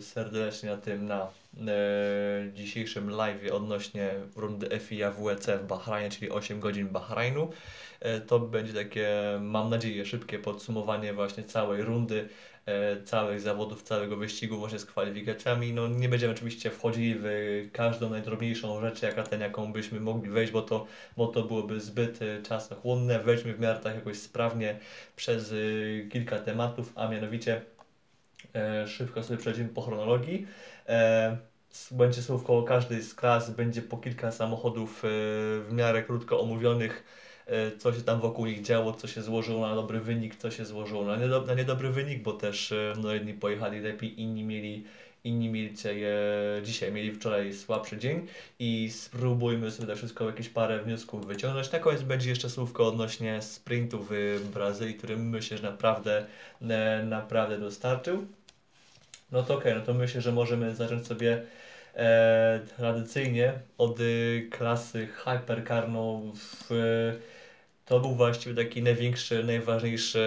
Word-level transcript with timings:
Serdecznie 0.00 0.70
na 0.70 0.76
tym, 0.76 1.06
na 1.06 1.30
e, 1.68 2.52
dzisiejszym 2.54 3.10
live 3.10 3.52
odnośnie 3.52 4.10
rundy 4.36 4.80
FIA 4.80 5.10
WEC 5.10 5.46
w 5.46 5.66
Bahrajnie, 5.66 6.10
czyli 6.10 6.30
8 6.30 6.60
godzin 6.60 6.88
Bahrajnu. 6.88 7.50
E, 8.00 8.20
to 8.20 8.38
będzie 8.38 8.72
takie, 8.72 9.08
mam 9.40 9.70
nadzieję, 9.70 10.06
szybkie 10.06 10.38
podsumowanie 10.38 11.12
właśnie 11.12 11.44
całej 11.44 11.82
rundy, 11.82 12.28
e, 12.66 13.02
całych 13.02 13.40
zawodów, 13.40 13.82
całego 13.82 14.16
wyścigu 14.16 14.58
właśnie 14.58 14.78
z 14.78 14.84
kwalifikacjami. 14.84 15.72
No 15.72 15.88
nie 15.88 16.08
będziemy 16.08 16.32
oczywiście 16.32 16.70
wchodzili 16.70 17.14
w 17.18 17.24
każdą 17.72 18.10
najdrobniejszą 18.10 18.80
rzecz, 18.80 19.02
jaka 19.02 19.22
ten, 19.22 19.40
jaką 19.40 19.72
byśmy 19.72 20.00
mogli 20.00 20.30
wejść, 20.30 20.52
bo 20.52 20.62
to, 20.62 20.86
bo 21.16 21.26
to 21.26 21.42
byłoby 21.42 21.80
zbyt 21.80 22.18
czasochłonne. 22.48 23.18
Wejdźmy 23.18 23.54
w 23.54 23.60
miarę 23.60 23.80
tak 23.80 23.94
jakoś 23.94 24.18
sprawnie 24.18 24.78
przez 25.16 25.54
kilka 26.10 26.38
tematów, 26.38 26.92
a 26.94 27.08
mianowicie 27.08 27.62
szybko 28.86 29.22
sobie 29.22 29.38
przejdziemy 29.38 29.68
po 29.68 29.82
chronologii. 29.82 30.46
E, 30.88 31.36
będzie 31.90 32.22
słówko 32.22 32.58
o 32.58 32.62
każdej 32.62 33.02
z 33.02 33.14
klas, 33.14 33.50
będzie 33.50 33.82
po 33.82 33.96
kilka 33.96 34.32
samochodów 34.32 35.04
e, 35.04 35.08
w 35.60 35.68
miarę 35.72 36.02
krótko 36.02 36.40
omówionych, 36.40 37.04
e, 37.46 37.76
co 37.76 37.92
się 37.92 38.00
tam 38.02 38.20
wokół 38.20 38.46
nich 38.46 38.62
działo, 38.62 38.92
co 38.92 39.08
się 39.08 39.22
złożyło 39.22 39.68
na 39.68 39.74
dobry 39.74 40.00
wynik, 40.00 40.36
co 40.36 40.50
się 40.50 40.64
złożyło 40.64 41.04
na, 41.04 41.16
niedo, 41.16 41.42
na 41.42 41.54
niedobry 41.54 41.90
wynik, 41.90 42.22
bo 42.22 42.32
też 42.32 42.72
e, 42.72 42.94
no, 42.98 43.14
jedni 43.14 43.34
pojechali 43.34 43.80
lepiej, 43.80 44.20
inni 44.20 44.44
mieli 44.44 44.84
inni 45.24 45.48
mieli 45.48 45.74
dzisiaj, 46.62 46.88
e, 46.88 46.92
mieli 46.92 47.12
wczoraj 47.12 47.54
słabszy 47.54 47.98
dzień 47.98 48.26
i 48.58 48.90
spróbujmy 48.90 49.70
sobie 49.70 49.88
to 49.88 49.96
wszystko 49.96 50.26
jakieś 50.26 50.48
parę 50.48 50.82
wniosków 50.82 51.26
wyciągnąć. 51.26 51.72
Na 51.72 51.78
koniec 51.78 52.02
będzie 52.02 52.30
jeszcze 52.30 52.50
słówko 52.50 52.86
odnośnie 52.86 53.42
sprintu 53.42 54.06
w 54.10 54.40
Brazylii, 54.54 54.94
który 54.94 55.16
myślę, 55.16 55.58
że 55.58 55.62
naprawdę, 55.62 56.26
e, 56.62 57.02
naprawdę 57.04 57.58
dostarczył. 57.58 58.26
No 59.32 59.42
to 59.42 59.54
okej, 59.54 59.74
no 59.74 59.80
to 59.80 59.94
myślę, 59.94 60.20
że 60.20 60.32
możemy 60.32 60.74
zacząć 60.74 61.06
sobie 61.06 61.42
e, 61.94 62.60
tradycyjnie 62.76 63.52
od 63.78 64.00
y, 64.00 64.48
klasy 64.50 65.06
Hypercar. 65.06 65.88
No, 65.88 66.20
w, 66.34 66.68
to 67.84 68.00
był 68.00 68.14
właściwie 68.14 68.64
taki 68.64 68.82
największy, 68.82 69.44
najważniejszy 69.44 70.22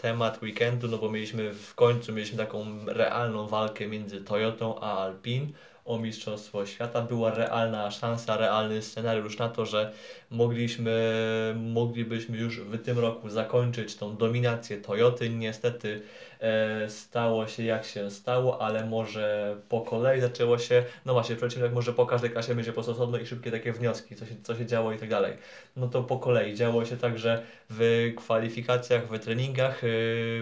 temat 0.00 0.42
weekendu, 0.42 0.88
no 0.88 0.98
bo 0.98 1.10
mieliśmy 1.10 1.52
w 1.52 1.74
końcu 1.74 2.12
mieliśmy 2.12 2.38
taką 2.38 2.86
realną 2.86 3.46
walkę 3.46 3.88
między 3.88 4.20
Toyotą 4.20 4.80
a 4.80 4.98
Alpine 4.98 5.46
o 5.84 5.98
Mistrzostwo 5.98 6.66
Świata. 6.66 7.02
Była 7.02 7.34
realna 7.34 7.90
szansa, 7.90 8.36
realny 8.36 8.82
scenariusz 8.82 9.38
na 9.38 9.48
to, 9.48 9.66
że 9.66 9.92
mogliśmy, 10.30 11.54
moglibyśmy 11.56 12.38
już 12.38 12.60
w 12.60 12.82
tym 12.82 12.98
roku 12.98 13.28
zakończyć 13.28 13.96
tą 13.96 14.16
dominację 14.16 14.76
Toyoty. 14.76 15.30
Niestety 15.30 16.02
e, 16.40 16.90
stało 16.90 17.46
się 17.46 17.62
jak 17.62 17.84
się 17.84 18.10
stało, 18.10 18.62
ale 18.62 18.86
może 18.86 19.56
po 19.68 19.80
kolei 19.80 20.20
zaczęło 20.20 20.58
się, 20.58 20.84
no 21.06 21.12
właśnie, 21.12 21.36
przeciwnik 21.36 21.72
może 21.72 21.92
po 21.92 22.06
każdej 22.06 22.30
klasie 22.30 22.54
będzie 22.54 22.70
po 22.70 22.74
prostu 22.74 22.92
osobno 22.92 23.18
i 23.18 23.26
szybkie 23.26 23.50
takie 23.50 23.72
wnioski, 23.72 24.16
co 24.16 24.26
się, 24.26 24.34
co 24.42 24.56
się 24.56 24.66
działo 24.66 24.92
i 24.92 24.98
tak 24.98 25.08
dalej. 25.08 25.36
No 25.76 25.88
to 25.88 26.02
po 26.02 26.18
kolei 26.18 26.54
działo 26.54 26.84
się 26.84 26.96
tak, 26.96 27.18
że 27.18 27.42
w 27.70 28.12
kwalifikacjach, 28.16 29.08
w 29.08 29.18
treningach 29.18 29.82
e, 29.84 29.86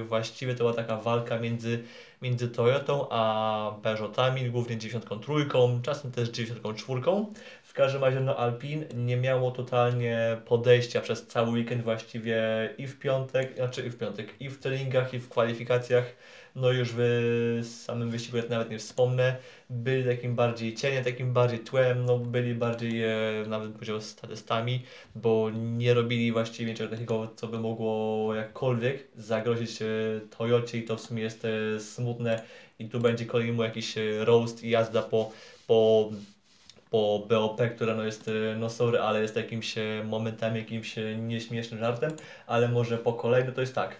właściwie 0.04 0.54
to 0.54 0.58
była 0.58 0.74
taka 0.74 0.96
walka 0.96 1.38
między 1.38 1.84
między 2.22 2.48
Toyotą 2.48 3.06
a 3.10 3.74
Peugeotami, 3.82 4.50
głównie 4.50 4.78
93, 4.78 5.32
czasem 5.82 6.12
też 6.12 6.28
94. 6.28 7.00
W 7.72 7.74
każdym 7.74 8.04
razie 8.04 8.20
no 8.20 8.36
Alpine 8.36 8.84
nie 8.94 9.16
miało 9.16 9.50
totalnie 9.50 10.36
podejścia 10.44 11.00
przez 11.00 11.26
cały 11.26 11.50
weekend 11.50 11.82
właściwie 11.82 12.42
i 12.78 12.86
w 12.86 12.98
piątek, 12.98 13.56
znaczy 13.56 13.86
i 13.86 13.90
w 13.90 13.98
piątek, 13.98 14.34
i 14.40 14.48
w 14.48 14.58
treningach, 14.58 15.14
i 15.14 15.18
w 15.18 15.28
kwalifikacjach. 15.28 16.04
No 16.56 16.70
już 16.70 16.88
w 16.96 17.60
samym 17.84 18.10
wyścigu 18.10 18.36
ja 18.36 18.42
nawet 18.48 18.70
nie 18.70 18.78
wspomnę. 18.78 19.36
Byli 19.70 20.04
takim 20.04 20.34
bardziej 20.34 20.74
cieniem, 20.74 21.04
takim 21.04 21.32
bardziej 21.32 21.58
tłem, 21.58 22.04
no 22.04 22.18
byli 22.18 22.54
bardziej 22.54 23.04
e, 23.04 23.10
nawet 23.46 23.72
powiedział 23.72 24.00
statystami, 24.00 24.82
bo 25.14 25.50
nie 25.54 25.94
robili 25.94 26.32
właściwie 26.32 26.70
niczego 26.70 26.90
takiego, 26.90 27.30
co 27.36 27.48
by 27.48 27.58
mogło 27.58 28.34
jakkolwiek 28.34 29.08
zagrozić 29.16 29.82
e, 29.82 29.86
Toyocie 30.38 30.78
i 30.78 30.82
to 30.82 30.96
w 30.96 31.00
sumie 31.00 31.22
jest 31.22 31.44
e, 31.44 31.80
smutne 31.80 32.42
i 32.78 32.88
tu 32.88 33.00
będzie 33.00 33.26
kolejny 33.26 33.64
jakiś 33.64 33.98
e, 33.98 34.24
roast 34.24 34.64
i 34.64 34.70
jazda 34.70 35.02
po, 35.02 35.32
po 35.66 36.10
po 36.92 37.26
BOP, 37.28 37.60
która 37.74 37.94
no 37.94 38.04
jest, 38.04 38.28
e, 38.28 38.56
no 38.56 38.70
sorry, 38.70 39.00
ale 39.00 39.22
jest 39.22 39.36
jakimś 39.36 39.78
e, 39.78 40.04
momentami, 40.04 40.58
jakimś 40.58 40.98
e, 40.98 41.16
nieśmiesznym 41.16 41.80
żartem, 41.80 42.12
ale 42.46 42.68
może 42.68 42.98
po 42.98 43.12
kolei, 43.12 43.44
no 43.44 43.52
to 43.52 43.60
jest 43.60 43.74
tak. 43.74 43.96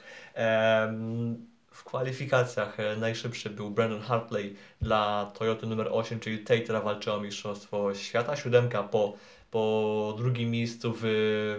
W 1.71 1.85
kwalifikacjach 1.85 2.77
najszybszy 3.01 3.51
był 3.51 3.71
Brandon 3.71 4.01
Hartley 4.01 4.55
dla 4.83 5.33
Toyota 5.39 5.67
numer 5.67 5.89
8, 5.91 6.21
czyli 6.21 6.39
tej, 6.39 6.63
która 6.63 6.81
walczyła 6.81 7.17
o 7.17 7.21
Mistrzostwo 7.21 7.95
Świata. 7.95 8.37
Siódemka 8.37 8.83
po, 8.83 9.15
po 9.51 10.15
drugim 10.19 10.51
miejscu 10.51 10.93
w, 10.97 11.01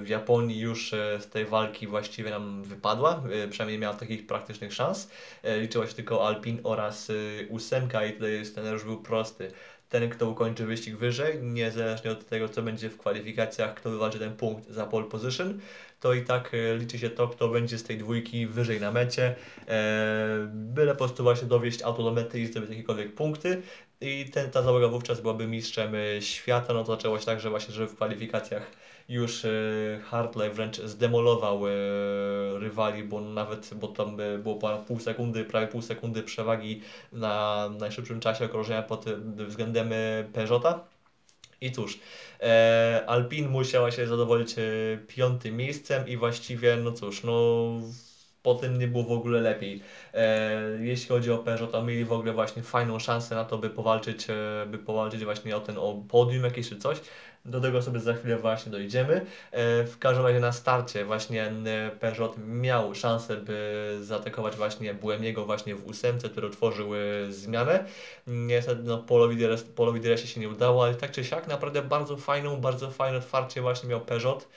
w 0.03 0.07
Japonii 0.07 0.59
już 0.59 0.91
z 1.19 1.29
tej 1.29 1.45
walki 1.45 1.87
właściwie 1.87 2.29
nam 2.29 2.63
wypadła, 2.63 3.23
przynajmniej 3.49 3.79
miała 3.79 3.93
takich 3.93 4.27
praktycznych 4.27 4.73
szans. 4.73 5.09
Liczyła 5.59 5.87
się 5.87 5.93
tylko 5.93 6.27
Alpin 6.27 6.59
oraz 6.63 7.11
ósemka 7.49 8.05
i 8.05 8.13
tutaj 8.13 8.45
scenariusz 8.45 8.83
był 8.83 9.01
prosty. 9.01 9.51
Ten, 9.93 10.09
kto 10.09 10.29
ukończy 10.29 10.65
wyścig 10.65 10.95
wyżej, 10.95 11.43
niezależnie 11.43 12.11
od 12.11 12.25
tego, 12.25 12.49
co 12.49 12.61
będzie 12.61 12.89
w 12.89 12.97
kwalifikacjach, 12.97 13.75
kto 13.75 13.89
wywalczy 13.89 14.19
ten 14.19 14.35
punkt 14.35 14.69
za 14.69 14.85
pole 14.85 15.05
position, 15.05 15.59
to 15.99 16.13
i 16.13 16.23
tak 16.23 16.51
e, 16.53 16.77
liczy 16.77 16.99
się 16.99 17.09
to, 17.09 17.27
kto 17.27 17.49
będzie 17.49 17.77
z 17.77 17.83
tej 17.83 17.97
dwójki 17.97 18.47
wyżej 18.47 18.81
na 18.81 18.91
mecie. 18.91 19.35
E, 19.67 20.47
byle 20.53 20.91
po 20.91 20.97
prostu 20.97 21.23
właśnie 21.23 21.47
dowieść 21.47 21.81
auto 21.81 22.03
do 22.03 22.11
mety 22.11 22.39
i 22.39 22.45
zdobyć 22.45 22.69
jakiekolwiek 22.69 23.15
punkty. 23.15 23.61
I 24.01 24.25
ten, 24.25 24.51
ta 24.51 24.61
załoga 24.61 24.87
wówczas 24.87 25.21
byłaby 25.21 25.47
mistrzem 25.47 25.95
e, 25.95 26.21
świata. 26.21 26.73
No 26.73 26.83
to 26.83 26.95
zaczęło 26.95 27.19
się 27.19 27.25
tak, 27.25 27.39
że 27.39 27.49
właśnie, 27.49 27.73
że 27.73 27.87
w 27.87 27.95
kwalifikacjach 27.95 28.71
już 29.09 29.45
e, 29.45 29.49
Hartley 30.03 30.49
wręcz 30.49 30.81
zdemolował 30.81 31.67
e, 31.67 31.71
rywali, 32.59 33.03
bo 33.03 33.21
nawet, 33.21 33.73
bo 33.73 33.87
tam 33.87 34.19
e, 34.19 34.37
było 34.37 34.79
pół 34.87 34.99
sekundy, 34.99 35.45
prawie 35.45 35.67
pół 35.67 35.81
sekundy 35.81 36.23
przewagi 36.23 36.81
na 37.11 37.69
najszybszym 37.79 38.19
czasie 38.19 38.45
okrążenia 38.45 38.81
pod 38.81 39.05
względem 39.47 39.89
Peugeota. 40.33 40.79
I 41.61 41.71
cóż, 41.71 41.99
Alpine 43.07 43.49
musiała 43.49 43.91
się 43.91 44.07
zadowolić 44.07 44.55
piątym 45.07 45.57
miejscem 45.57 46.07
i 46.07 46.17
właściwie, 46.17 46.77
no 46.77 46.91
cóż, 46.91 47.23
no 47.23 47.33
po 48.43 48.55
tym 48.55 48.79
nie 48.79 48.87
było 48.87 49.03
w 49.03 49.11
ogóle 49.11 49.41
lepiej. 49.41 49.81
E, 50.13 50.61
jeśli 50.79 51.07
chodzi 51.07 51.31
o 51.31 51.37
Peugeot, 51.37 51.71
to 51.71 51.83
mieli 51.83 52.05
w 52.05 52.11
ogóle 52.11 52.33
właśnie 52.33 52.63
fajną 52.63 52.99
szansę 52.99 53.35
na 53.35 53.45
to, 53.45 53.57
by 53.57 53.69
powalczyć, 53.69 54.27
by 54.67 54.77
powalczyć 54.77 55.23
właśnie 55.23 55.55
o 55.55 55.59
ten 55.59 55.77
o 55.77 56.03
podium 56.09 56.43
jakieś 56.43 56.69
czy 56.69 56.77
coś. 56.77 56.97
Do 57.45 57.61
tego 57.61 57.81
sobie 57.81 57.99
za 57.99 58.13
chwilę 58.13 58.37
właśnie 58.37 58.71
dojdziemy. 58.71 59.25
E, 59.51 59.83
w 59.83 59.99
każdym 59.99 60.25
razie 60.25 60.39
na 60.39 60.51
starcie 60.51 61.05
właśnie 61.05 61.51
Peugeot 61.99 62.35
miał 62.47 62.95
szansę, 62.95 63.37
by 63.37 63.97
zaatakować 64.01 64.55
właśnie 64.55 64.93
Buemiego 64.93 65.45
właśnie 65.45 65.75
w 65.75 65.85
ósemce, 65.87 66.29
który 66.29 66.47
otworzył 66.47 66.91
zmianę. 67.29 67.85
Niestety 68.27 68.81
no, 68.83 68.97
Polowi 68.97 69.37
Dires- 69.37 69.63
Polowi 69.75 69.99
Diresie 69.99 70.27
się 70.27 70.39
nie 70.39 70.49
udało, 70.49 70.83
ale 70.83 70.95
tak 70.95 71.11
czy 71.11 71.23
siak 71.23 71.47
naprawdę 71.47 71.81
bardzo 71.81 72.17
fajną, 72.17 72.61
bardzo 72.61 72.91
fajne 72.91 73.17
otwarcie 73.17 73.61
właśnie 73.61 73.89
miał 73.89 74.01
Peugeot. 74.01 74.47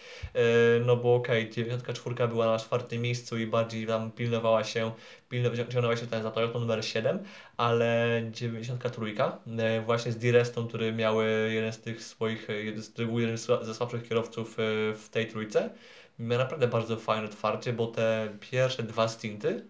No 0.87 0.97
bo 0.97 1.15
okej, 1.15 1.43
okay, 1.43 1.55
94 1.55 2.29
była 2.29 2.47
na 2.47 2.59
czwartym 2.59 3.03
miejscu 3.03 3.39
i 3.39 3.47
bardziej 3.47 3.87
tam 3.87 4.11
pilnowała 4.11 4.65
się, 4.65 4.93
pilnowa- 5.31 5.57
ciągnęła 5.57 5.97
się 5.97 6.07
ten 6.07 6.23
za 6.23 6.31
Toyota 6.31 6.59
numer 6.59 6.85
7, 6.85 7.19
ale 7.57 8.23
93 8.31 9.01
e, 9.59 9.81
właśnie 9.81 10.13
z 10.13 10.17
Direstą, 10.17 10.69
który 10.69 10.93
miał 10.93 11.23
jeden 11.49 11.73
z 11.73 11.81
tych 11.81 12.05
swoich, 12.05 12.49
sła- 12.79 13.65
ze 13.65 13.75
słabszych 13.75 14.09
kierowców 14.09 14.59
e, 14.59 14.63
w 14.95 15.09
tej 15.11 15.27
trójce, 15.27 15.71
miał 16.19 16.39
naprawdę 16.39 16.69
bardzo 16.69 16.97
fajne 16.97 17.25
otwarcie, 17.25 17.73
bo 17.73 17.87
te 17.87 18.29
pierwsze 18.41 18.83
dwa 18.83 19.09
stinty 19.09 19.65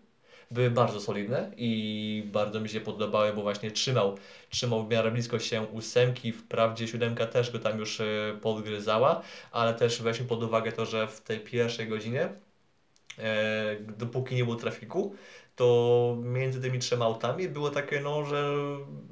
były 0.50 0.71
bardzo 0.71 1.00
solidne 1.00 1.50
i 1.56 2.22
bardzo 2.33 2.61
mi 2.61 2.69
się 2.69 2.81
podobały, 2.81 3.33
bo 3.33 3.43
właśnie 3.43 3.71
trzymał, 3.71 4.19
trzymał 4.51 4.86
w 4.86 4.91
miarę 4.91 5.10
blisko 5.10 5.39
się 5.39 5.63
ósemki, 5.63 6.33
wprawdzie 6.33 6.89
siódemka 6.89 7.27
też 7.27 7.51
go 7.51 7.59
tam 7.59 7.78
już 7.78 8.01
e, 8.01 8.04
podgryzała, 8.42 9.22
ale 9.53 9.75
też 9.75 10.03
weźmy 10.03 10.27
pod 10.27 10.42
uwagę 10.42 10.72
to, 10.72 10.86
że 10.86 11.07
w 11.07 11.21
tej 11.21 11.41
pierwszej 11.41 11.89
godzinie, 11.89 12.28
e, 13.19 13.77
dopóki 13.80 14.34
nie 14.34 14.45
było 14.45 14.57
trafiku, 14.57 15.16
to 15.56 16.16
między 16.22 16.60
tymi 16.60 16.78
trzema 16.78 17.04
autami 17.04 17.48
było 17.48 17.70
takie, 17.70 18.00
no, 18.00 18.24
że 18.24 18.56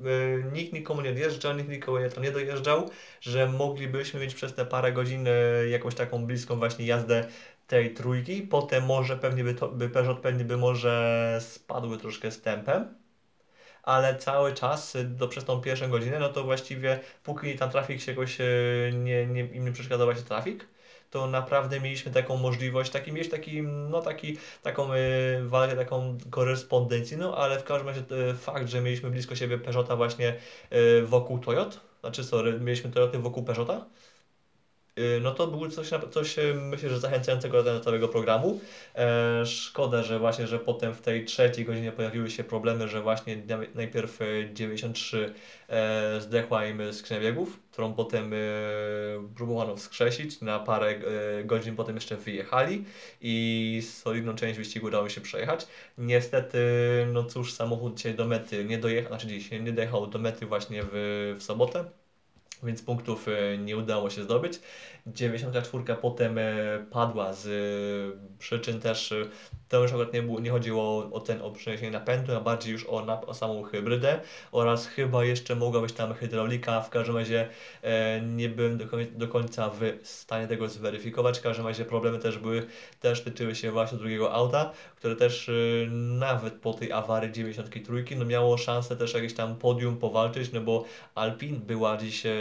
e, 0.05 0.53
nikt 0.53 0.73
nikomu 0.73 1.01
nie 1.01 1.11
odjeżdżał, 1.11 1.57
nikt 1.57 1.69
nikogo 1.69 2.01
nie, 2.01 2.11
tam 2.11 2.25
nie 2.25 2.31
dojeżdżał, 2.31 2.91
że 3.21 3.49
moglibyśmy 3.49 4.21
mieć 4.21 4.35
przez 4.35 4.55
te 4.55 4.67
parę 4.67 4.93
godzin 4.93 5.27
e, 5.29 5.31
jakąś 5.69 5.95
taką 5.95 6.27
bliską 6.27 6.57
właśnie 6.57 6.87
jazdę 6.87 7.29
tej 7.67 7.95
trójki, 7.95 8.43
potem 8.43 8.85
może 8.85 9.17
pewnie 9.17 9.45
by, 9.45 9.55
to, 9.55 9.69
by 9.69 9.89
Peugeot 9.89 10.21
pewnie 10.21 10.45
by 10.45 10.57
może 10.57 11.39
spadły 11.41 11.99
troszkę 11.99 12.31
z 12.31 12.43
tempem, 12.43 12.95
ale 13.83 14.17
cały 14.17 14.53
czas 14.55 14.97
y, 14.97 15.05
do, 15.05 15.29
przez 15.29 15.45
tą 15.45 15.61
pierwszą 15.61 15.91
godzinę, 15.91 16.19
no 16.19 16.29
to 16.29 16.45
właściwie 16.45 17.01
póki 17.23 17.59
tam 17.59 17.71
trafik 17.71 18.01
się 18.01 18.13
jakoś 18.13 18.41
e, 18.41 18.45
nie, 18.93 19.27
nie, 19.27 19.41
im 19.41 19.65
nie 19.65 19.73
przeszkadzał 19.73 20.07
właśnie 20.07 20.25
trafik, 20.25 20.67
to 21.15 21.27
naprawdę 21.27 21.81
mieliśmy 21.81 22.13
taką 22.13 22.37
możliwość, 22.37 22.91
taki, 22.91 23.13
mieć 23.13 23.29
taki, 23.29 23.63
no 23.63 24.01
taki, 24.03 24.39
taką 24.63 24.95
y, 24.95 24.99
walkę, 25.45 25.77
taką 25.77 26.19
korespondencyjną, 26.31 27.35
ale 27.35 27.59
w 27.59 27.65
każdym 27.65 27.89
razie 27.89 28.01
y, 28.31 28.35
fakt, 28.35 28.69
że 28.69 28.81
mieliśmy 28.81 29.11
blisko 29.11 29.37
siebie 29.37 29.59
Peugeota 29.59 29.97
właśnie 29.97 30.35
y, 30.73 31.07
wokół 31.07 31.39
Toyot, 31.39 31.81
znaczy 32.01 32.25
sorry, 32.25 32.61
mieliśmy 32.61 32.91
Toyoty 32.91 33.19
wokół 33.19 33.45
Peugeota, 33.45 33.87
no 35.21 35.31
to 35.31 35.47
było 35.47 35.69
coś, 35.69 35.91
coś 36.11 36.39
y, 36.39 36.55
myślę, 36.55 36.89
że 36.89 37.01
zachęcającego 37.01 37.63
do 37.63 37.81
całego 37.81 38.09
programu. 38.09 38.61
E, 38.95 39.47
szkoda, 39.47 40.03
że 40.03 40.19
właśnie, 40.19 40.47
że 40.47 40.59
potem 40.59 40.95
w 40.95 41.01
tej 41.01 41.25
trzeciej 41.25 41.65
godzinie 41.65 41.93
pojawiły 41.93 42.31
się 42.31 42.45
problemy, 42.45 42.89
że 42.89 43.03
właśnie 43.03 43.43
najpierw 43.75 44.19
93 44.53 45.35
e, 45.69 46.21
zdechła 46.21 46.67
im 46.67 46.93
skrzynia 46.93 47.21
biegów, 47.21 47.61
którą 47.73 47.95
potem 47.95 48.33
e, 48.33 48.37
próbowano 49.37 49.77
wskrzesić, 49.77 50.41
na 50.41 50.59
parę 50.59 50.87
e, 51.41 51.45
godzin 51.45 51.77
potem 51.77 51.95
jeszcze 51.95 52.17
wyjechali 52.17 52.85
i 53.21 53.83
solidną 53.83 54.35
część 54.35 54.59
wyścigu 54.59 54.87
udało 54.87 55.09
się 55.09 55.21
przejechać. 55.21 55.67
Niestety, 55.99 56.59
no 57.13 57.25
cóż, 57.25 57.53
samochód 57.53 57.97
dzisiaj 57.97 58.15
do 58.15 58.25
mety 58.25 58.65
nie 58.65 58.79
dojechał, 58.79 59.09
znaczy 59.09 59.27
dzisiaj 59.27 59.63
nie 59.63 59.73
dojechał 59.73 60.07
do 60.07 60.19
mety 60.19 60.47
właśnie 60.47 60.83
w, 60.93 61.35
w 61.39 61.43
sobotę 61.43 61.85
więc 62.65 62.83
punktów 62.83 63.29
e, 63.29 63.59
nie 63.59 63.77
udało 63.77 64.11
się 64.11 64.23
zdobyć. 64.23 64.61
94 65.07 65.97
potem 66.01 66.39
e, 66.39 66.45
padła 66.91 67.33
z 67.33 67.47
e, 67.47 68.35
przyczyn 68.39 68.81
też, 68.81 69.15
to 69.69 69.83
już 69.83 69.91
akurat 69.91 70.13
nie, 70.13 70.23
było, 70.23 70.41
nie 70.41 70.51
chodziło 70.51 71.11
o, 71.13 71.21
ten, 71.21 71.43
o 71.43 71.51
przeniesienie 71.51 71.91
napędu, 71.91 72.37
a 72.37 72.41
bardziej 72.41 72.73
już 72.73 72.87
o, 72.87 73.05
na, 73.05 73.21
o 73.21 73.35
samą 73.35 73.63
hybrydę 73.63 74.21
oraz 74.53 74.87
chyba 74.87 75.25
jeszcze 75.25 75.57
mogła 75.57 75.81
być 75.81 75.93
tam 75.93 76.15
hydraulika, 76.15 76.81
w 76.81 76.91
każdym 76.91 77.17
razie 77.17 77.49
e, 77.83 78.21
nie 78.21 78.49
byłem 78.49 78.79
do, 78.79 78.85
do, 79.13 79.29
końca 79.29 79.71
w 79.71 79.99
stanie 80.03 80.49
tego 80.49 80.69
zweryfikować, 80.69 81.39
w 81.39 81.43
każdym 81.43 81.67
razie 81.67 81.85
problemy 81.85 82.19
też 82.19 82.39
były, 82.39 82.67
też 83.01 83.25
tyczyły 83.25 83.55
się 83.55 83.71
właśnie 83.71 83.99
drugiego 83.99 84.33
auta, 84.33 84.73
które 84.97 85.17
też 85.17 85.49
e, 85.49 85.53
nawet 85.91 86.55
po 86.55 86.75
tej 86.75 86.93
awarii 86.93 87.33
93 87.33 88.05
no 88.17 88.25
miało 88.25 88.57
szansę 88.59 88.97
też 88.97 89.15
jakieś 89.15 89.35
tam 89.35 89.57
podium 89.57 89.97
powalczyć, 89.97 90.53
no 90.53 90.61
bo 90.61 90.85
Alpin 91.15 91.57
była 91.57 91.97
dziś, 91.97 92.27
e, 92.27 92.33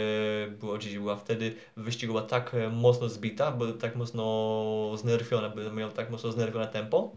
była 0.60 0.78
dziś, 0.78 0.98
była 0.98 1.16
wtedy 1.16 1.54
wyścigowa 1.76 2.22
tak 2.22 2.53
mocno 2.70 3.08
zbita, 3.08 3.52
bo 3.52 3.72
tak 3.72 3.96
mocno 3.96 4.96
znerfiona, 4.96 5.52
miał 5.72 5.90
tak 5.92 6.10
mocno 6.10 6.32
znerfione 6.32 6.68
tempo, 6.68 7.16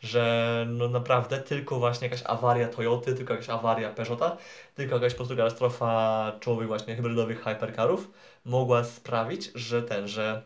że 0.00 0.66
no 0.68 0.88
naprawdę 0.88 1.38
tylko 1.38 1.78
właśnie 1.78 2.08
jakaś 2.08 2.22
awaria 2.26 2.68
Toyoty, 2.68 3.14
tylko 3.14 3.32
jakaś 3.32 3.48
awaria 3.48 3.92
Peugeota, 3.92 4.36
tylko 4.74 4.94
jakaś 4.94 5.12
po 5.12 5.16
prostu 5.16 5.36
katastrofa 5.36 6.32
czołowych 6.40 6.68
właśnie 6.68 6.96
hybrydowych 6.96 7.44
hypercarów 7.44 8.10
mogła 8.44 8.84
sprawić, 8.84 9.50
że 9.54 9.82
ten, 9.82 10.08
że 10.08 10.42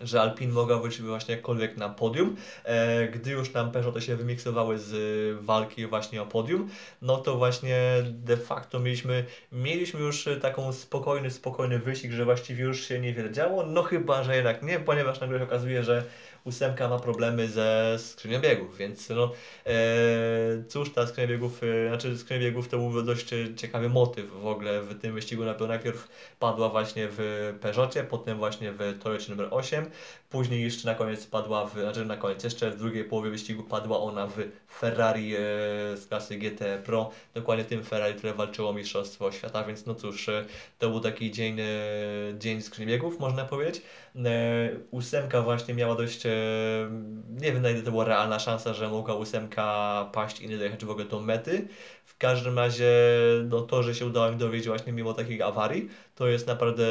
że 0.00 0.20
Alpine 0.20 0.52
mogła 0.52 0.78
wrócić 0.78 1.02
właśnie 1.02 1.34
jakkolwiek 1.34 1.76
na 1.76 1.88
podium. 1.88 2.36
E, 2.64 3.08
gdy 3.08 3.30
już 3.30 3.52
nam 3.52 3.72
Peugeoty 3.72 4.00
się 4.00 4.16
wymiksowały 4.16 4.78
z 4.78 4.94
walki 5.44 5.86
właśnie 5.86 6.22
o 6.22 6.26
podium, 6.26 6.68
no 7.02 7.16
to 7.16 7.36
właśnie 7.36 7.80
de 8.04 8.36
facto 8.36 8.80
mieliśmy, 8.80 9.24
mieliśmy 9.52 10.00
już 10.00 10.28
taką 10.42 10.72
spokojny, 10.72 11.30
spokojny 11.30 11.78
wyścig, 11.78 12.12
że 12.12 12.24
właściwie 12.24 12.64
już 12.64 12.88
się 12.88 13.00
niewiele 13.00 13.32
działo, 13.32 13.66
no 13.66 13.82
chyba, 13.82 14.24
że 14.24 14.36
jednak 14.36 14.62
nie, 14.62 14.80
ponieważ 14.80 15.20
nagle 15.20 15.38
się 15.38 15.44
okazuje, 15.44 15.82
że 15.82 16.04
ósemka 16.44 16.88
ma 16.88 16.98
problemy 16.98 17.48
ze 17.48 17.96
skrzynią 17.98 18.40
biegów, 18.40 18.76
więc 18.76 19.08
no 19.08 19.32
e, 19.66 19.72
cóż 20.68 20.92
ta 20.92 21.06
skrzynia 21.06 21.28
biegów, 21.28 21.60
e, 21.62 21.88
znaczy 21.88 22.18
skrzynia 22.18 22.40
biegów 22.40 22.68
to 22.68 22.78
był 22.78 23.02
dość 23.02 23.30
ciekawy 23.56 23.88
motyw 23.88 24.30
w 24.30 24.46
ogóle 24.46 24.82
w 24.82 25.00
tym 25.00 25.14
wyścigu, 25.14 25.42
najpierw 25.68 26.08
padła 26.38 26.68
właśnie 26.68 27.08
w 27.10 27.18
Peugeotie, 27.60 28.04
potem 28.04 28.38
właśnie 28.38 28.72
w 28.72 28.98
Toyocie 29.02 29.30
numer 29.30 29.48
8, 29.50 29.90
później 30.34 30.62
jeszcze 30.62 30.88
na 30.88 30.94
koniec 30.94 31.26
padła 31.26 31.66
w, 31.66 31.72
znaczy 31.72 32.04
na 32.04 32.16
koniec, 32.16 32.44
jeszcze 32.44 32.70
w 32.70 32.78
drugiej 32.78 33.04
połowie 33.04 33.30
wyścigu 33.30 33.62
padła 33.62 34.00
ona 34.00 34.26
w 34.26 34.36
Ferrari 34.78 35.34
e, 35.34 35.38
z 35.96 36.06
klasy 36.08 36.36
GT 36.36 36.82
Pro, 36.84 37.10
dokładnie 37.34 37.64
tym 37.64 37.84
Ferrari, 37.84 38.14
które 38.14 38.34
walczyło 38.34 38.70
o 38.70 38.72
Mistrzostwo 38.72 39.32
Świata, 39.32 39.64
więc 39.64 39.86
no 39.86 39.94
cóż, 39.94 40.28
e, 40.28 40.44
to 40.78 40.90
był 40.90 41.00
taki 41.00 41.30
dzień, 41.30 41.60
e, 41.60 41.64
dzień 42.38 42.62
skrzyni 42.62 42.86
biegów, 42.86 43.20
można 43.20 43.44
powiedzieć. 43.44 43.82
E, 44.16 44.70
ósemka 44.90 45.42
właśnie 45.42 45.74
miała 45.74 45.94
dość, 45.94 46.26
e, 46.26 46.30
nie 47.30 47.52
wiem 47.52 47.62
na 47.62 47.70
ile 47.70 47.82
to 47.82 47.90
była 47.90 48.04
realna 48.04 48.38
szansa, 48.38 48.74
że 48.74 48.88
mogła 48.88 49.14
ósemka 49.14 50.10
paść 50.12 50.40
i 50.40 50.48
nie 50.48 50.58
dojechać 50.58 50.84
w 50.84 50.90
ogóle 50.90 51.04
do 51.04 51.20
mety. 51.20 51.68
W 52.04 52.18
każdym 52.18 52.58
razie 52.58 52.92
no, 53.44 53.60
to, 53.60 53.82
że 53.82 53.94
się 53.94 54.06
udało 54.06 54.28
im 54.28 54.38
dowieść 54.38 54.66
właśnie 54.66 54.92
mimo 54.92 55.14
takich 55.14 55.42
awarii, 55.42 55.88
to 56.14 56.28
jest 56.28 56.46
naprawdę 56.46 56.82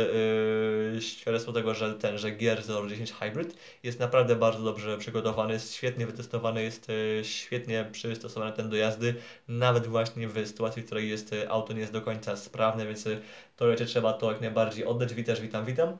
yy, 0.94 1.02
świadectwo 1.02 1.54
tego, 1.54 1.74
że 1.74 1.94
ten, 1.94 2.18
że 2.18 2.32
Gear 2.32 2.64
010 2.90 3.12
Hybrid 3.12 3.58
jest 3.84 4.00
naprawdę 4.00 4.36
bardzo 4.36 4.64
dobrze 4.64 4.98
przygotowany, 4.98 5.54
jest 5.54 5.74
świetnie 5.74 6.08
wytestowany, 6.08 6.64
jest 6.64 6.90
yy, 6.90 7.22
świetnie 7.24 7.90
przystosowany 7.92 8.54
ten 8.54 8.70
do 8.70 8.76
jazdy, 8.76 9.16
nawet 9.48 9.88
właśnie 9.88 10.28
w 10.28 10.48
sytuacji, 10.48 10.82
w 10.82 10.86
której 10.86 11.10
jest, 11.10 11.32
yy, 11.32 11.50
auto 11.50 11.74
nie 11.74 11.80
jest 11.80 11.94
do 11.94 12.02
końca 12.02 12.36
sprawne, 12.36 12.86
więc 12.86 13.06
yy, 13.06 13.22
to 13.56 13.66
trzeba 13.86 14.14
to 14.14 14.32
jak 14.32 14.42
najbardziej 14.42 14.86
oddać. 14.86 15.14
Witam, 15.14 15.36
witam, 15.42 15.66
witam. 15.66 15.98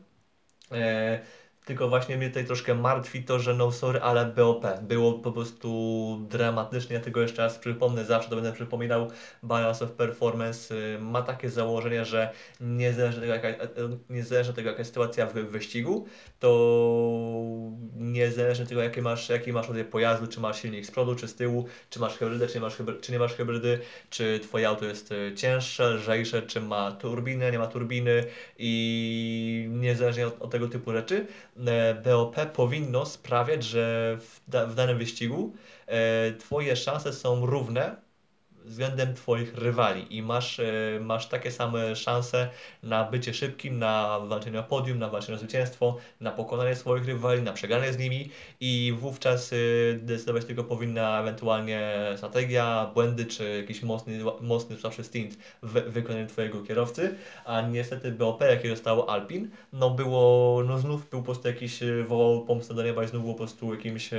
E, 0.72 1.20
tylko 1.66 1.90
właśnie 1.90 2.18
mnie 2.18 2.28
tutaj 2.28 2.46
troszkę 2.46 2.76
martwi 2.76 3.24
to, 3.24 3.40
że 3.40 3.54
no 3.54 3.72
sorry, 3.72 4.02
ale 4.02 4.26
BOP 4.26 4.66
było 4.82 5.14
po 5.14 5.32
prostu 5.32 6.28
dramatycznie. 6.30 6.96
Ja 6.96 7.02
tego 7.02 7.22
jeszcze 7.22 7.42
raz 7.42 7.58
przypomnę, 7.58 8.06
zawsze 8.06 8.30
to 8.30 8.36
będę 8.36 8.54
przypominał. 8.54 9.12
Balance 9.44 9.86
of 9.86 9.92
Performance 9.92 10.76
y, 10.76 11.00
ma 11.00 11.22
takie 11.22 11.50
założenie, 11.50 12.06
że 12.06 12.30
niezależnie 12.62 13.22
tego, 13.22 13.34
jaka, 13.34 13.48
niezależnie 14.10 14.54
tego, 14.54 14.70
jest 14.70 14.86
sytuacja 14.86 15.26
w 15.26 15.34
wyścigu, 15.34 16.08
to 16.40 16.50
niezależnie 17.96 18.66
tego, 18.66 18.84
jakie 18.84 19.02
masz, 19.02 19.30
jaki 19.30 19.54
masz 19.54 19.68
rodzaj 19.68 19.86
pojazdu, 19.86 20.28
czy 20.28 20.40
masz 20.40 20.62
silnik 20.62 20.86
z 20.86 20.92
przodu, 20.92 21.16
czy 21.16 21.28
z 21.28 21.36
tyłu, 21.36 21.66
czy 21.90 22.00
masz 22.00 22.18
hybrydę, 22.18 22.48
czy 22.48 22.56
nie 22.56 22.62
masz, 22.62 22.76
hybry, 22.76 23.00
czy 23.02 23.12
nie 23.12 23.20
masz 23.20 23.34
hybrydy, 23.34 23.80
czy 24.10 24.40
twoje 24.40 24.68
auto 24.68 24.86
jest 24.86 25.12
y, 25.12 25.34
cięższe, 25.36 25.90
lżejsze, 25.90 26.42
czy 26.42 26.62
ma 26.62 26.92
turbinę, 26.92 27.52
nie 27.52 27.60
ma 27.60 27.68
turbiny 27.68 28.26
i 28.58 29.68
niezależnie 29.70 30.28
od, 30.28 30.42
od 30.42 30.52
tego 30.52 30.68
typu 30.68 30.92
rzeczy, 30.92 31.28
BOP 32.04 32.36
powinno 32.54 33.06
sprawiać, 33.06 33.64
że 33.64 34.18
w, 34.20 34.42
da, 34.48 34.66
w 34.66 34.76
danym 34.76 34.98
wyścigu 34.98 35.54
e, 35.88 36.34
Twoje 36.34 36.76
szanse 36.76 37.14
są 37.14 37.46
równe 37.46 37.96
względem 38.66 39.14
Twoich 39.14 39.58
rywali 39.58 40.18
i 40.18 40.22
masz, 40.22 40.60
e, 40.60 41.00
masz 41.02 41.28
takie 41.28 41.52
same 41.52 41.96
szanse 41.96 42.50
na 42.84 43.04
bycie 43.04 43.34
szybkim, 43.34 43.80
na 43.80 44.20
walczenie 44.20 44.60
o 44.60 44.64
podium, 44.64 45.00
na 45.00 45.10
walczenie 45.10 45.36
o 45.36 45.40
zwycięstwo, 45.40 45.98
na 46.20 46.32
pokonanie 46.32 46.76
swoich 46.76 47.06
rywali, 47.06 47.42
na 47.42 47.54
przegranie 47.54 47.94
z 47.94 47.98
nimi 47.98 48.30
i 48.60 48.94
wówczas 49.00 49.54
e, 49.54 49.56
decydować 49.94 50.46
tylko 50.46 50.64
powinna 50.64 51.20
ewentualnie 51.20 51.94
strategia, 52.18 52.92
błędy 52.94 53.26
czy 53.26 53.58
jakiś 53.58 53.84
mocny, 53.84 54.20
mocny 54.42 54.78
słabszy 54.78 55.04
stint 55.04 55.38
w 55.64 55.72
wykonaniu 55.72 56.28
Twojego 56.28 56.64
kierowcy, 56.64 57.16
a 57.46 57.62
niestety 57.62 58.12
BOP, 58.12 58.42
jakie 58.42 58.70
zostało 58.70 59.10
Alpin, 59.10 59.50
no 59.74 59.90
było, 59.90 60.62
no 60.68 60.80
znów 60.80 61.10
był 61.10 61.20
po 61.20 61.26
prostu 61.26 61.48
jakiś, 61.48 61.84
e, 61.84 62.04
wołał 62.04 62.46
pomstę 62.46 62.74
do 62.74 62.84
nieba 62.84 63.04
i 63.04 63.08
znów 63.08 63.22
było 63.22 63.34
po 63.34 63.38
prostu 63.38 63.74
jakimś 63.74 64.10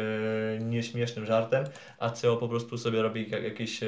nieśmiesznym 0.60 1.26
żartem, 1.26 1.64
a 1.98 2.10
CO 2.10 2.36
po 2.36 2.48
prostu 2.48 2.78
sobie 2.78 3.02
robi 3.02 3.30
jakieś 3.30 3.80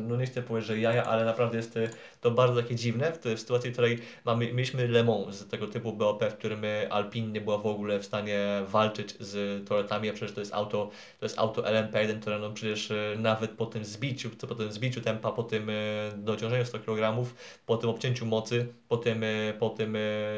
no 0.00 0.16
nie 0.16 0.26
chcę 0.26 0.42
powiedzieć, 0.42 0.68
że 0.68 0.78
jaja, 0.78 1.04
ale 1.04 1.24
naprawdę 1.24 1.56
jest 1.56 1.76
y, 1.76 1.90
to 2.20 2.30
bardzo 2.30 2.62
takie 2.62 2.74
dziwne 2.74 3.12
w, 3.12 3.18
w 3.18 3.40
sytuacji, 3.40 3.70
w 3.70 3.72
której 3.72 3.98
mamy, 4.24 4.46
mieliśmy 4.46 4.88
Le 4.88 5.04
Mans 5.04 5.34
z 5.34 5.48
tego 5.48 5.66
typu 5.66 5.92
BOP, 5.92 6.24
w 6.24 6.34
którym 6.34 6.64
y, 6.64 6.92
Alpine 6.92 7.32
nie 7.32 7.40
była 7.40 7.58
w 7.58 7.66
ogóle 7.66 7.98
w 7.98 8.04
stanie 8.04 8.62
walczyć 8.68 9.14
z 9.20 9.68
Toretami, 9.68 10.08
a 10.08 10.12
przecież 10.12 10.34
to 10.34 10.40
jest 10.40 10.54
auto, 10.54 10.90
to 11.20 11.26
jest 11.26 11.38
auto 11.38 11.62
LMP1, 11.62 12.20
które 12.20 12.38
no 12.38 12.50
przecież 12.50 12.90
y, 12.90 13.16
nawet 13.18 13.50
po 13.50 13.66
tym 13.66 13.84
zbiciu, 13.84 14.30
po 14.30 14.54
tym 14.54 14.72
zbiciu 14.72 15.00
tempa, 15.00 15.32
po 15.32 15.42
tym 15.42 15.70
dociążeniu 16.16 16.64
100 16.64 16.78
kg, 16.80 17.30
po 17.66 17.76
tym 17.76 17.90
obcięciu 17.90 18.26
mocy, 18.26 18.66
po 18.88 18.96
tym, 18.96 19.24
po 19.58 19.70
tym 19.70 19.96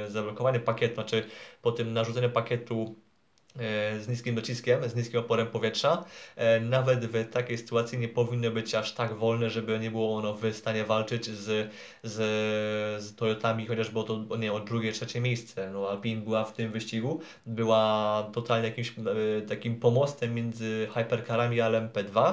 zablokowaniu 0.09 0.61
pakietu, 0.61 0.95
znaczy 0.95 1.25
po 1.63 1.73
tym 1.73 1.93
narzuceniu 1.93 2.31
pakietu 2.31 3.04
z 4.01 4.09
niskim 4.09 4.35
dociskiem, 4.35 4.89
z 4.89 4.95
niskim 4.95 5.21
oporem 5.21 5.47
powietrza, 5.47 6.05
e, 6.37 6.61
nawet 6.61 7.07
w 7.07 7.31
takiej 7.31 7.59
sytuacji 7.59 7.99
nie 7.99 8.09
powinno 8.09 8.51
być 8.51 8.75
aż 8.75 8.93
tak 8.93 9.15
wolne, 9.15 9.51
żeby 9.51 9.79
nie 9.79 9.91
było 9.91 10.17
ono 10.17 10.35
w 10.35 10.53
stanie 10.53 10.85
walczyć 10.85 11.27
z, 11.27 11.71
z, 12.03 12.15
z 13.03 13.15
Toyotami, 13.17 13.67
chociaż 13.67 13.91
było 13.91 14.05
to 14.05 14.37
nie 14.37 14.53
o 14.53 14.61
drugie, 14.61 14.93
trzecie 14.93 15.21
miejsce. 15.21 15.71
No, 15.71 15.91
Alpine 15.91 16.21
była 16.21 16.45
w 16.45 16.53
tym 16.53 16.73
wyścigu, 16.73 17.21
była 17.47 18.31
totalnie 18.33 18.69
jakimś 18.69 18.95
e, 18.99 19.43
takim 19.43 19.81
pomostem 19.81 20.35
między 20.35 20.89
hypercarami 20.95 21.61
a 21.61 21.71
LMP2. 21.71 22.33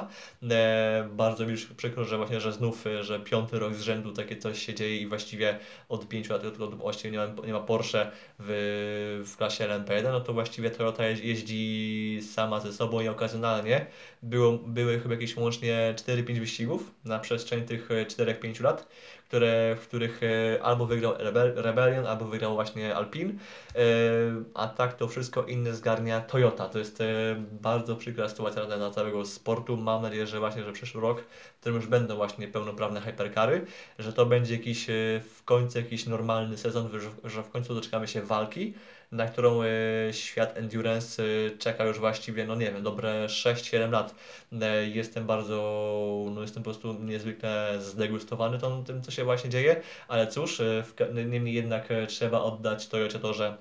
Bardzo 1.09 1.45
mi 1.45 1.51
już 1.51 1.65
przykro, 1.65 2.05
że 2.05 2.17
właśnie, 2.17 2.41
że 2.41 2.53
znów, 2.53 2.85
że 3.01 3.19
piąty 3.19 3.59
rok 3.59 3.73
z 3.73 3.81
rzędu 3.81 4.13
takie 4.13 4.37
coś 4.37 4.65
się 4.65 4.73
dzieje 4.73 4.97
i 4.97 5.07
właściwie 5.07 5.59
od 5.89 6.07
pięciu 6.07 6.33
lat, 6.33 6.45
od, 6.45 6.81
od, 6.81 7.03
nie 7.03 7.17
ma, 7.17 7.27
nie 7.45 7.53
ma 7.53 7.59
Porsche 7.59 8.11
w, 8.39 9.23
w 9.25 9.37
klasie 9.37 9.67
LMP1, 9.67 10.03
no 10.03 10.21
to 10.21 10.33
właściwie 10.33 10.69
Toyota 10.69 11.10
jeździ 11.19 12.19
sama 12.33 12.59
ze 12.59 12.73
sobą 12.73 13.01
i 13.01 13.07
okazjonalnie. 13.07 13.85
Było, 14.23 14.51
były 14.51 14.99
chyba 14.99 15.13
jakieś 15.13 15.37
łącznie 15.37 15.93
4-5 15.97 16.39
wyścigów 16.39 16.91
na 17.05 17.19
przestrzeni 17.19 17.63
tych 17.63 17.89
4-5 17.89 18.61
lat 18.61 18.87
które, 19.31 19.75
w 19.75 19.87
których 19.87 20.21
e, 20.23 20.63
albo 20.63 20.85
wygrał 20.85 21.13
Rebellion, 21.55 22.05
albo 22.05 22.25
wygrał 22.25 22.53
właśnie 22.53 22.95
Alpine, 22.95 23.29
e, 23.29 23.77
a 24.53 24.67
tak 24.67 24.93
to 24.93 25.07
wszystko 25.07 25.43
inne 25.43 25.73
zgarnia 25.73 26.21
Toyota. 26.21 26.69
To 26.69 26.79
jest 26.79 27.01
e, 27.01 27.05
bardzo 27.61 27.95
przykra 27.95 28.29
sytuacja 28.29 28.65
dla 28.65 28.91
całego 28.91 29.25
sportu. 29.25 29.77
Mam 29.77 30.01
nadzieję, 30.01 30.27
że 30.27 30.39
właśnie, 30.39 30.63
że 30.63 30.73
przyszły 30.73 31.01
rok, 31.01 31.21
w 31.57 31.59
którym 31.59 31.75
już 31.75 31.87
będą 31.87 32.15
właśnie 32.15 32.47
pełnoprawne 32.47 33.01
hyperkary, 33.01 33.65
że 33.99 34.13
to 34.13 34.25
będzie 34.25 34.53
jakiś 34.53 34.85
w 35.35 35.43
końcu 35.45 35.77
jakiś 35.77 36.05
normalny 36.05 36.57
sezon, 36.57 36.89
że 37.23 37.43
w 37.43 37.49
końcu 37.49 37.75
doczekamy 37.75 38.07
się 38.07 38.21
walki, 38.21 38.73
na 39.11 39.27
którą 39.27 39.61
e, 39.63 39.67
świat 40.13 40.57
endurance 40.57 41.23
e, 41.23 41.57
czeka 41.57 41.85
już 41.85 41.99
właściwie, 41.99 42.45
no 42.45 42.55
nie 42.55 42.71
wiem, 42.71 42.83
dobre 42.83 43.25
6-7 43.25 43.91
lat. 43.91 44.15
E, 44.61 44.87
jestem 44.87 45.25
bardzo, 45.25 45.55
no 46.35 46.41
jestem 46.41 46.63
po 46.63 46.69
prostu 46.69 46.93
niezwykle 46.93 47.77
zdegustowany 47.81 48.59
tą, 48.59 48.83
tym, 48.83 49.01
co 49.01 49.11
się 49.11 49.23
właśnie 49.23 49.49
dzieje, 49.49 49.81
ale 50.07 50.27
cóż, 50.27 50.61
niemniej 51.27 51.55
jednak 51.55 51.89
trzeba 52.07 52.41
oddać 52.41 52.87
Toyocie 52.87 53.19
to, 53.19 53.33
że 53.33 53.57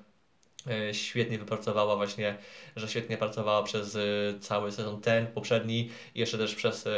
świetnie 0.91 1.37
wypracowała 1.37 1.95
właśnie, 1.95 2.37
że 2.75 2.87
świetnie 2.87 3.17
pracowała 3.17 3.63
przez 3.63 3.95
e, 3.95 3.99
cały 4.39 4.71
sezon 4.71 5.01
ten, 5.01 5.27
poprzedni 5.27 5.89
i 6.15 6.19
jeszcze 6.19 6.37
też 6.37 6.55
przez 6.55 6.87
e, 6.87 6.91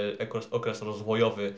okres 0.51 0.82
rozwojowy 0.82 1.53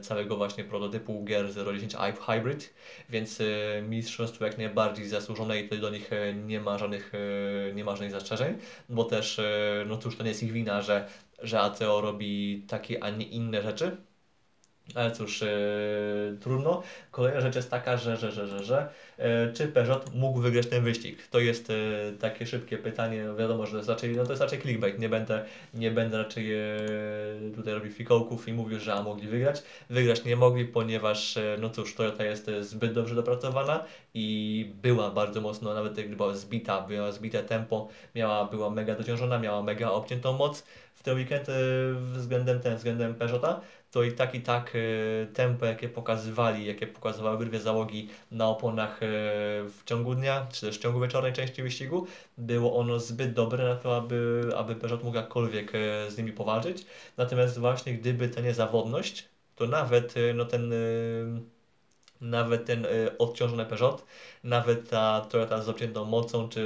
całego 0.00 0.36
właśnie 0.36 0.64
prototypu 0.64 1.24
gier 1.24 1.46
010 1.74 1.96
Hybrid, 2.26 2.74
więc 3.08 3.42
mistrzostwo 3.88 4.44
jak 4.44 4.58
najbardziej 4.58 5.08
zasłużone 5.08 5.60
i 5.60 5.62
tutaj 5.62 5.80
do 5.80 5.90
nich 5.90 6.10
nie 6.46 6.60
ma 6.60 6.78
żadnych, 6.78 7.12
nie 7.74 7.84
ma 7.84 7.90
żadnych 7.92 8.10
zastrzeżeń, 8.10 8.58
bo 8.88 9.04
też, 9.04 9.40
no 9.86 9.98
cóż, 9.98 10.16
to 10.16 10.22
nie 10.22 10.28
jest 10.28 10.42
ich 10.42 10.52
wina, 10.52 10.82
że, 10.82 11.08
że 11.42 11.60
ACO 11.60 12.00
robi 12.00 12.64
takie, 12.68 13.04
a 13.04 13.10
nie 13.10 13.26
inne 13.26 13.62
rzeczy, 13.62 13.96
ale 14.94 15.10
cóż, 15.10 15.40
yy, 15.40 16.36
trudno. 16.40 16.82
Kolejna 17.10 17.40
rzecz 17.40 17.56
jest 17.56 17.70
taka, 17.70 17.96
że, 17.96 18.16
że, 18.16 18.32
że, 18.32 18.46
że, 18.46 18.64
że 18.64 18.88
yy, 19.18 19.24
czy 19.54 19.68
Peugeot 19.68 20.14
mógł 20.14 20.40
wygrać 20.40 20.66
ten 20.66 20.84
wyścig? 20.84 21.28
To 21.28 21.40
jest 21.40 21.68
yy, 21.68 22.16
takie 22.20 22.46
szybkie 22.46 22.78
pytanie, 22.78 23.24
no 23.24 23.36
wiadomo, 23.36 23.66
że 23.66 23.72
to 23.72 23.76
jest 23.76 23.88
raczej, 23.88 24.16
no 24.16 24.24
to 24.24 24.32
jest 24.32 24.42
raczej 24.42 24.60
clickbait, 24.60 24.98
nie 24.98 25.08
będę, 25.08 25.44
nie 25.74 25.90
będę 25.90 26.18
raczej 26.18 26.48
tutaj 27.56 27.74
robił 27.74 27.92
fikołków 27.92 28.48
i 28.48 28.52
mówił, 28.52 28.80
że 28.80 28.94
a 28.94 29.02
mogli 29.02 29.28
wygrać. 29.28 29.62
Wygrać 29.90 30.24
nie 30.24 30.36
mogli, 30.36 30.64
ponieważ, 30.64 31.38
no 31.58 31.70
cóż, 31.70 31.94
Toyota 31.94 32.24
jest 32.24 32.50
zbyt 32.60 32.92
dobrze 32.92 33.14
dopracowana 33.14 33.84
i 34.14 34.70
była 34.82 35.10
bardzo 35.10 35.40
mocno, 35.40 35.74
nawet 35.74 35.98
jak 35.98 36.16
była 36.16 36.34
zbita, 36.34 36.80
była 36.80 37.12
zbite 37.12 37.42
tempo, 37.42 37.88
miała, 38.14 38.44
była 38.44 38.70
mega 38.70 38.94
dociążona, 38.94 39.38
miała 39.38 39.62
mega 39.62 39.90
obciętą 39.90 40.32
moc 40.32 40.64
w 40.94 41.02
ten 41.02 41.16
weekend 41.16 41.46
względem 42.12 42.60
ten, 42.60 42.76
względem 42.76 43.14
Peugeota 43.14 43.60
to 43.90 44.02
i 44.02 44.12
tak 44.12 44.34
i 44.34 44.40
tak 44.40 44.72
e, 44.76 45.26
tempo, 45.26 45.66
jakie 45.66 45.88
pokazywali, 45.88 46.66
jakie 46.66 46.86
pokazywały 46.86 47.46
dwie 47.46 47.60
załogi 47.60 48.08
na 48.30 48.48
oponach 48.48 49.02
e, 49.02 49.06
w 49.68 49.82
ciągu 49.84 50.14
dnia, 50.14 50.46
czy 50.52 50.60
też 50.60 50.78
w 50.78 50.82
ciągu 50.82 51.00
wieczornej 51.00 51.32
części 51.32 51.62
wyścigu, 51.62 52.06
było 52.38 52.76
ono 52.76 52.98
zbyt 52.98 53.32
dobre 53.32 53.64
na 53.64 53.76
to, 53.76 53.96
aby, 53.96 54.50
aby 54.56 54.76
Peugeot 54.76 55.04
mógł 55.04 55.16
jakkolwiek 55.16 55.72
e, 55.74 56.10
z 56.10 56.18
nimi 56.18 56.32
powalczyć. 56.32 56.86
Natomiast 57.16 57.58
właśnie 57.58 57.94
gdyby 57.94 58.28
ta 58.28 58.40
niezawodność, 58.40 59.28
to 59.56 59.66
nawet 59.66 60.14
no 60.34 60.44
ten 60.44 60.72
nawet 62.20 62.64
ten 62.64 62.86
odciążony 63.18 63.66
Peugeot, 63.66 64.04
nawet 64.44 64.90
ta 64.90 65.20
Toyota 65.30 65.62
z 65.62 65.68
obciętą 65.68 66.04
mocą, 66.04 66.48
czy 66.48 66.60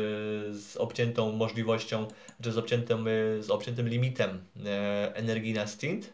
z 0.53 0.77
obciętą 0.77 1.33
możliwością, 1.33 2.09
czy 2.43 2.53
z 2.53 2.59
obciętym, 2.59 3.09
z 3.41 3.51
obciętym 3.51 3.89
limitem 3.89 4.45
energii 5.15 5.53
na 5.53 5.67
stint, 5.67 6.13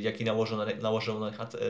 jaki 0.00 0.24
nałożył 0.24 0.56
na, 0.56 0.66
nałożył 0.82 1.20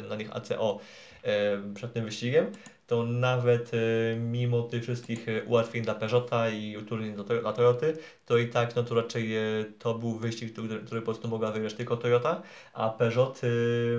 na, 0.08 0.16
nich 0.16 0.36
ACO 0.36 0.80
y, 1.24 1.74
przed 1.74 1.92
tym 1.92 2.04
wyścigiem, 2.04 2.52
to 2.86 3.02
nawet 3.02 3.74
y, 3.74 4.16
mimo 4.20 4.62
tych 4.62 4.82
wszystkich 4.82 5.26
ułatwień 5.46 5.84
dla 5.84 5.94
Peugeota 5.94 6.48
i 6.48 6.76
utrudnień 6.76 7.14
dla 7.42 7.52
Toyoty, 7.52 7.96
to 8.26 8.38
i 8.38 8.48
tak 8.48 8.76
no 8.76 8.82
to 8.82 8.94
raczej 8.94 9.30
to 9.78 9.94
był 9.94 10.12
wyścig, 10.12 10.52
który, 10.52 10.78
który 10.78 11.00
po 11.00 11.04
prostu 11.04 11.28
mogła 11.28 11.52
wygrać 11.52 11.74
tylko 11.74 11.96
Toyota, 11.96 12.42
a 12.72 12.90
Peugeot 12.90 13.40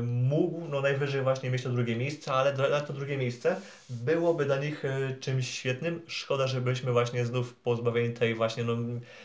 mógł 0.03 0.67
no 0.69 0.81
najwyżej 0.81 1.21
właśnie 1.21 1.49
mieć 1.49 1.63
to 1.63 1.69
drugie 1.69 1.95
miejsce, 1.95 2.33
ale 2.33 2.81
to 2.87 2.93
drugie 2.93 3.17
miejsce 3.17 3.55
byłoby 3.89 4.45
dla 4.45 4.57
nich 4.57 4.83
czymś 5.19 5.49
świetnym. 5.49 6.01
Szkoda, 6.07 6.47
że 6.47 6.61
byliśmy 6.61 6.91
właśnie 6.91 7.25
znów 7.25 7.55
pozbawieni 7.55 8.13
tej 8.13 8.35
właśnie 8.35 8.63
no 8.63 8.75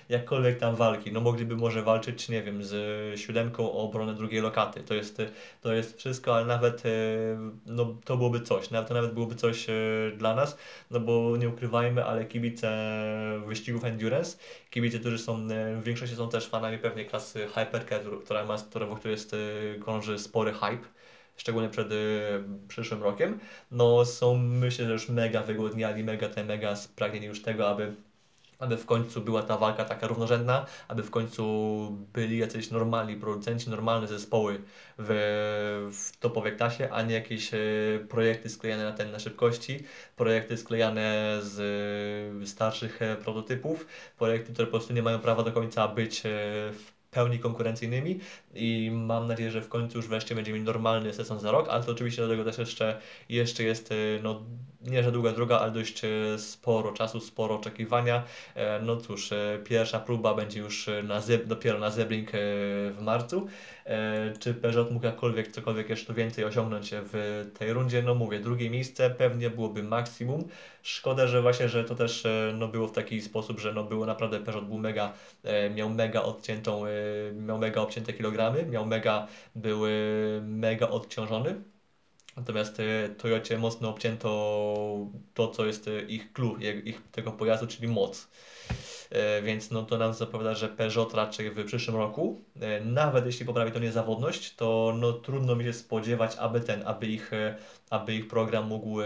jakkolwiek 0.09 0.59
tam 0.59 0.77
walki. 0.77 1.13
No 1.13 1.21
mogliby 1.21 1.57
może 1.57 1.83
walczyć, 1.83 2.29
nie 2.29 2.43
wiem, 2.43 2.65
z 2.65 3.21
siódemką 3.21 3.73
o 3.73 3.73
obronę 3.73 4.15
drugiej 4.15 4.41
lokaty. 4.41 4.81
To 4.81 4.95
jest, 4.95 5.23
to 5.61 5.73
jest 5.73 5.99
wszystko, 5.99 6.37
ale 6.37 6.47
nawet 6.47 6.87
e, 6.87 6.91
no, 7.67 7.97
to 8.05 8.17
byłoby 8.17 8.41
coś. 8.41 8.71
Nawet, 8.71 8.89
to 8.89 8.95
nawet 8.95 9.15
byłoby 9.15 9.35
coś 9.35 9.50
e, 9.69 9.73
dla 10.17 10.35
nas, 10.35 10.57
no 10.91 11.01
bo 11.01 11.37
nie 11.37 11.49
ukrywajmy, 11.49 12.05
ale 12.05 12.25
kibice 12.25 12.71
wyścigów 13.47 13.85
endurance, 13.85 14.39
kibice, 14.71 14.99
którzy 14.99 15.19
są 15.19 15.37
e, 15.37 15.77
w 15.77 15.85
większości 15.85 16.17
są 16.17 16.29
też 16.29 16.49
fanami 16.49 16.79
pewnej 16.79 17.07
klasy 17.07 17.47
Hypercar, 17.55 18.03
która 18.25 18.45
ma, 18.45 18.59
która, 18.59 18.87
wokół 18.87 19.11
jest 19.11 19.37
krąży 19.85 20.19
spory 20.19 20.53
hype 20.53 20.89
szczególnie 21.37 21.69
przed 21.69 21.89
przyszłym 22.69 23.03
rokiem, 23.03 23.41
no 23.71 24.05
są 24.05 24.37
myślę, 24.37 24.87
że 24.87 24.93
już 24.93 25.09
mega 25.09 25.43
wygłodniali, 25.43 26.05
mega 26.05 26.29
te 26.29 26.45
mega 26.45 26.77
spragnieni 26.77 27.27
już 27.27 27.43
tego, 27.43 27.69
aby 27.69 27.95
aby 28.61 28.77
w 28.77 28.87
końcu 28.87 29.21
była 29.21 29.43
ta 29.43 29.57
walka 29.57 29.85
taka 29.85 30.07
równorzędna, 30.07 30.67
aby 30.89 31.03
w 31.03 31.11
końcu 31.11 31.45
byli 32.13 32.39
jacyś 32.39 32.71
normalni 32.71 33.17
producenci, 33.17 33.71
normalne 33.71 34.07
zespoły 34.07 34.61
w, 34.99 35.11
w 35.93 36.17
topowej 36.19 36.57
klasie, 36.57 36.89
a 36.93 37.03
nie 37.03 37.15
jakieś 37.15 37.55
e, 37.55 37.59
projekty 38.09 38.49
sklejane 38.49 38.85
na 38.85 38.93
ten 38.93 39.11
na 39.13 39.19
szybkości, 39.19 39.85
projekty 40.17 40.57
sklejane 40.57 41.39
z 41.43 42.49
starszych 42.49 43.03
e, 43.03 43.17
prototypów, 43.17 43.87
projekty, 44.19 44.53
które 44.53 44.67
po 44.67 44.71
prostu 44.71 44.93
nie 44.93 45.03
mają 45.03 45.19
prawa 45.19 45.43
do 45.43 45.53
końca 45.53 45.89
być 45.89 46.19
e, 46.19 46.31
w 46.73 46.93
pełni 47.11 47.39
konkurencyjnymi 47.39 48.21
i 48.55 48.91
mam 48.93 49.27
nadzieję, 49.27 49.51
że 49.51 49.63
w 49.63 49.69
końcu 49.69 49.99
już 49.99 50.09
wreszcie 50.09 50.35
będziemy 50.35 50.55
mieli 50.55 50.67
normalny 50.67 51.15
sezon 51.15 51.41
za 51.41 51.51
rok, 51.51 51.69
ale 51.69 51.85
to 51.85 51.93
oczywiście 51.93 52.23
do 52.23 52.29
tego 52.29 52.45
też 52.45 52.59
jeszcze, 52.59 53.01
jeszcze 53.29 53.65
jest 53.65 53.95
no, 54.23 54.43
nie 54.83 55.03
że 55.03 55.13
długa 55.13 55.33
droga, 55.33 55.59
ale 55.59 55.71
dość 55.71 56.05
y, 56.05 56.39
sporo 56.39 56.93
czasu, 56.93 57.21
sporo 57.21 57.55
oczekiwania. 57.55 58.23
E, 58.55 58.81
no 58.83 58.97
cóż, 58.97 59.33
y, 59.33 59.61
pierwsza 59.65 60.01
próba 60.01 60.35
będzie 60.35 60.61
już 60.61 60.91
na 61.03 61.21
dopiero 61.47 61.79
na 61.79 61.91
Zebring 61.91 62.31
w 62.33 62.99
marcu. 63.01 63.47
E, 63.87 64.33
czy 64.39 64.55
Peugeot 64.55 64.91
mógł 64.91 65.07
jakkolwiek, 65.07 65.53
cokolwiek 65.53 65.89
jeszcze 65.89 66.15
więcej 66.15 66.45
osiągnąć 66.45 66.91
w 66.95 67.47
tej 67.59 67.73
rundzie? 67.73 68.03
No 68.03 68.15
mówię, 68.15 68.41
drugie 68.41 68.71
miejsce 68.71 69.11
pewnie 69.11 69.51
byłoby 69.51 69.83
maksimum. 69.83 70.49
Szkoda, 70.83 71.27
że 71.27 71.43
właśnie, 71.43 71.69
że 71.69 71.85
to 71.85 71.95
też 71.95 72.27
e, 72.27 72.55
no, 72.59 72.69
było 72.69 72.89
w 72.89 72.93
taki 72.93 73.23
sposób, 73.23 73.61
że 73.61 73.73
no, 73.73 73.85
było 73.85 74.07
naprawdę 74.07 74.41
Peugeot 74.41 74.65
był 74.69 74.79
mega, 74.79 75.13
miał 75.75 75.91
mega 75.91 76.23
odciętą, 76.23 76.83
miał 77.33 77.59
mega 77.59 77.81
obcięte 77.81 78.13
kilogramy 78.13 78.67
miał 78.67 78.87
mega, 78.87 79.27
były 79.55 79.91
mega 80.45 80.89
odciążony. 80.89 81.63
Natomiast 82.37 82.81
e, 82.81 83.09
Toyocie 83.09 83.59
mocno 83.59 83.89
obcięto 83.89 84.29
to, 85.35 85.49
co 85.49 85.67
jest 85.67 85.89
e, 85.89 86.03
ich 86.03 86.33
clue, 86.33 86.57
ich 86.85 87.03
tego 87.13 87.33
pojazdu, 87.33 87.67
czyli 87.67 87.89
moc. 87.89 88.29
E, 89.11 89.43
więc 89.43 89.71
no 89.71 89.83
to 89.83 89.99
nam 89.99 90.15
zapowiada, 90.15 90.55
że 90.55 90.69
Peugeot 90.69 91.15
raczej 91.15 91.51
w 91.51 91.65
przyszłym 91.65 91.97
roku, 91.97 92.41
nawet 92.85 93.27
jeśli 93.27 93.47
poprawi 93.47 93.73
to 93.73 93.79
niezawodność, 93.79 94.55
to 94.55 94.95
no 94.99 95.13
trudno 95.13 95.57
mi 95.57 95.65
się 95.65 95.73
spodziewać, 95.73 96.37
aby 96.37 96.61
ten, 96.61 96.83
aby 96.87 97.07
ich, 97.07 97.31
aby 97.91 98.15
ich 98.15 98.29
program 98.29 98.67
mógł 98.67 98.99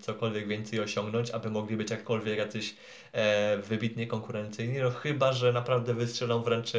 cokolwiek 0.00 0.48
więcej 0.48 0.80
osiągnąć, 0.80 1.30
aby 1.30 1.50
mogli 1.50 1.76
być 1.76 1.90
jakkolwiek 1.90 2.38
jacyś 2.38 2.76
wybitnie 3.62 4.06
konkurencyjni, 4.06 4.78
no 4.78 4.90
chyba, 4.90 5.32
że 5.32 5.52
naprawdę 5.52 5.94
wystrzelą 5.94 6.42
wręcz 6.42 6.72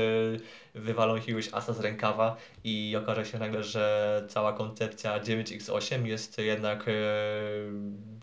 wywalą 0.76 1.16
jakiegoś 1.16 1.50
asa 1.54 1.74
z 1.74 1.80
rękawa 1.80 2.36
i 2.64 2.96
okaże 3.02 3.26
się 3.26 3.40
nagle, 3.40 3.64
że 3.64 4.24
cała 4.30 4.54
koncepcja 4.54 5.20
9x8 5.20 6.06
jest 6.06 6.38
jednak 6.38 6.86
e, 6.88 6.92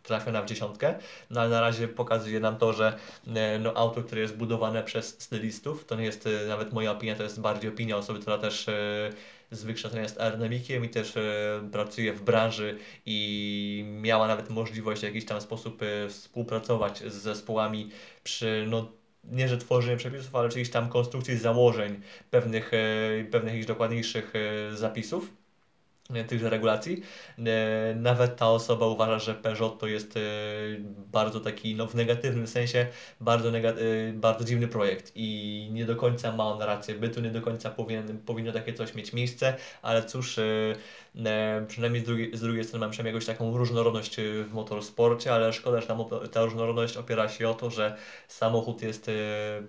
trafiona 0.02 0.42
w 0.42 0.46
dziesiątkę, 0.46 0.94
no 1.30 1.40
ale 1.40 1.50
na 1.50 1.60
razie 1.60 1.88
pokazuje 1.88 2.40
nam 2.40 2.56
to, 2.56 2.72
że 2.72 2.96
e, 3.34 3.58
no, 3.58 3.74
auto, 3.74 4.02
które 4.02 4.20
jest 4.20 4.36
budowane 4.36 4.82
przez 4.82 5.22
stylistów, 5.22 5.84
to 5.84 5.96
nie 5.96 6.04
jest 6.04 6.26
e, 6.26 6.46
nawet 6.48 6.72
moja 6.72 6.92
opinia, 6.92 7.16
to 7.16 7.22
jest 7.22 7.40
bardziej 7.40 7.70
opinia 7.70 7.96
osoby, 7.96 8.20
która 8.20 8.38
też 8.38 8.68
e, 8.68 9.10
z 9.50 9.64
wykształcenia 9.64 10.02
jest 10.02 10.20
aerodynamikiem 10.20 10.84
i 10.84 10.88
też 10.88 11.16
e, 11.16 11.68
pracuje 11.72 12.12
w 12.12 12.22
branży 12.22 12.78
i 13.06 13.84
miała 14.02 14.26
nawet 14.26 14.50
możliwość 14.50 15.00
w 15.00 15.04
jakiś 15.04 15.24
tam 15.24 15.40
sposób 15.40 15.82
e, 15.82 16.08
współpracować 16.08 16.98
z 16.98 17.14
zespołami 17.14 17.90
przy 18.24 18.64
no, 18.68 18.92
nie 19.30 19.48
że 19.48 19.58
tworzenie 19.58 19.96
przepisów, 19.96 20.34
ale 20.34 20.48
jakiejś 20.48 20.70
tam 20.70 20.88
konstrukcji 20.88 21.38
założeń 21.38 22.00
pewnych, 22.30 22.74
e, 22.74 23.24
pewnych 23.24 23.52
jakichś 23.54 23.68
dokładniejszych 23.68 24.32
e, 24.36 24.76
zapisów. 24.76 25.30
e, 26.14 26.24
tychże 26.24 26.50
regulacji. 26.50 27.02
Nawet 27.96 28.36
ta 28.36 28.50
osoba 28.50 28.86
uważa, 28.86 29.18
że 29.18 29.34
Peugeot 29.34 29.78
to 29.78 29.86
jest 29.86 30.18
bardzo 31.12 31.40
taki, 31.40 31.74
no 31.74 31.86
w 31.86 31.94
negatywnym 31.94 32.46
sensie, 32.46 32.86
bardzo, 33.20 33.52
bardzo 34.14 34.44
dziwny 34.44 34.68
projekt 34.68 35.12
i 35.14 35.68
nie 35.72 35.84
do 35.84 35.96
końca 35.96 36.32
ma 36.32 36.44
on 36.44 36.62
rację 36.62 36.94
bytu, 36.94 37.20
nie 37.20 37.30
do 37.30 37.42
końca 37.42 37.70
powinien, 37.70 38.18
powinno 38.18 38.52
takie 38.52 38.72
coś 38.74 38.94
mieć 38.94 39.12
miejsce, 39.12 39.54
ale 39.82 40.04
cóż, 40.04 40.40
przynajmniej 41.68 42.02
z 42.02 42.06
drugiej, 42.06 42.36
z 42.36 42.40
drugiej 42.40 42.64
strony 42.64 42.84
mam 42.84 42.90
przynajmniej 42.90 43.14
jakąś 43.14 43.26
taką 43.26 43.56
różnorodność 43.56 44.16
w 44.20 44.52
motorsporcie, 44.52 45.34
ale 45.34 45.52
szkoda, 45.52 45.80
że 45.80 45.86
ta 46.32 46.44
różnorodność 46.44 46.96
opiera 46.96 47.28
się 47.28 47.48
o 47.48 47.54
to, 47.54 47.70
że 47.70 47.96
samochód 48.28 48.82
jest 48.82 49.10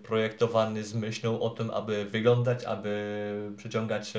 projektowany 0.04 0.84
z 0.84 0.94
myślą 0.94 1.42
o 1.42 1.50
tym, 1.50 1.72
aby 1.72 2.06
wyglądać, 2.06 2.64
aby 2.64 3.52
przyciągać 3.58 4.14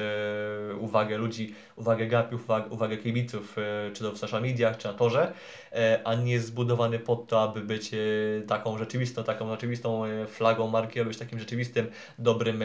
uwagę 0.81 1.19
ludzi, 1.19 1.55
uwagę 1.77 2.07
gapiów, 2.07 2.49
uwagę, 2.71 2.97
kibiców, 2.97 3.57
e, 3.59 3.91
czy 3.93 4.05
to 4.05 4.13
w 4.13 4.19
social 4.19 4.43
mediach, 4.43 4.77
czy 4.77 4.89
na 4.89 4.95
torze, 4.95 5.33
e, 5.73 6.01
a 6.05 6.15
nie 6.15 6.33
jest 6.33 6.47
zbudowany 6.47 6.99
pod 6.99 7.27
to, 7.27 7.43
aby 7.43 7.61
być 7.61 7.95
e, 7.95 7.99
taką 8.47 8.79
rzeczywistą, 8.79 9.25
taką 9.25 9.51
rzeczywistą 9.51 10.03
flagą 10.27 10.69
marki, 10.69 11.01
aby 11.01 11.09
być 11.09 11.19
takim 11.19 11.39
rzeczywistym, 11.39 11.87
dobrym 12.19 12.63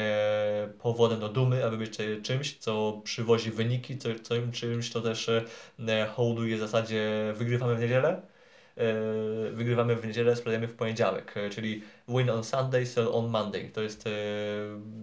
powodem 0.82 1.20
do 1.20 1.30
dumy, 1.30 1.66
aby 1.66 1.78
być 1.78 1.98
czymś, 2.24 2.58
co 2.58 3.02
przywozi 3.04 3.52
wyniki, 3.52 3.98
co, 3.98 4.10
co 4.22 4.36
czymś, 4.54 4.90
co 4.90 5.02
też 5.02 5.30
hołduje 6.16 6.58
w 6.58 6.60
zasadzie 6.60 7.34
wygrywamy 7.38 7.76
w 7.76 7.80
niedzielę, 7.80 8.22
E, 8.78 9.52
wygrywamy 9.52 9.96
w 9.96 10.06
niedzielę, 10.06 10.36
sprzedajemy 10.36 10.68
w 10.68 10.76
poniedziałek, 10.76 11.38
e, 11.38 11.50
czyli 11.50 11.84
win 12.08 12.30
on 12.30 12.44
Sunday, 12.44 12.86
sell 12.86 13.08
on 13.14 13.28
Monday. 13.28 13.70
To 13.70 13.82
jest 13.82 14.08
e, 14.08 14.10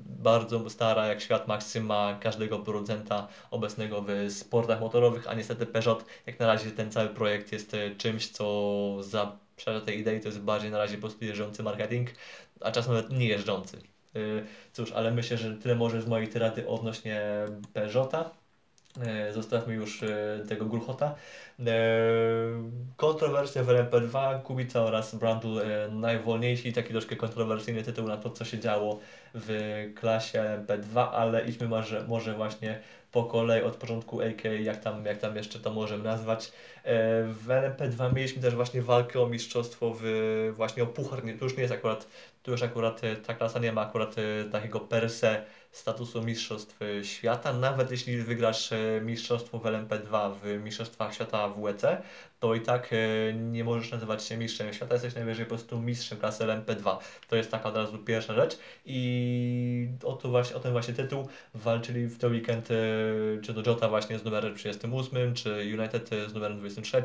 bardzo 0.07 0.71
stara 0.71 1.07
jak 1.07 1.21
świat 1.21 1.49
maksyma 1.49 2.19
każdego 2.21 2.59
producenta 2.59 3.29
obecnego 3.51 4.05
w 4.09 4.33
sportach 4.33 4.81
motorowych, 4.81 5.29
a 5.29 5.35
niestety 5.35 5.67
Peugeot 5.67 6.05
jak 6.27 6.41
na 6.41 6.47
razie 6.47 6.71
ten 6.71 6.91
cały 6.91 7.09
projekt 7.09 7.53
jest 7.53 7.77
czymś, 7.99 8.29
co 8.29 8.97
zaprzecza 9.03 9.81
tej 9.81 9.99
idei, 9.99 10.21
to 10.21 10.29
jest 10.29 10.41
bardziej 10.41 10.71
na 10.71 10.79
razie 10.79 10.95
po 10.95 11.01
prostu 11.01 11.25
jeżdżący 11.25 11.63
marketing, 11.63 12.11
a 12.61 12.73
czasem 12.73 12.95
nawet 12.95 13.11
nie 13.11 13.29
jeżdżący. 13.29 13.79
Cóż, 14.73 14.93
ale 14.93 15.11
myślę, 15.11 15.37
że 15.37 15.57
tyle 15.57 15.75
może 15.75 16.03
z 16.03 16.07
mojej 16.07 16.29
tyrady 16.29 16.69
odnośnie 16.69 17.23
Peugeota. 17.73 18.31
Zostawmy 19.31 19.75
już 19.75 20.05
tego 20.49 20.67
Gulchota. 20.67 21.15
Kontrowersja 22.97 23.65
w 23.65 23.67
LMP2, 23.67 24.43
Kubica 24.43 24.83
oraz 24.83 25.15
Brandl 25.15 25.61
najwolniejsi, 25.91 26.73
taki 26.73 26.93
troszkę 26.93 27.17
kontrowersyjny 27.17 27.83
tytuł 27.83 28.09
na 28.09 28.17
to, 28.17 28.31
co 28.31 28.45
się 28.45 28.59
działo 28.59 28.99
w 29.35 29.91
klasie 29.95 30.43
LMP2, 30.43 31.09
ale 31.13 31.45
idźmy 31.45 31.69
może, 31.69 32.05
może 32.09 32.35
właśnie 32.35 32.81
po 33.13 33.25
kolei 33.25 33.63
od 33.63 33.77
początku 33.77 34.21
AK, 34.23 34.45
jak 34.45 34.81
tam, 34.81 35.07
jak 35.07 35.19
tam 35.19 35.37
jeszcze 35.37 35.59
to 35.59 35.71
możemy 35.71 36.05
nazwać. 36.05 36.53
W 37.25 37.47
LMP2 37.49 38.15
mieliśmy 38.15 38.43
też 38.43 38.55
właśnie 38.55 38.83
walkę 38.83 39.21
o 39.21 39.27
mistrzostwo 39.27 39.97
w, 40.01 40.03
właśnie 40.57 40.83
o 40.83 40.87
puchar, 40.87 41.21
to 41.39 41.45
już 41.45 41.57
nie 41.57 41.63
jest 41.63 41.75
akurat, 41.75 42.07
tu 42.43 42.51
już 42.51 42.63
akurat 42.63 43.01
ta 43.27 43.35
klasa 43.35 43.59
nie 43.59 43.73
ma 43.73 43.81
akurat 43.81 44.17
takiego 44.53 44.81
per 44.81 45.11
se 45.11 45.43
statusu 45.73 46.23
Mistrzostw 46.23 46.79
Świata. 47.03 47.53
Nawet 47.53 47.91
jeśli 47.91 48.23
wygrasz 48.23 48.73
e, 48.73 49.01
Mistrzostwo 49.05 49.59
w 49.59 49.63
LMP2 49.63 50.35
w 50.43 50.63
Mistrzostwach 50.65 51.15
Świata 51.15 51.49
w 51.49 51.63
WEC, 51.63 51.83
to 52.41 52.55
i 52.55 52.61
tak 52.61 52.91
e, 52.93 53.33
nie 53.35 53.65
możesz 53.65 53.91
nazywać 53.91 54.25
się 54.25 54.37
mistrzem 54.37 54.73
świata, 54.73 54.95
jesteś 54.95 55.15
najwyżej 55.15 55.45
po 55.45 55.49
prostu 55.49 55.81
mistrzem 55.81 56.19
klasy 56.19 56.45
LMP2. 56.45 56.97
To 57.29 57.37
jest 57.37 57.51
taka 57.51 57.69
od 57.69 57.77
razu 57.77 57.99
pierwsza 57.99 58.35
rzecz 58.35 58.59
i 58.87 59.89
o, 60.05 60.13
to 60.13 60.29
właśnie, 60.29 60.57
o 60.57 60.61
ten 60.61 60.73
właśnie 60.73 60.95
tytuł 60.95 61.29
walczyli 61.55 62.07
w 62.07 62.19
ten 62.19 62.33
weekend 62.33 62.71
e, 62.71 62.75
czy 63.43 63.53
do 63.53 63.63
Jota 63.71 63.89
właśnie 63.89 64.19
z 64.19 64.25
numerem 64.25 64.55
38, 64.55 65.35
czy 65.35 65.77
United 65.79 66.11
z 66.29 66.35
numerem 66.35 66.59
23, 66.59 67.03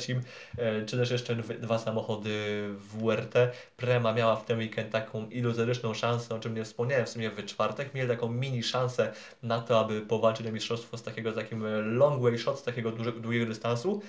czy 0.86 0.98
też 0.98 1.12
jeszcze 1.12 1.36
dwa 1.36 1.80
samochody 1.80 2.30
w 2.78 3.04
WRT. 3.04 3.34
Prema 3.78 4.14
miała 4.14 4.36
w 4.36 4.46
ten 4.46 4.60
weekend 4.60 4.92
taką 4.92 5.30
iluzoryczną 5.30 5.94
szansę, 5.94 6.36
o 6.36 6.40
czym 6.40 6.56
nie 6.56 6.64
wspomniałem 6.64 7.06
w 7.06 7.10
sumie 7.10 7.30
w 7.30 7.46
czwartek, 7.46 7.94
mieli 7.94 8.10
taką 8.10 8.30
mini 8.30 8.55
szansę 8.64 9.14
na 9.44 9.62
to, 9.62 9.80
aby 9.80 10.02
powalczyć 10.02 10.48
o 10.48 10.52
mistrzostwo 10.52 10.98
z 10.98 11.04
takiego 11.04 11.32
takim 11.32 11.64
long 11.98 12.22
way 12.22 12.38
shot, 12.38 12.60
z 12.60 12.64
takiego 12.64 12.92
długiego 12.92 13.46
dystansu, 13.46 14.02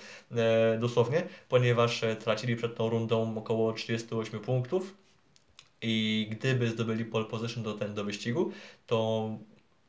dosłownie 0.78 1.22
ponieważ 1.48 2.04
e, 2.04 2.16
tracili 2.16 2.56
przed 2.56 2.74
tą 2.74 2.90
rundą 2.90 3.38
około 3.38 3.72
38 3.72 4.40
punktów 4.40 4.94
i 5.82 6.28
gdyby 6.30 6.70
zdobyli 6.70 7.04
pole 7.04 7.24
position 7.24 7.62
do, 7.62 7.74
ten, 7.74 7.94
do 7.94 8.04
wyścigu, 8.04 8.52
to 8.86 9.30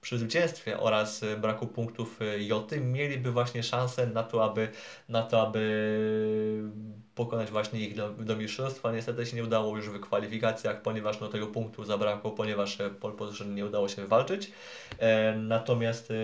przy 0.01 0.17
zwycięstwie 0.17 0.79
oraz 0.79 1.23
e, 1.23 1.37
braku 1.37 1.67
punktów 1.67 2.19
Joty 2.37 2.81
mieliby 2.81 3.31
właśnie 3.31 3.63
szansę 3.63 4.07
na 4.07 4.23
to, 4.23 4.43
aby, 4.43 4.69
na 5.09 5.23
to, 5.23 5.41
aby 5.41 6.71
pokonać 7.15 7.51
właśnie 7.51 7.79
ich 7.79 7.95
do, 7.95 8.09
do 8.09 8.35
mistrzostwa. 8.35 8.91
Niestety 8.91 9.25
się 9.25 9.35
nie 9.35 9.43
udało 9.43 9.77
już 9.77 9.89
w 9.89 9.99
kwalifikacjach, 9.99 10.81
ponieważ 10.81 11.19
no, 11.19 11.27
tego 11.27 11.47
punktu 11.47 11.83
zabrakło, 11.83 12.31
ponieważ 12.31 12.77
pole 12.99 13.15
position 13.15 13.55
nie 13.55 13.65
udało 13.65 13.87
się 13.87 14.01
wywalczyć. 14.01 14.51
E, 14.99 15.35
natomiast 15.35 16.11
e, 16.11 16.15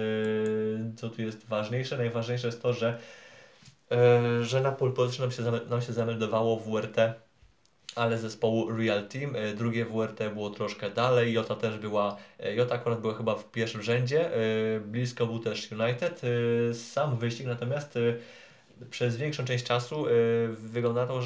co 0.96 1.10
tu 1.10 1.22
jest 1.22 1.48
ważniejsze? 1.48 1.98
Najważniejsze 1.98 2.48
jest 2.48 2.62
to, 2.62 2.74
że 2.74 3.00
E, 3.94 4.44
że 4.44 4.62
na 4.62 4.72
pole 4.72 4.92
position 4.92 5.30
nam 5.30 5.32
się, 5.32 5.68
nam 5.70 5.82
się 5.82 5.94
zameldowało 5.94 6.60
WRT, 6.60 6.98
ale 7.96 8.18
zespołu 8.18 8.72
Real 8.72 9.08
Team. 9.08 9.36
E, 9.36 9.54
drugie 9.54 9.86
WRT 9.86 10.34
było 10.34 10.50
troszkę 10.50 10.90
dalej, 10.90 11.34
Jota 11.34 11.56
też 11.56 11.78
była, 11.78 12.18
e, 12.40 12.56
Jota 12.56 12.76
akurat 12.76 13.02
była 13.02 13.14
chyba 13.14 13.36
w 13.36 13.52
pierwszym 13.52 13.82
rzędzie, 13.82 14.30
blisko 14.86 15.26
był 15.26 15.40
też 15.40 15.72
United. 15.72 16.22
Sam 16.74 17.18
wyścig 17.18 17.48
natomiast 17.48 18.00
przez 18.90 19.18
większą 19.18 19.46
część 19.46 19.64
czasu 19.64 20.06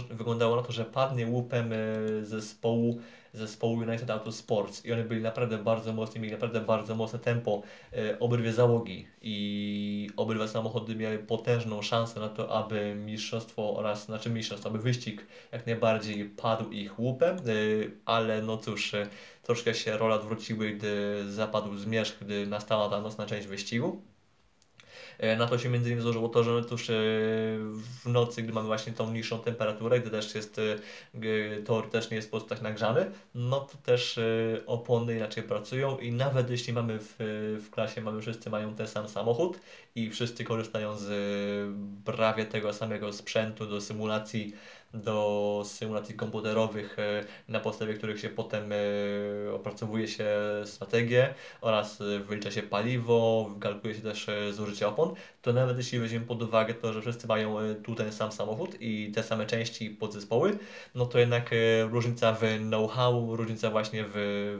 wyglądało 0.09 0.55
na 0.55 0.61
to, 0.61 0.71
że 0.71 0.85
padnie 0.85 1.27
łupem 1.27 1.73
zespołu 2.23 3.01
zespołu 3.33 3.73
United 3.73 4.09
Auto 4.09 4.31
Sports 4.31 4.85
i 4.85 4.93
oni 4.93 5.03
byli 5.03 5.21
naprawdę 5.21 5.57
bardzo 5.57 5.93
mocni, 5.93 6.21
mieli 6.21 6.33
naprawdę 6.33 6.61
bardzo 6.61 6.95
mocne 6.95 7.19
tempo, 7.19 7.61
e, 7.93 8.19
obydwie 8.19 8.53
załogi 8.53 9.07
i 9.21 10.09
obydwa 10.17 10.47
samochody 10.47 10.95
miały 10.95 11.19
potężną 11.19 11.81
szansę 11.81 12.19
na 12.19 12.29
to, 12.29 12.57
aby 12.57 12.95
mistrzostwo 12.95 13.75
oraz, 13.77 14.05
znaczy 14.05 14.29
mistrzostwo, 14.29 14.69
aby 14.69 14.79
wyścig 14.79 15.25
jak 15.51 15.65
najbardziej 15.65 16.25
padł 16.25 16.71
ich 16.71 16.99
łupem, 16.99 17.37
e, 17.37 17.41
ale 18.05 18.41
no 18.41 18.57
cóż, 18.57 18.93
e, 18.93 19.07
troszkę 19.43 19.73
się 19.73 19.97
rola 19.97 20.15
odwróciły, 20.15 20.71
gdy 20.71 21.23
zapadł 21.31 21.75
zmierzch, 21.75 22.17
gdy 22.21 22.47
nastała 22.47 22.89
ta 22.89 23.01
nocna 23.01 23.25
część 23.25 23.47
wyścigu. 23.47 24.01
E, 25.19 25.35
na 25.35 25.47
to 25.47 25.57
się 25.57 25.69
między 25.69 25.89
innymi 25.89 26.01
złożyło 26.01 26.29
to, 26.29 26.43
że 26.43 26.63
tuż 26.63 26.89
e, 26.89 26.93
w 28.03 28.05
nocy, 28.05 28.41
gdy 28.41 28.53
mamy 28.53 28.67
właśnie 28.67 28.93
tą 28.93 29.13
niższą 29.13 29.39
temperaturę, 29.39 29.99
gdy 29.99 30.09
też 30.09 30.35
jest 30.35 30.59
e, 30.59 31.61
tor 31.65 31.89
też 31.89 32.09
nie 32.09 32.15
jest 32.15 32.31
po 32.31 32.37
prostu 32.37 32.49
tak 32.49 32.61
nagrzany, 32.61 33.11
no 33.35 33.59
to 33.59 33.77
też 33.77 34.19
opony 34.65 35.15
inaczej 35.15 35.43
pracują 35.43 35.97
i 35.97 36.11
nawet 36.11 36.49
jeśli 36.49 36.73
mamy 36.73 36.99
w, 36.99 37.15
w 37.65 37.69
klasie, 37.69 38.01
mamy 38.01 38.21
wszyscy 38.21 38.49
mają 38.49 38.75
ten 38.75 38.87
sam 38.87 39.09
samochód 39.09 39.59
i 39.95 40.09
wszyscy 40.09 40.43
korzystają 40.43 40.97
z 40.97 41.07
prawie 42.05 42.45
tego 42.45 42.73
samego 42.73 43.13
sprzętu 43.13 43.65
do 43.65 43.81
symulacji 43.81 44.53
do 44.93 45.63
symulacji 45.65 46.15
komputerowych, 46.15 46.99
e, 46.99 47.23
na 47.47 47.59
podstawie 47.59 47.93
których 47.93 48.19
się 48.19 48.29
potem 48.29 48.71
e, 48.71 49.53
opracowuje 49.53 50.07
się 50.07 50.27
strategię 50.65 51.33
oraz 51.61 52.01
e, 52.01 52.19
wylicza 52.19 52.51
się 52.51 52.63
paliwo, 52.63 53.49
kalkuluje 53.59 53.95
się 53.95 54.01
też 54.01 54.27
zużycie 54.51 54.87
opon, 54.87 55.15
to 55.47 55.53
nawet 55.53 55.77
jeśli 55.77 55.99
weźmiemy 55.99 56.25
pod 56.25 56.41
uwagę 56.41 56.73
to, 56.73 56.93
że 56.93 57.01
wszyscy 57.01 57.27
mają 57.27 57.55
tu 57.83 57.95
ten 57.95 58.11
sam 58.11 58.31
samochód 58.31 58.77
i 58.79 59.11
te 59.11 59.23
same 59.23 59.45
części 59.45 59.89
podzespoły, 59.89 60.57
no 60.95 61.05
to 61.05 61.19
jednak 61.19 61.49
różnica 61.89 62.33
w 62.33 62.41
know-how, 62.57 63.35
różnica 63.35 63.69
właśnie 63.69 64.05
w, 64.07 64.13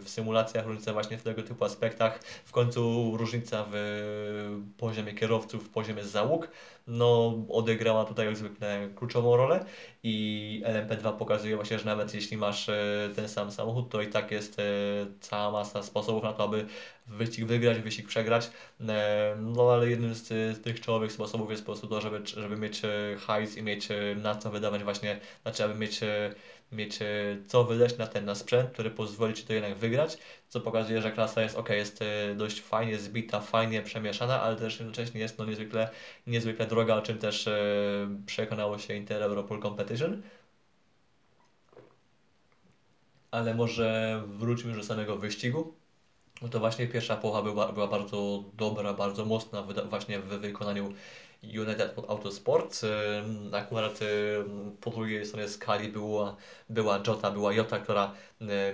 w 0.04 0.10
symulacjach, 0.10 0.66
różnica 0.66 0.94
właśnie 0.94 1.18
w 1.18 1.24
tego 1.24 1.44
typu 1.44 1.66
aspektach, 1.66 2.24
w 2.24 2.52
końcu 2.52 3.12
różnica 3.18 3.66
w 3.72 3.76
poziomie 4.78 5.14
kierowców, 5.14 5.64
w 5.64 5.70
poziomie 5.70 6.04
załóg, 6.04 6.50
no 6.88 7.38
odegrała 7.50 8.06
tutaj 8.06 8.26
jak 8.26 8.38
zwykle 8.38 8.90
kluczową 8.96 9.38
rolę 9.38 9.66
i 10.04 10.62
LMP2 10.66 11.18
pokazuje 11.18 11.56
właśnie, 11.56 11.80
że 11.80 11.86
nawet 11.86 12.14
jeśli 12.14 12.38
masz 12.38 12.70
e, 12.70 13.10
ten 13.16 13.30
sam 13.30 13.52
samochód, 13.52 13.90
to 13.90 14.02
i 14.02 14.08
tak 14.08 14.32
jest 14.32 14.60
e, 14.60 14.64
cała 15.20 15.52
masa 15.52 15.84
sposobów 15.84 16.24
na 16.24 16.34
to, 16.34 16.44
aby 16.44 16.66
wyścig 17.08 17.46
wygrać, 17.46 17.80
wyścig 17.80 18.08
przegrać. 18.08 18.52
E, 18.90 19.36
no 19.40 19.72
ale 19.72 19.90
jednym 19.90 20.16
z, 20.16 20.28
z 20.28 20.62
tych 20.62 20.82
czołowych 20.82 21.12
sposobów 21.12 21.52
jest 21.52 21.64
po 21.64 21.66
prostu 21.66 21.88
to, 21.88 22.02
żeby, 22.02 22.22
żeby 22.26 22.58
mieć 22.58 22.82
hajs 23.20 23.58
i 23.58 23.64
mieć 23.64 23.88
na 24.16 24.36
co 24.36 24.50
wydawać 24.50 24.84
właśnie, 24.84 25.20
znaczy 25.44 25.64
aby 25.64 25.76
mieć 25.76 26.00
mieć 26.72 27.02
e, 27.02 27.38
co 27.48 27.64
wydać 27.64 27.98
na 27.98 28.08
ten 28.08 28.26
na 28.26 28.36
sprzęt, 28.36 28.72
który 28.72 28.92
pozwoli 28.92 29.34
Ci 29.34 29.44
to 29.44 29.54
jednak 29.54 29.76
wygrać, 29.76 30.18
co 30.50 30.62
pokazuje, 30.62 31.02
że 31.02 31.12
klasa 31.12 31.42
jest 31.42 31.56
ok, 31.58 31.70
jest 31.70 32.02
e, 32.02 32.36
dość 32.36 32.62
fajnie 32.62 33.00
zbita, 33.00 33.42
fajnie 33.42 33.82
przemieszana, 33.82 34.42
ale 34.42 34.56
też 34.56 34.80
jednocześnie 34.80 35.22
jest 35.22 35.38
no 35.38 35.46
niezwykle, 35.46 35.90
niezwykle 36.28 36.68
droga, 36.68 36.96
o 36.96 37.02
czym 37.02 37.18
też 37.18 37.48
e, 37.48 37.54
przekonało 38.26 38.78
się 38.80 38.94
Inter 38.96 39.24
Europol 39.24 39.62
Competition. 39.62 40.22
Ale 43.32 43.54
może 43.56 44.24
wróćmy 44.28 44.70
już 44.70 44.80
do 44.80 44.84
samego 44.84 45.18
wyścigu. 45.18 45.77
No 46.42 46.50
to 46.50 46.60
właśnie 46.60 46.88
pierwsza 46.88 47.18
połowa 47.18 47.42
była, 47.42 47.72
była 47.72 47.88
bardzo 47.88 48.44
dobra, 48.54 48.94
bardzo 48.94 49.26
mocna 49.26 49.64
właśnie 49.90 50.20
w 50.20 50.26
wykonaniu 50.26 50.94
United 51.44 51.96
Autosport. 52.08 52.82
Akurat 53.54 54.00
po 54.82 54.90
drugiej 54.90 55.26
stronie 55.26 55.48
skali 55.48 55.90
była, 55.90 56.36
była 56.70 57.00
Jota, 57.08 57.32
była 57.32 57.54
Jota, 57.54 57.80
która 57.80 58.14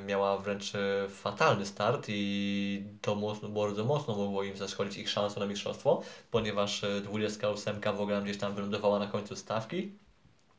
miała 0.06 0.38
wręcz 0.38 0.74
fatalny 1.10 1.66
start 1.66 2.06
i 2.10 2.84
to 3.02 3.16
mocno, 3.16 3.50
bardzo 3.50 3.86
mocno 3.86 4.16
mogło 4.16 4.44
im 4.44 4.58
zaszkodzić 4.58 4.98
ich 4.98 5.10
szansę 5.10 5.40
na 5.40 5.46
mistrzostwo, 5.46 6.02
ponieważ 6.32 6.86
28 7.04 7.82
w 7.82 8.02
ogóle 8.02 8.22
gdzieś 8.22 8.38
tam 8.38 8.56
wylądowała 8.56 9.00
na 9.00 9.08
końcu 9.08 9.36
stawki, 9.36 9.92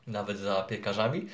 nawet 0.07 0.37
za 0.37 0.63
piekarzami. 0.63 1.27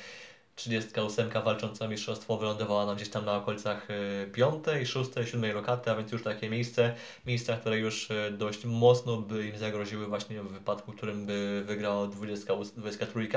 38 0.62 1.30
walcząca 1.44 1.86
o 1.86 1.88
mistrzostwo 1.88 2.38
wylądowała 2.38 2.86
nam 2.86 2.96
gdzieś 2.96 3.10
tam 3.10 3.26
na 3.26 3.36
okolicach 3.36 3.88
5, 4.34 4.66
6, 4.86 5.10
7 5.26 5.56
lokaty, 5.56 5.92
a 5.92 5.96
więc 5.96 6.12
już 6.12 6.24
takie 6.24 6.50
miejsce, 6.50 6.96
miejsca, 7.26 7.58
które 7.58 7.80
już 7.80 8.12
e, 8.12 8.32
dość 8.32 8.66
mocno 8.66 9.18
by 9.18 9.48
im 9.48 9.58
zagroziły 9.58 10.08
właśnie 10.08 10.42
w 10.42 10.52
wypadku, 10.52 10.92
w 10.92 10.96
którym 10.96 11.26
by 11.26 11.64
wygrała 11.66 12.08
20, 12.08 12.54
23 12.78 13.30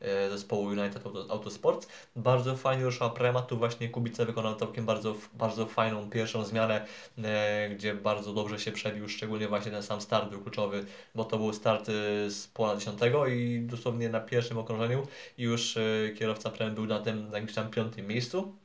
e, 0.00 0.30
zespołu 0.30 0.64
United 0.64 1.02
Autosports. 1.30 1.88
Bardzo 2.16 2.56
fajnie 2.56 2.84
ruszyła 2.84 3.10
prema, 3.10 3.42
tu 3.42 3.58
właśnie 3.58 3.88
Kubica 3.88 4.24
wykonał 4.24 4.56
całkiem 4.56 4.86
bardzo, 4.86 5.14
bardzo 5.34 5.66
fajną 5.66 6.10
pierwszą 6.10 6.44
zmianę, 6.44 6.86
e, 7.24 7.68
gdzie 7.68 7.94
bardzo 7.94 8.32
dobrze 8.32 8.58
się 8.58 8.72
przebił, 8.72 9.08
szczególnie 9.08 9.48
właśnie 9.48 9.72
ten 9.72 9.82
sam 9.82 10.00
start 10.00 10.30
był 10.30 10.40
kluczowy, 10.40 10.84
bo 11.14 11.24
to 11.24 11.38
był 11.38 11.52
start 11.52 11.86
z 12.28 12.46
pola 12.54 12.76
10 12.76 13.00
i 13.28 13.60
dosłownie 13.60 14.08
na 14.08 14.20
pierwszym 14.20 14.58
okrążeniu 14.58 15.06
już 15.38 15.78
kierowca 16.18 16.50
prem 16.50 16.69
był 16.74 16.86
na 16.86 17.00
tym 17.00 17.30
jakimś 17.32 17.54
tam 17.54 17.70
piątym 17.70 18.06
miejscu. 18.06 18.56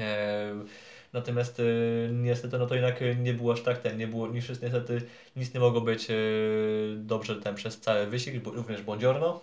E, 0.00 0.54
natomiast 1.12 1.60
e, 1.60 1.62
niestety 2.12 2.58
no 2.58 2.66
to 2.66 2.74
jednak 2.74 3.00
nie 3.18 3.34
było 3.34 3.52
aż 3.52 3.62
tak 3.62 3.78
ten, 3.78 3.98
nie 3.98 4.06
było, 4.06 4.28
niż 4.28 4.48
niestety 4.48 5.02
nic 5.36 5.54
nie 5.54 5.60
mogło 5.60 5.80
być 5.80 6.10
e, 6.10 6.14
dobrze 6.96 7.36
ten 7.36 7.54
przez 7.54 7.80
cały 7.80 8.06
wyścig, 8.06 8.46
również 8.46 8.82
Błądziorno. 8.82 9.40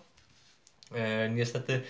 E, 0.96 1.30
niestety 1.30 1.82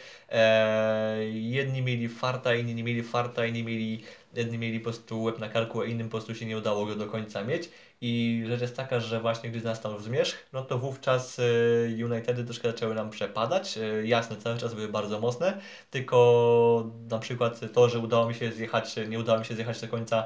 jedni 1.31 1.81
mieli 1.81 2.09
farta, 2.09 2.55
inni 2.55 2.75
nie 2.75 2.83
mieli 2.83 3.03
farta, 3.03 3.45
inni 3.45 3.63
mieli, 3.63 4.03
jedni 4.33 4.57
mieli 4.57 4.79
po 4.79 4.83
prostu 4.83 5.23
łeb 5.23 5.39
na 5.39 5.49
karku, 5.49 5.81
a 5.81 5.85
innym 5.85 6.07
po 6.07 6.11
prostu 6.11 6.35
się 6.35 6.45
nie 6.45 6.57
udało 6.57 6.85
go 6.85 6.95
do 6.95 7.07
końca 7.07 7.43
mieć. 7.43 7.69
I 8.01 8.43
rzecz 8.47 8.61
jest 8.61 8.75
taka, 8.75 8.99
że 8.99 9.21
właśnie 9.21 9.49
gdy 9.49 9.61
nastał 9.61 9.99
zmierzch, 9.99 10.49
no 10.53 10.61
to 10.61 10.79
wówczas 10.79 11.39
e, 11.39 12.05
Unitedy 12.05 12.43
troszkę 12.43 12.71
zaczęły 12.71 12.95
nam 12.95 13.09
przepadać. 13.09 13.77
E, 13.77 14.07
jasne, 14.07 14.37
cały 14.37 14.57
czas 14.57 14.73
były 14.73 14.87
bardzo 14.87 15.19
mocne, 15.19 15.61
tylko 15.89 16.91
na 17.09 17.19
przykład 17.19 17.59
to, 17.73 17.89
że 17.89 17.99
udało 17.99 18.27
mi 18.27 18.35
się 18.35 18.51
zjechać, 18.51 18.95
nie 19.09 19.19
udało 19.19 19.39
mi 19.39 19.45
się 19.45 19.55
zjechać 19.55 19.81
do 19.81 19.87
końca 19.87 20.25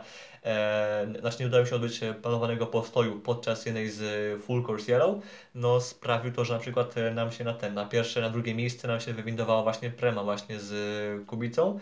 znaczy 1.19 1.37
nie 1.39 1.47
udało 1.47 1.65
się 1.65 1.75
odbyć 1.75 1.99
planowanego 2.21 2.67
postoju 2.67 3.19
podczas 3.19 3.65
jednej 3.65 3.89
z 3.89 4.01
Full 4.43 4.63
Course 4.67 4.91
Yellow, 4.91 5.23
no 5.55 5.81
sprawił 5.81 6.31
to, 6.31 6.45
że 6.45 6.53
na 6.53 6.59
przykład 6.59 6.95
nam 7.15 7.31
się 7.31 7.43
na 7.43 7.53
ten, 7.53 7.73
na 7.73 7.85
pierwsze, 7.85 8.21
na 8.21 8.29
drugie 8.29 8.55
miejsce 8.55 8.87
nam 8.87 8.99
się 8.99 9.13
wywindowała 9.13 9.63
właśnie 9.63 9.89
Prema 9.89 10.23
właśnie 10.23 10.59
z 10.59 11.25
Kubicą. 11.27 11.79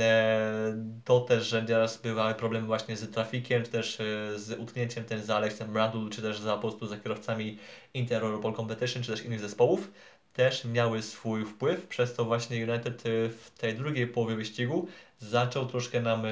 E, 0.00 0.76
to 1.04 1.20
też, 1.20 1.46
że 1.46 1.62
teraz 1.62 1.96
bywały 2.02 2.34
problemy 2.34 2.66
właśnie 2.66 2.96
z 2.96 3.10
trafikiem, 3.10 3.62
czy 3.64 3.70
też 3.70 4.00
e, 4.00 4.38
z 4.38 4.58
utknięciem 4.58 5.04
ten 5.04 5.22
za 5.22 5.36
Alexem 5.36 5.72
Brandul, 5.72 6.10
czy 6.10 6.22
też 6.22 6.38
za 6.38 6.54
po 6.54 6.60
prostu 6.60 6.86
za 6.86 6.96
kierowcami 6.96 7.58
Inter 7.94 8.22
Europol 8.22 8.54
Competition, 8.54 9.02
czy 9.02 9.12
też 9.12 9.24
innych 9.24 9.40
zespołów 9.40 9.90
też 10.32 10.64
miały 10.64 11.02
swój 11.02 11.44
wpływ, 11.44 11.86
przez 11.86 12.14
to 12.14 12.24
właśnie 12.24 12.66
United 12.66 13.02
w 13.30 13.50
tej 13.58 13.74
drugiej 13.74 14.06
połowie 14.06 14.36
wyścigu 14.36 14.88
zaczął 15.18 15.66
troszkę 15.66 16.00
nam 16.00 16.26
e, 16.26 16.30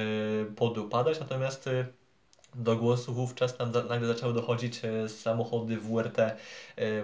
podupadać, 0.55 1.19
natomiast 1.19 1.67
e, 1.67 1.85
do 2.55 2.75
głosu 2.75 3.13
wówczas 3.13 3.55
nagle 3.89 4.07
zaczęły 4.07 4.33
dochodzić 4.33 4.81
e, 4.85 5.09
samochody 5.09 5.77
WRT, 5.77 6.17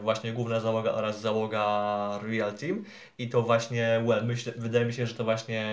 właśnie 0.02 0.34
główna 0.34 0.60
załoga 0.60 0.92
oraz 0.92 1.22
załoga 1.22 2.20
Real 2.24 2.54
Team 2.54 2.84
i 3.18 3.30
to 3.30 3.42
właśnie, 3.42 4.04
well, 4.06 4.26
myślę, 4.26 4.54
wydaje 4.58 4.86
mi 4.86 4.94
się, 4.94 5.08
że 5.08 5.14
to 5.14 5.24
właśnie 5.24 5.66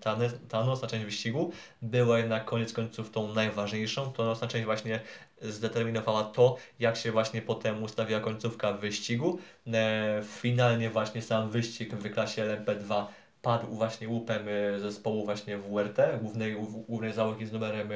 ta, 0.00 0.16
ta 0.48 0.64
nocna 0.64 0.88
część 0.88 1.04
wyścigu 1.04 1.52
była 1.82 2.18
jednak 2.18 2.44
koniec 2.44 2.72
końców 2.72 3.10
tą 3.10 3.34
najważniejszą, 3.34 4.12
to 4.12 4.24
nocna 4.24 4.48
część 4.48 4.64
właśnie 4.64 5.00
zdeterminowała 5.42 6.24
to, 6.24 6.56
jak 6.78 6.96
się 6.96 7.12
właśnie 7.12 7.42
potem 7.42 7.82
ustawiła 7.82 8.20
końcówka 8.20 8.72
wyścigu. 8.72 9.38
Finalnie 10.24 10.90
właśnie 10.90 11.22
sam 11.22 11.50
wyścig 11.50 11.94
w 11.94 12.10
klasie 12.10 12.42
LMP2 12.42 13.06
padł 13.42 13.66
właśnie 13.66 14.08
łupem 14.08 14.46
e, 14.48 14.80
zespołu 14.80 15.24
właśnie 15.24 15.58
WRT, 15.58 16.18
głównej, 16.22 16.56
głównej 16.88 17.12
załogi 17.12 17.46
z 17.46 17.52
numerem 17.52 17.88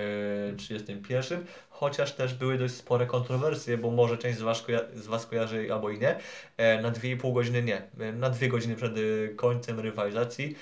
31, 0.56 1.40
e, 1.40 1.44
chociaż 1.70 2.12
też 2.12 2.34
były 2.34 2.58
dość 2.58 2.74
spore 2.74 3.06
kontrowersje, 3.06 3.78
bo 3.78 3.90
może 3.90 4.18
część 4.18 4.38
z 4.38 4.42
Was, 4.42 4.62
koja- 4.62 4.94
z 4.94 5.06
was 5.06 5.26
kojarzy 5.26 5.68
albo 5.72 5.90
i 5.90 5.98
nie, 5.98 6.18
e, 6.56 6.82
na 6.82 6.90
2,5 6.90 7.32
godziny 7.32 7.62
nie. 7.62 7.82
Na 8.12 8.30
2 8.30 8.48
godziny 8.48 8.76
przed 8.76 8.94
końcem 9.36 9.80
rywalizacji 9.80 10.56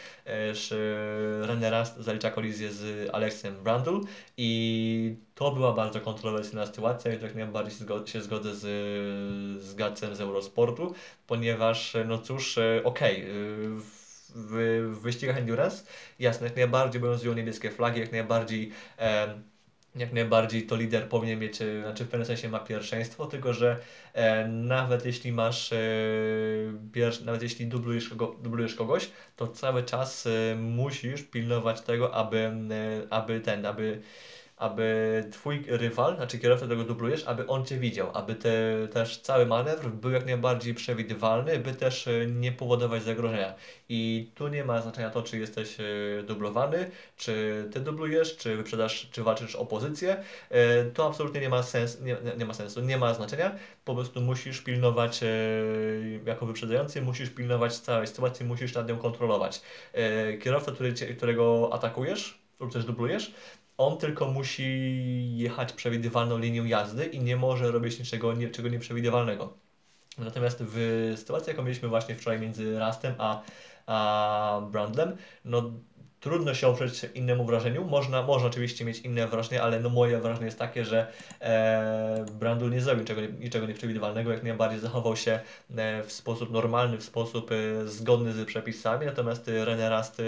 René 1.42 1.70
Rast 1.70 1.96
zalicza 1.96 2.30
kolizję 2.30 2.72
z 2.72 3.10
Alexem 3.14 3.62
Brandl 3.64 4.00
i 4.36 5.16
to 5.34 5.50
była 5.50 5.72
bardzo 5.72 6.00
kontrowersyjna 6.00 6.66
sytuacja 6.66 7.14
i 7.14 7.18
tak 7.18 7.34
najbardziej 7.34 7.88
się 8.06 8.22
zgodzę 8.22 8.54
z, 8.54 8.60
z 9.62 9.74
Gacem 9.74 10.16
z 10.16 10.20
Eurosportu, 10.20 10.94
ponieważ 11.26 11.96
no 12.08 12.18
cóż, 12.18 12.58
okej, 12.84 13.16
okay, 13.22 14.01
w, 14.34 14.98
wyścigach 15.02 15.36
endurance, 15.36 15.84
jasne, 16.18 16.46
jak 16.46 16.56
najbardziej 16.56 17.02
obowiązują 17.02 17.34
niebieskie 17.34 17.70
flagi, 17.70 18.00
jak 18.00 18.12
najbardziej 18.12 18.72
jak 19.94 20.12
najbardziej 20.12 20.66
to 20.66 20.76
lider 20.76 21.08
powinien 21.08 21.38
mieć, 21.38 21.62
e, 21.62 21.82
znaczy 21.82 22.04
w 22.04 22.08
pewnym 22.08 22.26
sensie 22.26 22.48
ma 22.48 22.60
pierwszeństwo, 22.60 23.26
tylko 23.26 23.52
że 23.52 23.76
e, 24.12 24.48
nawet 24.48 25.06
jeśli 25.06 25.32
masz, 25.32 25.72
e, 25.72 25.76
nawet 27.24 27.42
jeśli 27.42 27.66
dublujesz, 27.66 28.08
kogo, 28.08 28.36
dublujesz 28.42 28.74
kogoś, 28.74 29.10
to 29.36 29.48
cały 29.48 29.82
czas 29.82 30.26
e, 30.26 30.56
musisz 30.56 31.22
pilnować 31.22 31.80
tego, 31.80 32.14
aby, 32.14 32.38
e, 32.38 32.52
aby 33.10 33.40
ten, 33.40 33.66
aby 33.66 34.00
aby 34.62 35.24
twój 35.32 35.64
rywal, 35.68 36.16
znaczy 36.16 36.38
kierowca, 36.38 36.66
którego 36.66 36.84
dublujesz, 36.84 37.24
aby 37.26 37.46
on 37.46 37.64
cię 37.64 37.76
widział, 37.76 38.10
aby 38.14 38.34
te, 38.34 38.52
też 38.92 39.20
cały 39.20 39.46
manewr 39.46 39.88
był 39.88 40.10
jak 40.10 40.26
najbardziej 40.26 40.74
przewidywalny, 40.74 41.58
by 41.58 41.74
też 41.74 42.08
e, 42.08 42.26
nie 42.26 42.52
powodować 42.52 43.02
zagrożenia. 43.02 43.54
I 43.88 44.30
tu 44.34 44.48
nie 44.48 44.64
ma 44.64 44.80
znaczenia 44.80 45.10
to, 45.10 45.22
czy 45.22 45.38
jesteś 45.38 45.76
e, 45.80 46.22
dublowany, 46.22 46.90
czy 47.16 47.64
ty 47.72 47.80
dublujesz, 47.80 48.36
czy 48.36 48.56
wyprzedasz, 48.56 49.08
czy 49.12 49.22
walczysz 49.22 49.56
o 49.56 49.66
pozycję. 49.66 50.24
E, 50.50 50.84
to 50.84 51.06
absolutnie 51.06 51.40
nie 51.40 51.48
ma, 51.48 51.62
sens, 51.62 52.00
nie, 52.00 52.16
nie 52.38 52.44
ma 52.44 52.54
sensu, 52.54 52.80
nie 52.80 52.98
ma 52.98 53.14
znaczenia. 53.14 53.54
Po 53.84 53.94
prostu 53.94 54.20
musisz 54.20 54.60
pilnować, 54.60 55.20
jako 56.26 56.46
wyprzedzający, 56.46 57.02
musisz 57.02 57.30
pilnować 57.30 57.78
całej 57.78 58.06
sytuacji, 58.06 58.46
musisz 58.46 58.74
nad 58.74 58.88
nią 58.88 58.98
kontrolować. 58.98 59.62
Kierowca, 60.42 60.72
który 60.72 60.92
którego 60.92 61.70
atakujesz, 61.72 62.42
lub 62.60 62.72
też 62.72 62.84
dublujesz, 62.84 63.32
on 63.86 63.98
tylko 63.98 64.28
musi 64.28 65.36
jechać 65.36 65.72
przewidywalną 65.72 66.38
linią 66.38 66.64
jazdy 66.64 67.06
i 67.06 67.20
nie 67.20 67.36
może 67.36 67.70
robić 67.70 67.98
niczego 67.98 68.32
niczego 68.32 68.68
nieprzewidywalnego. 68.68 69.54
Natomiast 70.18 70.62
w 70.66 71.12
sytuacji, 71.16 71.50
jaką 71.50 71.62
mieliśmy 71.62 71.88
właśnie 71.88 72.14
wczoraj 72.14 72.40
między 72.40 72.78
Rastem 72.78 73.14
a, 73.18 73.42
a 73.86 74.60
Brandlem, 74.70 75.16
no 75.44 75.72
trudno 76.22 76.54
się 76.54 76.68
oprzeć 76.68 77.06
innemu 77.14 77.44
wrażeniu. 77.44 77.84
Można, 77.84 78.22
można 78.22 78.48
oczywiście 78.48 78.84
mieć 78.84 78.98
inne 78.98 79.26
wrażenie, 79.26 79.62
ale 79.62 79.80
no 79.80 79.88
moje 79.88 80.20
wrażenie 80.20 80.46
jest 80.46 80.58
takie, 80.58 80.84
że 80.84 81.06
e, 81.40 82.24
Brandul 82.40 82.70
nie 82.70 82.80
zrobił 82.80 83.00
niczego, 83.00 83.20
niczego 83.20 83.66
nieprzewidywalnego, 83.66 84.32
jak 84.32 84.42
najbardziej 84.42 84.80
zachował 84.80 85.16
się 85.16 85.40
e, 85.76 86.02
w 86.02 86.12
sposób 86.12 86.50
normalny, 86.50 86.98
w 86.98 87.02
sposób 87.02 87.50
e, 87.52 87.88
zgodny 87.88 88.32
z 88.32 88.46
przepisami, 88.46 89.06
natomiast 89.06 89.48
e, 89.48 89.52
René 89.64 89.88
Rast 89.88 90.20
e, 90.20 90.24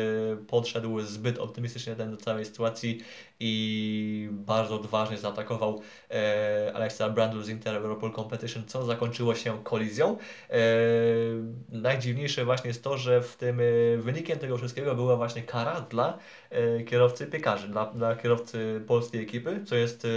podszedł 0.46 1.00
zbyt 1.00 1.38
optymistycznie 1.38 1.96
do 1.96 2.16
całej 2.16 2.44
sytuacji 2.44 3.00
i 3.40 4.28
bardzo 4.32 4.74
odważnie 4.74 5.18
zaatakował 5.18 5.82
e, 6.10 6.72
Alexa 6.74 7.10
Brandl 7.10 7.42
z 7.42 7.48
Inter 7.48 7.74
Europol 7.74 8.12
Competition, 8.12 8.64
co 8.66 8.84
zakończyło 8.84 9.34
się 9.34 9.62
kolizją. 9.64 10.18
E, 10.50 10.56
najdziwniejsze 11.68 12.44
właśnie 12.44 12.68
jest 12.68 12.84
to, 12.84 12.96
że 12.96 13.20
w 13.20 13.36
tym 13.36 13.60
e, 13.60 13.62
wynikiem 13.96 14.38
tego 14.38 14.58
wszystkiego 14.58 14.94
była 14.94 15.16
właśnie 15.16 15.42
kara 15.42 15.80
dla 15.88 16.18
e, 16.50 16.82
kierowcy 16.82 17.26
piekarzy, 17.26 17.68
dla, 17.68 17.86
dla 17.86 18.16
kierowcy 18.16 18.84
polskiej 18.86 19.22
ekipy, 19.22 19.64
co 19.66 19.76
jest 19.76 20.04
e, 20.04 20.08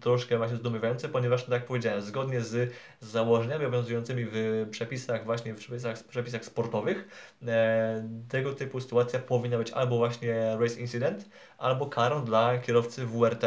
troszkę 0.00 0.38
właśnie 0.38 0.56
zdumiewające, 0.56 1.08
ponieważ, 1.08 1.42
tak 1.42 1.52
jak 1.52 1.64
powiedziałem, 1.64 2.02
zgodnie 2.02 2.40
z 2.40 2.72
założeniami 3.00 3.64
obowiązującymi 3.64 4.26
w 4.32 4.66
przepisach 4.70 5.24
właśnie 5.24 5.54
w 5.54 5.58
przepisach, 5.58 6.04
przepisach 6.04 6.44
sportowych, 6.44 7.08
e, 7.46 8.08
tego 8.28 8.54
typu 8.54 8.80
sytuacja 8.80 9.18
powinna 9.18 9.58
być 9.58 9.70
albo 9.70 9.96
właśnie 9.96 10.56
race 10.60 10.80
incident, 10.80 11.28
albo 11.58 11.86
karą 11.86 12.24
dla 12.24 12.58
kierowcy 12.58 13.06
WRT. 13.06 13.44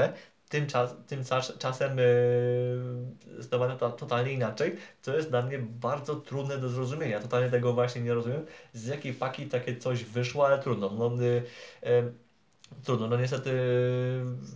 Tymczas, 0.54 0.96
tymczasem 1.08 1.98
yy, 1.98 3.44
zdawane 3.44 3.78
to 3.78 3.92
totalnie 3.92 4.34
inaczej, 4.34 4.78
co 5.02 5.16
jest 5.16 5.30
dla 5.30 5.42
mnie 5.42 5.60
bardzo 5.60 6.16
trudne 6.16 6.58
do 6.58 6.70
zrozumienia. 6.70 7.20
Totalnie 7.20 7.50
tego 7.50 7.74
właśnie 7.74 8.02
nie 8.02 8.14
rozumiem, 8.14 8.46
z 8.74 8.88
jakiej 8.88 9.14
paki 9.14 9.46
takie 9.46 9.78
coś 9.78 10.04
wyszło, 10.04 10.46
ale 10.46 10.60
trudno. 10.60 10.90
No, 10.90 11.22
yy, 11.22 11.44
yy, 11.84 12.14
Trudno, 12.84 13.08
no 13.08 13.18
niestety 13.18 13.52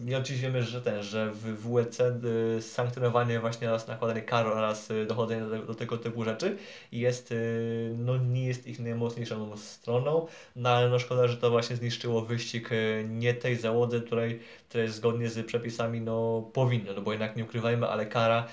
nie 0.01 0.17
oczywiście 0.17 0.61
że 0.61 0.81
ten, 0.81 1.03
że 1.03 1.31
w 1.31 1.73
WEC 1.73 1.99
y, 1.99 2.61
sankcjonowanie 2.61 3.39
właśnie 3.39 3.69
oraz 3.69 3.87
nakładanie 3.87 4.21
kar 4.21 4.47
oraz 4.47 4.91
y, 4.91 5.05
dochodzenie 5.05 5.41
do, 5.41 5.65
do 5.65 5.75
tego 5.75 5.97
typu 5.97 6.23
rzeczy 6.23 6.57
jest, 6.91 7.31
y, 7.31 7.95
no 7.97 8.17
nie 8.17 8.47
jest 8.47 8.67
ich 8.67 8.79
najmocniejszą 8.79 9.57
stroną, 9.57 10.27
no 10.55 10.69
ale 10.69 10.89
no 10.89 10.99
szkoda, 10.99 11.27
że 11.27 11.37
to 11.37 11.49
właśnie 11.49 11.75
zniszczyło 11.75 12.21
wyścig 12.21 12.69
nie 13.09 13.33
tej 13.33 13.55
załodze, 13.55 14.01
której, 14.01 14.39
której 14.69 14.89
zgodnie 14.89 15.29
z 15.29 15.45
przepisami 15.45 16.01
no 16.01 16.41
powinno, 16.53 16.93
no 16.93 17.01
bo 17.01 17.11
jednak 17.11 17.35
nie 17.35 17.43
ukrywajmy, 17.43 17.87
ale 17.87 18.05
kara, 18.05 18.47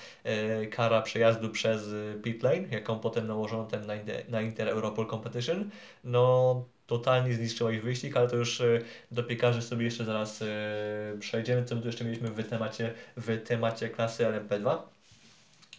kara 0.71 1.01
przejazdu 1.01 1.49
przez 1.49 1.89
pit 2.23 2.43
lane, 2.43 2.67
jaką 2.71 2.99
potem 2.99 3.27
nałożono 3.27 3.65
ten 3.65 3.85
na, 3.85 3.93
na 4.29 4.41
Inter 4.41 4.69
Europol 4.69 5.07
Competition, 5.07 5.69
no 6.03 6.65
totalnie 6.87 7.33
zniszczyła 7.33 7.71
ich 7.71 7.83
wyścig, 7.83 8.17
ale 8.17 8.29
to 8.29 8.35
już 8.35 8.61
e, 8.61 8.79
do 9.11 9.23
piekarzy 9.23 9.61
sobie 9.61 9.85
jeszcze 9.85 10.05
zaraz 10.05 10.41
e, 10.41 10.45
przejdziemy, 11.19 11.65
co 11.65 11.75
my 11.75 11.81
tu 11.81 11.87
jeszcze 11.87 12.05
mieliśmy 12.05 12.29
w 12.29 12.49
temacie, 12.49 12.93
w 13.17 13.43
temacie 13.43 13.89
klasy 13.89 14.23
LMP2. 14.23 14.77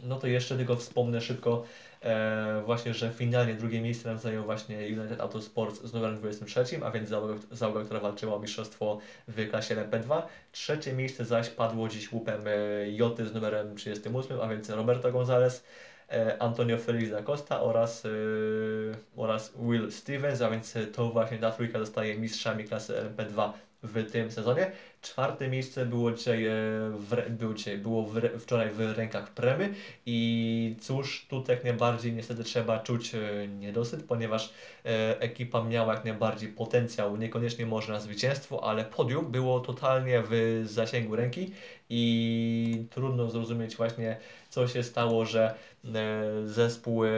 No 0.02 0.16
to 0.18 0.26
jeszcze 0.26 0.56
tylko 0.56 0.76
wspomnę 0.76 1.20
szybko 1.20 1.64
e, 2.02 2.62
właśnie, 2.64 2.94
że 2.94 3.10
finalnie 3.10 3.54
drugie 3.54 3.80
miejsce 3.80 4.08
nam 4.08 4.18
zajął 4.18 4.44
właśnie 4.44 4.76
United 4.76 5.20
Autosports 5.20 5.82
z 5.82 5.92
numerem 5.92 6.18
23, 6.18 6.64
a 6.84 6.90
więc 6.90 7.08
załoga, 7.08 7.34
załoga 7.50 7.84
która 7.84 8.00
walczyła 8.00 8.34
o 8.34 8.38
mistrzostwo 8.38 8.98
w 9.28 9.48
klasie 9.50 9.76
LMP2. 9.76 10.22
Trzecie 10.52 10.92
miejsce 10.92 11.24
zaś 11.24 11.48
padło 11.48 11.88
dziś 11.88 12.12
łupem 12.12 12.40
Joty 12.86 13.26
z 13.26 13.34
numerem 13.34 13.76
38, 13.76 14.40
a 14.40 14.48
więc 14.48 14.70
Roberto 14.70 15.12
Gonzalez. 15.12 15.64
E, 16.08 16.36
Antonio 16.38 16.78
Felix 16.78 17.10
da 17.10 17.22
Costa 17.22 17.60
oraz, 17.62 18.04
yy, 18.04 18.94
oraz 19.16 19.52
Will 19.58 19.92
Stevens, 19.92 20.42
a 20.42 20.50
więc 20.50 20.74
to 20.94 21.10
właśnie 21.10 21.38
ta 21.38 21.50
trójka 21.50 21.78
zostaje 21.78 22.18
mistrzami 22.18 22.64
klasy 22.64 22.92
LMP2 22.92 23.52
w 23.82 24.10
tym 24.10 24.30
sezonie. 24.30 24.72
Czwarte 25.02 25.48
miejsce 25.48 25.86
było 25.86 26.12
dzisiaj, 26.12 26.46
e, 26.46 26.50
w, 26.90 27.30
było, 27.30 27.54
dzisiaj, 27.54 27.78
było 27.78 28.02
w, 28.02 28.20
wczoraj 28.38 28.70
w 28.70 28.80
rękach 28.80 29.30
Premy 29.30 29.74
i 30.06 30.76
cóż, 30.80 31.26
tu 31.28 31.44
jak 31.48 31.64
najbardziej 31.64 32.12
niestety 32.12 32.44
trzeba 32.44 32.78
czuć 32.78 33.12
niedosyt, 33.58 34.04
ponieważ 34.04 34.52
e, 34.84 35.20
ekipa 35.20 35.64
miała 35.64 35.94
jak 35.94 36.04
najbardziej 36.04 36.48
potencjał, 36.48 37.16
niekoniecznie 37.16 37.66
może 37.66 37.92
na 37.92 38.00
zwycięstwo, 38.00 38.64
ale 38.64 38.84
podium 38.84 39.32
było 39.32 39.60
totalnie 39.60 40.22
w 40.30 40.62
zasięgu 40.66 41.16
ręki 41.16 41.52
i 41.90 42.86
trudno 42.90 43.30
zrozumieć 43.30 43.76
właśnie 43.76 44.16
co 44.56 44.68
się 44.68 44.82
stało, 44.82 45.24
że 45.24 45.54
e, 45.84 46.24
zespół 46.44 47.04
e, 47.04 47.08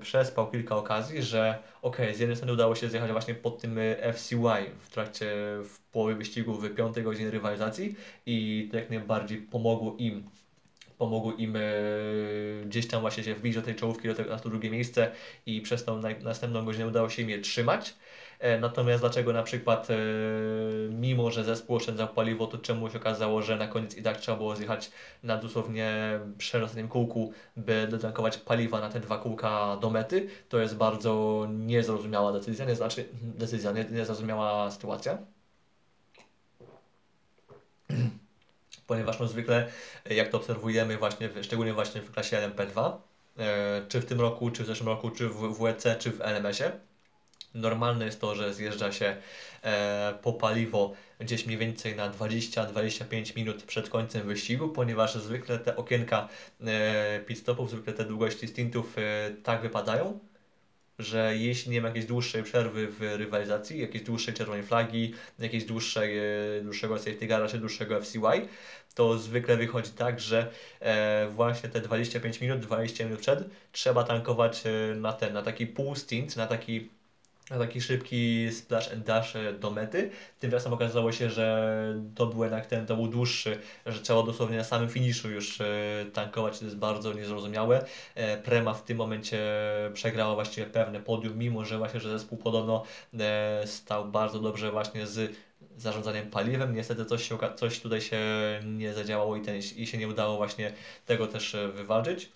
przespał 0.00 0.50
kilka 0.50 0.76
okazji, 0.76 1.22
że 1.22 1.58
ok, 1.82 1.96
z 2.14 2.18
jednej 2.18 2.36
strony 2.36 2.52
udało 2.52 2.74
się 2.74 2.88
zjechać 2.88 3.12
właśnie 3.12 3.34
pod 3.34 3.60
tym 3.60 3.78
e, 3.78 4.12
FCY 4.12 4.36
w 4.80 4.88
trakcie, 4.88 5.26
w 5.64 5.78
połowie 5.92 6.14
wyścigu 6.14 6.54
w 6.54 6.74
piątej 6.74 7.03
godzinie 7.04 7.30
rywalizacji 7.30 7.94
i 8.26 8.68
to 8.70 8.76
jak 8.76 8.90
najbardziej 8.90 9.38
pomogło 9.38 9.96
im 9.98 10.24
pomogło 10.98 11.32
im 11.32 11.56
e, 11.56 11.60
gdzieś 12.64 12.86
tam 12.88 13.00
właśnie 13.00 13.24
się 13.24 13.34
wbić 13.34 13.54
do 13.54 13.62
tej 13.62 13.74
czołówki, 13.74 14.08
do 14.08 14.14
tego, 14.14 14.30
na 14.30 14.38
to 14.38 14.48
drugie 14.48 14.70
miejsce 14.70 15.10
i 15.46 15.60
przez 15.60 15.84
tą 15.84 16.00
następną 16.22 16.64
godzinę 16.64 16.86
udało 16.86 17.10
się 17.10 17.22
im 17.22 17.30
je 17.30 17.38
trzymać. 17.38 17.94
E, 18.38 18.58
natomiast 18.58 19.02
dlaczego 19.02 19.32
na 19.32 19.42
przykład 19.42 19.88
e, 19.90 19.96
mimo, 20.90 21.30
że 21.30 21.44
zespół 21.44 21.76
oszczędzał 21.76 22.08
paliwo, 22.08 22.46
to 22.46 22.58
czemu 22.58 22.90
się 22.90 22.98
okazało, 22.98 23.42
że 23.42 23.56
na 23.56 23.68
koniec 23.68 23.96
i 23.96 24.02
tak 24.02 24.16
trzeba 24.16 24.36
było 24.36 24.56
zjechać 24.56 24.90
na 25.22 25.36
dosłownie 25.36 26.20
przedostatnim 26.38 26.88
kółku, 26.88 27.32
by 27.56 27.88
dotankować 27.90 28.38
paliwa 28.38 28.80
na 28.80 28.88
te 28.88 29.00
dwa 29.00 29.18
kółka 29.18 29.76
do 29.80 29.90
mety, 29.90 30.28
to 30.48 30.58
jest 30.58 30.76
bardzo 30.76 31.46
niezrozumiała 31.50 32.32
decyzja, 32.32 32.64
nie 32.64 32.74
znaczy 32.74 33.08
decyzja, 33.22 33.72
nie, 33.72 33.84
niezrozumiała 33.84 34.70
sytuacja. 34.70 35.33
Ponieważ 38.86 39.20
no 39.20 39.28
zwykle, 39.28 39.70
jak 40.10 40.28
to 40.28 40.36
obserwujemy 40.36 40.98
właśnie, 40.98 41.30
szczególnie 41.42 41.72
właśnie 41.72 42.00
w 42.00 42.10
klasie 42.10 42.36
LMP2, 42.36 42.92
e, 43.38 43.82
czy 43.88 44.00
w 44.00 44.04
tym 44.04 44.20
roku, 44.20 44.50
czy 44.50 44.62
w 44.62 44.66
zeszłym 44.66 44.88
roku, 44.88 45.10
czy 45.10 45.28
w 45.28 45.58
WEC, 45.58 45.84
czy 45.98 46.10
w 46.10 46.20
LMS-ie, 46.20 46.72
Normalne 47.54 48.04
jest 48.04 48.20
to, 48.20 48.34
że 48.34 48.54
zjeżdża 48.54 48.92
się 48.92 49.16
e, 49.62 50.14
po 50.22 50.32
paliwo 50.32 50.92
gdzieś 51.18 51.46
mniej 51.46 51.58
więcej 51.58 51.96
na 51.96 52.10
20-25 52.10 53.36
minut 53.36 53.62
przed 53.62 53.88
końcem 53.88 54.26
wyścigu, 54.26 54.68
ponieważ 54.68 55.14
zwykle 55.14 55.58
te 55.58 55.76
okienka 55.76 56.28
e, 56.66 57.20
pit 57.20 57.38
stopów, 57.38 57.70
zwykle 57.70 57.92
te 57.92 58.04
długości 58.04 58.48
stintów 58.48 58.98
e, 58.98 59.30
tak 59.42 59.62
wypadają, 59.62 60.18
że 60.98 61.36
jeśli 61.36 61.72
nie 61.72 61.80
ma 61.80 61.88
jakiejś 61.88 62.06
dłuższej 62.06 62.42
przerwy 62.42 62.88
w 62.88 63.00
rywalizacji, 63.00 63.80
jakiejś 63.80 64.04
dłuższej 64.04 64.34
czerwonej 64.34 64.62
flagi, 64.62 65.14
jakiejś 65.38 65.64
dłuższej, 65.64 66.18
e, 66.18 66.22
dłuższego 66.62 66.98
safety 66.98 67.26
gara 67.26 67.48
czy 67.48 67.58
dłuższego 67.58 68.00
FCY, 68.00 68.48
to 68.94 69.18
zwykle 69.18 69.56
wychodzi 69.56 69.90
tak, 69.90 70.20
że 70.20 70.50
e, 70.80 71.28
właśnie 71.28 71.68
te 71.68 71.80
25 71.80 72.40
minut, 72.40 72.60
20 72.60 73.04
minut 73.04 73.20
przed 73.20 73.44
trzeba 73.72 74.04
tankować 74.04 74.62
e, 74.66 74.94
na 74.94 75.12
ten, 75.12 75.32
na 75.32 75.42
taki 75.42 75.66
pół 75.66 75.94
stint, 75.94 76.36
na 76.36 76.46
taki 76.46 76.88
taki 77.48 77.80
szybki 77.80 78.48
splash 78.52 78.92
and 78.92 79.04
dash 79.04 79.36
e, 79.36 79.52
do 79.52 79.70
mety. 79.70 80.10
Tymczasem 80.40 80.72
okazało 80.72 81.12
się, 81.12 81.30
że 81.30 81.74
to 82.14 82.26
był 82.26 82.42
jednak 82.42 82.66
ten, 82.66 82.86
to 82.86 82.96
był 82.96 83.08
dłuższy, 83.08 83.58
że 83.86 84.00
trzeba 84.00 84.22
dosłownie 84.22 84.56
na 84.56 84.64
samym 84.64 84.88
finiszu 84.88 85.30
już 85.30 85.60
e, 85.60 85.66
tankować, 86.12 86.58
to 86.58 86.64
jest 86.64 86.76
bardzo 86.76 87.12
niezrozumiałe. 87.12 87.84
E, 88.14 88.36
Prema 88.36 88.74
w 88.74 88.84
tym 88.84 88.98
momencie 88.98 89.38
przegrała 89.94 90.34
właściwie 90.34 90.66
pewne 90.66 91.00
podium, 91.00 91.38
mimo 91.38 91.64
że 91.64 91.78
właśnie, 91.78 92.00
że 92.00 92.10
zespół 92.10 92.38
podobno 92.38 92.84
stał 93.64 94.08
bardzo 94.08 94.38
dobrze 94.38 94.70
właśnie 94.70 95.06
z 95.06 95.36
zarządzaniem 95.76 96.30
paliwem. 96.30 96.74
Niestety 96.74 97.04
coś, 97.04 97.28
się, 97.28 97.38
coś 97.56 97.80
tutaj 97.80 98.00
się 98.00 98.20
nie 98.64 98.94
zadziałało 98.94 99.36
i, 99.36 99.42
ten, 99.42 99.56
i 99.76 99.86
się 99.86 99.98
nie 99.98 100.08
udało 100.08 100.36
właśnie 100.36 100.72
tego 101.06 101.26
też 101.26 101.56
wywalczyć. 101.74 102.30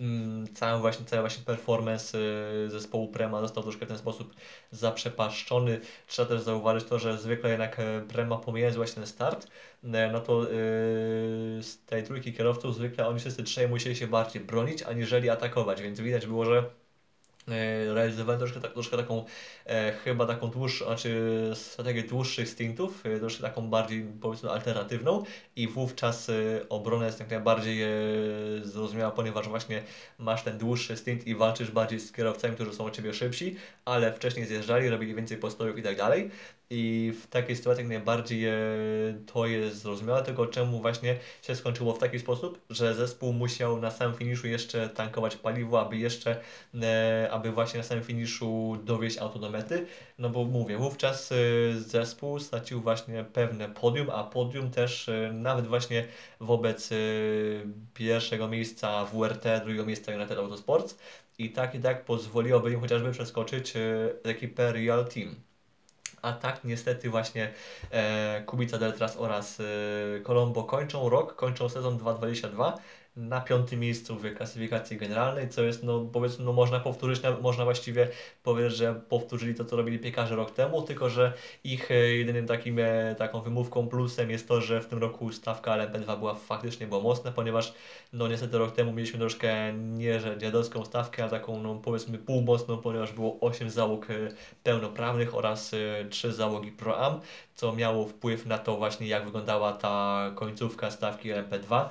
Mm, 0.00 0.54
cały 0.54 0.80
właśnie, 0.80 1.06
cały 1.06 1.22
właśnie 1.22 1.44
performance 1.44 2.18
y, 2.66 2.70
zespołu 2.70 3.08
Prema 3.08 3.40
został 3.40 3.62
troszkę 3.62 3.86
w 3.86 3.88
ten 3.88 3.98
sposób 3.98 4.34
zaprzepaszczony. 4.70 5.80
Trzeba 6.06 6.28
też 6.28 6.42
zauważyć 6.42 6.88
to, 6.88 6.98
że 6.98 7.18
zwykle 7.18 7.50
jednak 7.50 7.78
e, 7.78 8.00
Prema 8.08 8.36
pomijając 8.36 8.76
właśnie 8.76 8.94
ten 8.94 9.06
start, 9.06 9.46
e, 9.84 10.12
no 10.12 10.20
to 10.20 10.42
yy, 10.42 10.48
z 11.62 11.84
tej 11.86 12.04
trójki 12.04 12.32
kierowców 12.32 12.74
zwykle 12.74 13.08
oni 13.08 13.20
wszyscy 13.20 13.42
trzej 13.44 13.68
musieli 13.68 13.96
się 13.96 14.06
bardziej 14.06 14.42
bronić, 14.44 14.82
aniżeli 14.82 15.30
atakować, 15.30 15.82
więc 15.82 16.00
widać 16.00 16.26
było, 16.26 16.44
że 16.44 16.70
E, 17.50 17.94
realizowałem 17.94 18.38
troszkę, 18.38 18.60
troszkę 18.60 18.96
taką, 18.96 19.24
e, 19.66 19.92
chyba 19.92 20.26
taką 20.26 20.50
dłuższą, 20.50 20.84
znaczy 20.84 21.20
strategię 21.54 22.02
dłuższych 22.02 22.48
stintów, 22.48 23.06
e, 23.06 23.18
troszkę 23.18 23.42
taką 23.42 23.70
bardziej 23.70 24.06
powiedzmy 24.20 24.50
alternatywną 24.50 25.24
i 25.56 25.68
wówczas 25.68 26.30
e, 26.30 26.34
obrona 26.68 27.06
jest 27.06 27.20
jak 27.20 27.30
najbardziej 27.30 27.82
e, 27.82 27.88
zrozumiała, 28.62 29.10
ponieważ 29.10 29.48
właśnie 29.48 29.82
masz 30.18 30.42
ten 30.42 30.58
dłuższy 30.58 30.96
stint 30.96 31.26
i 31.26 31.34
walczysz 31.34 31.70
bardziej 31.70 32.00
z 32.00 32.12
kierowcami, 32.12 32.54
którzy 32.54 32.72
są 32.72 32.84
od 32.84 32.96
Ciebie 32.96 33.14
szybsi, 33.14 33.56
ale 33.84 34.12
wcześniej 34.12 34.46
zjeżdżali, 34.46 34.88
robili 34.88 35.14
więcej 35.14 35.36
postojów 35.36 35.78
i 35.78 35.82
tak 35.82 35.96
dalej. 35.96 36.30
I 36.70 37.12
w 37.22 37.26
takiej 37.26 37.56
sytuacji 37.56 37.82
jak 37.82 37.88
najbardziej 37.88 38.46
e, 38.46 38.54
to 39.26 39.46
jest 39.46 39.82
zrozumiałe, 39.82 40.22
tylko 40.22 40.46
czemu 40.46 40.80
właśnie 40.80 41.18
się 41.42 41.54
skończyło 41.54 41.94
w 41.94 41.98
taki 41.98 42.18
sposób, 42.18 42.60
że 42.70 42.94
zespół 42.94 43.32
musiał 43.32 43.80
na 43.80 43.90
samym 43.90 44.16
finiszu 44.16 44.46
jeszcze 44.46 44.88
tankować 44.88 45.36
paliwo, 45.36 45.80
aby 45.80 45.96
jeszcze, 45.96 46.40
e, 46.82 47.28
aby 47.30 47.52
właśnie 47.52 47.78
na 47.78 47.84
samym 47.84 48.04
finiszu 48.04 48.78
dowieść 48.84 49.18
auto 49.18 49.38
do 49.38 49.50
mety. 49.50 49.86
No 50.18 50.30
bo 50.30 50.44
mówię, 50.44 50.76
wówczas 50.78 51.32
e, 51.32 51.36
zespół 51.80 52.38
stracił 52.38 52.80
właśnie 52.80 53.24
pewne 53.24 53.68
podium, 53.68 54.10
a 54.10 54.24
podium 54.24 54.70
też 54.70 55.10
nawet 55.32 55.66
właśnie 55.66 56.06
wobec 56.40 56.90
pierwszego 57.94 58.48
miejsca 58.48 59.04
WRT, 59.04 59.60
drugiego 59.60 59.86
miejsca 59.86 60.12
United 60.12 60.38
Autosports 60.38 60.98
i 61.38 61.50
tak 61.50 61.74
i 61.74 61.80
tak 61.80 62.04
pozwoliłoby 62.04 62.72
im 62.72 62.80
chociażby 62.80 63.12
przeskoczyć 63.12 63.74
ekipę 64.24 64.72
Real 64.72 65.08
Team. 65.08 65.47
A 66.22 66.32
tak 66.32 66.64
niestety 66.64 67.10
właśnie 67.10 67.52
e, 67.90 68.42
Kubica 68.46 68.78
Deltras 68.78 69.16
oraz 69.16 69.60
e, 69.60 69.64
Colombo 70.20 70.64
kończą 70.64 71.08
rok, 71.08 71.36
kończą 71.36 71.68
sezon 71.68 71.98
2022 71.98 72.78
na 73.18 73.40
piątym 73.40 73.80
miejscu 73.80 74.16
w 74.16 74.34
klasyfikacji 74.34 74.96
generalnej, 74.96 75.48
co 75.48 75.62
jest, 75.62 75.82
no 75.82 76.00
powiedzmy, 76.12 76.44
no 76.44 76.52
można 76.52 76.80
powtórzyć, 76.80 77.22
można 77.42 77.64
właściwie 77.64 78.08
powiedzieć, 78.42 78.76
że 78.76 78.94
powtórzyli 78.94 79.54
to, 79.54 79.64
co 79.64 79.76
robili 79.76 79.98
piekarze 79.98 80.36
rok 80.36 80.50
temu, 80.50 80.82
tylko 80.82 81.10
że 81.10 81.32
ich 81.64 81.90
e, 81.90 81.94
jedynym 81.94 82.46
takim, 82.46 82.78
e, 82.78 83.14
taką 83.18 83.40
wymówką, 83.40 83.88
plusem 83.88 84.30
jest 84.30 84.48
to, 84.48 84.60
że 84.60 84.80
w 84.80 84.86
tym 84.86 84.98
roku 84.98 85.32
stawka 85.32 85.72
LMP2 85.72 86.18
była 86.18 86.34
faktycznie 86.34 86.86
była 86.86 87.00
mocna, 87.00 87.32
ponieważ 87.32 87.74
no 88.12 88.28
niestety 88.28 88.58
rok 88.58 88.74
temu 88.74 88.92
mieliśmy 88.92 89.18
troszkę 89.18 89.72
nie, 89.72 90.20
że 90.20 90.38
dziadowską 90.38 90.84
stawkę, 90.84 91.24
a 91.24 91.28
taką 91.28 91.62
no 91.62 91.74
powiedzmy 91.74 92.18
półmocną, 92.18 92.78
ponieważ 92.78 93.12
było 93.12 93.40
8 93.40 93.70
załóg 93.70 94.10
e, 94.10 94.14
pełnoprawnych 94.62 95.34
oraz 95.34 95.74
3 96.10 96.32
załogi 96.32 96.72
Pro-Am, 96.72 97.20
co 97.54 97.72
miało 97.72 98.06
wpływ 98.06 98.46
na 98.46 98.58
to 98.58 98.76
właśnie, 98.76 99.06
jak 99.06 99.24
wyglądała 99.24 99.72
ta 99.72 100.30
końcówka 100.34 100.90
stawki 100.90 101.30
LMP2. 101.32 101.88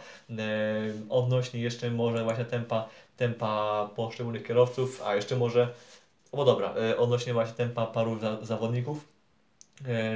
Odnośnie 1.18 1.62
jeszcze 1.62 1.92
może 1.92 2.24
właśnie 2.24 2.46
tempa, 2.46 2.90
tempa 3.18 3.90
poszczególnych 3.96 4.44
kierowców, 4.48 5.02
a 5.06 5.16
jeszcze 5.16 5.36
może, 5.36 5.74
no 6.34 6.46
dobra, 6.46 6.74
odnośnie 6.98 7.34
właśnie 7.34 7.56
tempa 7.56 7.86
paru 7.86 8.18
zawodników, 8.42 9.06
E, 9.06 9.17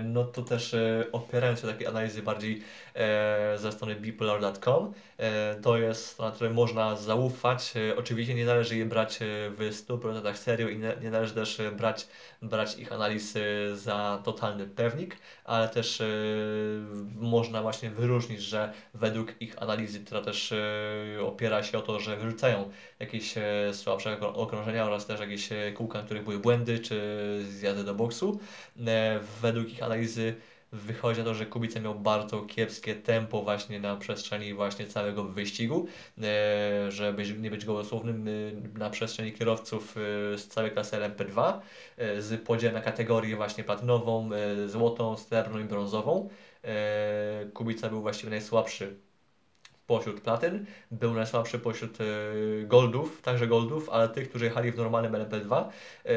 no 0.04 0.24
to 0.24 0.42
też 0.42 0.74
e, 0.74 1.06
opierając 1.12 1.60
się 1.62 1.68
takiej 1.68 1.88
analizy 1.88 2.22
bardziej 2.22 2.62
e, 2.96 3.58
ze 3.58 3.72
strony 3.72 3.96
bipolar.com, 3.96 4.94
to 5.62 5.78
jest 5.78 6.06
strona, 6.06 6.32
której 6.32 6.54
można 6.54 6.96
zaufać. 6.96 7.74
Oczywiście 7.98 8.36
nie 8.36 8.46
należy 8.46 8.78
je 8.78 8.86
brać 8.86 9.20
w 9.22 9.70
100% 9.88 10.36
serio 10.36 10.70
i 10.70 10.78
nie, 10.78 11.12
należy 11.12 11.34
też 11.34 11.62
brać, 11.78 12.08
brać 12.42 12.80
ich 12.80 12.92
analiz 12.92 13.34
za 13.74 14.22
totalny 14.24 14.68
pewnik, 14.68 15.18
ale 15.44 15.70
też 15.70 16.04
można 17.16 17.62
właśnie 17.62 17.90
wyróżnić, 17.90 18.42
że 18.42 18.74
według 18.94 19.42
ich 19.42 19.62
analizy, 19.62 20.00
która 20.00 20.22
też 20.22 20.54
opiera 21.26 21.64
się 21.64 21.78
o 21.78 21.82
to, 21.82 22.00
że 22.00 22.18
wyrzucają 22.18 22.70
jakieś 23.00 23.34
słabsze 23.74 24.20
okrążenia 24.20 24.86
oraz 24.86 25.06
też 25.06 25.20
jakieś 25.20 25.50
kółka, 25.76 26.02
w 26.02 26.06
których 26.06 26.24
były 26.24 26.40
błędy 26.40 26.80
czy 26.80 27.00
zjazdy 27.50 27.84
do 27.84 27.96
boksu, 27.96 28.40
według 29.42 29.51
ich 29.60 29.84
analizy 29.84 30.36
wychodzi 30.72 31.20
na 31.20 31.26
to, 31.26 31.34
że 31.34 31.46
Kubica 31.46 31.80
miał 31.80 31.96
bardzo 31.96 32.42
kiepskie 32.42 32.96
tempo 32.96 33.42
właśnie 33.42 33.80
na 33.80 33.96
przestrzeni 33.96 34.54
właśnie 34.54 34.88
całego 34.88 35.24
wyścigu, 35.24 35.88
e, 36.24 36.92
żeby 36.92 37.34
nie 37.40 37.52
być 37.52 37.66
gołosłownym 37.66 38.28
e, 38.28 38.32
na 38.80 38.90
przestrzeni 38.90 39.34
kierowców 39.34 39.98
e, 39.98 40.38
z 40.38 40.48
całej 40.48 40.72
klasy 40.72 40.98
LMP2 40.98 41.60
z 42.20 42.42
podziałem 42.42 42.84
na 42.86 43.36
właśnie 43.36 43.64
platynową, 43.64 44.30
złotą, 44.68 45.18
srebrną 45.18 45.60
i 45.60 45.64
brązową. 45.64 46.30
Kubica 47.54 47.90
był 47.90 48.02
właściwie 48.02 48.30
najsłabszy 48.30 48.96
pośród 49.92 50.22
platyn, 50.22 50.66
był 50.92 51.14
najsłabszy 51.14 51.60
pośród 51.60 51.98
e, 52.02 52.06
goldów, 52.64 53.22
także 53.22 53.48
goldów, 53.48 53.90
ale 53.90 54.10
tych, 54.10 54.30
którzy 54.30 54.46
jechali 54.46 54.72
w 54.72 54.78
normalnym 54.78 55.14
LMP2, 55.14 55.64
e, 56.06 56.14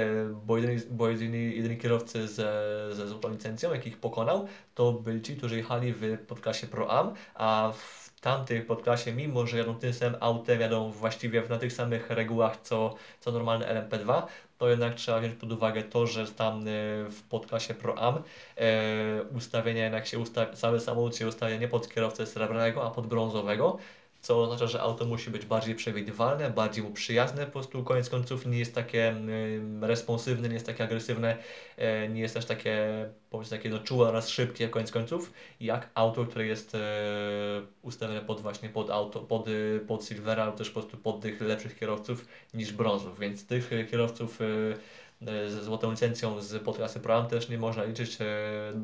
bo 0.47 0.59
jedyni, 0.59 0.81
bo 0.91 1.09
jedyni, 1.09 1.57
jedyni 1.57 1.79
kierowcy 1.79 2.29
ze, 2.29 2.53
ze 2.93 3.09
złotą 3.09 3.31
licencją, 3.31 3.75
jakich 3.75 3.99
pokonał, 3.99 4.49
to 4.75 4.93
byli 4.93 5.23
ci, 5.23 5.37
którzy 5.37 5.57
jechali 5.57 5.93
w 5.93 6.19
podklasie 6.27 6.67
Pro 6.67 6.91
Am, 6.91 7.15
a 7.35 7.73
w 7.77 8.21
tamtej 8.21 8.63
podklasie, 8.63 9.13
mimo 9.13 9.47
że 9.47 9.59
jadą 9.59 9.75
tym 9.75 9.93
samym 9.93 10.17
autem, 10.21 10.61
jadą 10.61 10.91
właściwie 10.91 11.43
na 11.49 11.59
tych 11.59 11.73
samych 11.73 12.11
regułach 12.11 12.61
co, 12.63 12.95
co 13.21 13.33
normalny 13.33 13.67
LMP2, 13.67 14.23
to 14.65 14.71
jednak 14.71 14.95
trzeba 14.95 15.21
wziąć 15.21 15.35
pod 15.35 15.53
uwagę 15.53 15.83
to, 15.83 16.07
że 16.07 16.27
tam 16.27 16.61
e, 16.61 16.63
w 17.11 17.23
podklasie 17.31 17.75
Pro 17.75 17.99
Am 17.99 18.23
e, 18.57 19.23
ustawienia 19.37 19.85
jednak 19.85 20.07
się 20.07 20.19
ustawia, 20.19 20.53
cały 20.53 20.81
samochód 20.81 21.17
się 21.17 21.29
ustawia 21.29 21.57
nie 21.57 21.69
pod 21.69 21.89
kierowcę 21.89 22.27
srebrnego, 22.27 22.87
a 22.87 22.91
pod 22.91 23.07
brązowego, 23.07 23.79
co 24.25 24.43
oznacza, 24.43 24.67
że 24.67 24.81
auto 24.81 25.05
musi 25.05 25.31
być 25.31 25.47
bardziej 25.47 25.75
przewidywalne, 25.75 26.51
bardziej 26.51 26.85
mu 26.85 26.91
przyjazne, 26.91 27.47
po 27.47 27.53
prostu 27.53 27.85
koniec 27.85 28.09
końców 28.11 28.47
nie 28.47 28.59
jest 28.59 28.75
takie 28.75 29.17
responsywne, 29.81 30.49
nie 30.49 30.55
jest 30.55 30.67
takie 30.67 30.85
agresywne, 30.85 31.37
e, 31.77 32.09
nie 32.09 32.21
jest 32.21 32.35
też 32.35 32.45
takie, 32.45 32.87
powiedzmy, 33.31 33.59
takie 33.59 33.69
no, 33.69 33.79
czułe 33.79 34.09
oraz 34.09 34.29
szybkie 34.29 34.69
koniec 34.69 34.91
końców, 34.91 35.33
jak 35.61 35.91
auto, 35.95 36.25
które 36.25 36.47
jest 36.47 36.75
e, 36.75 36.79
ustawione 37.83 38.21
pod 38.21 38.41
właśnie 38.41 38.69
pod 38.69 38.91
auto, 38.91 39.21
pod, 39.21 39.47
pod 39.87 40.05
Silvera, 40.05 40.47
lub 40.47 40.57
też 40.57 40.71
po 40.71 40.81
prostu 40.81 40.97
pod 40.97 41.21
tych 41.21 41.41
lepszych 41.41 41.79
kierowców 41.79 42.27
niż 42.55 42.73
brązów, 42.73 43.19
więc 43.19 43.47
tych 43.47 43.71
kierowców 43.91 44.39
e, 44.41 45.51
ze 45.51 45.65
złotą 45.65 45.91
licencją 45.91 46.41
z 46.41 46.63
podklasy 46.63 47.01
Pro 47.01 47.23
też 47.23 47.49
nie 47.49 47.59
można 47.59 47.85
liczyć 47.85 48.19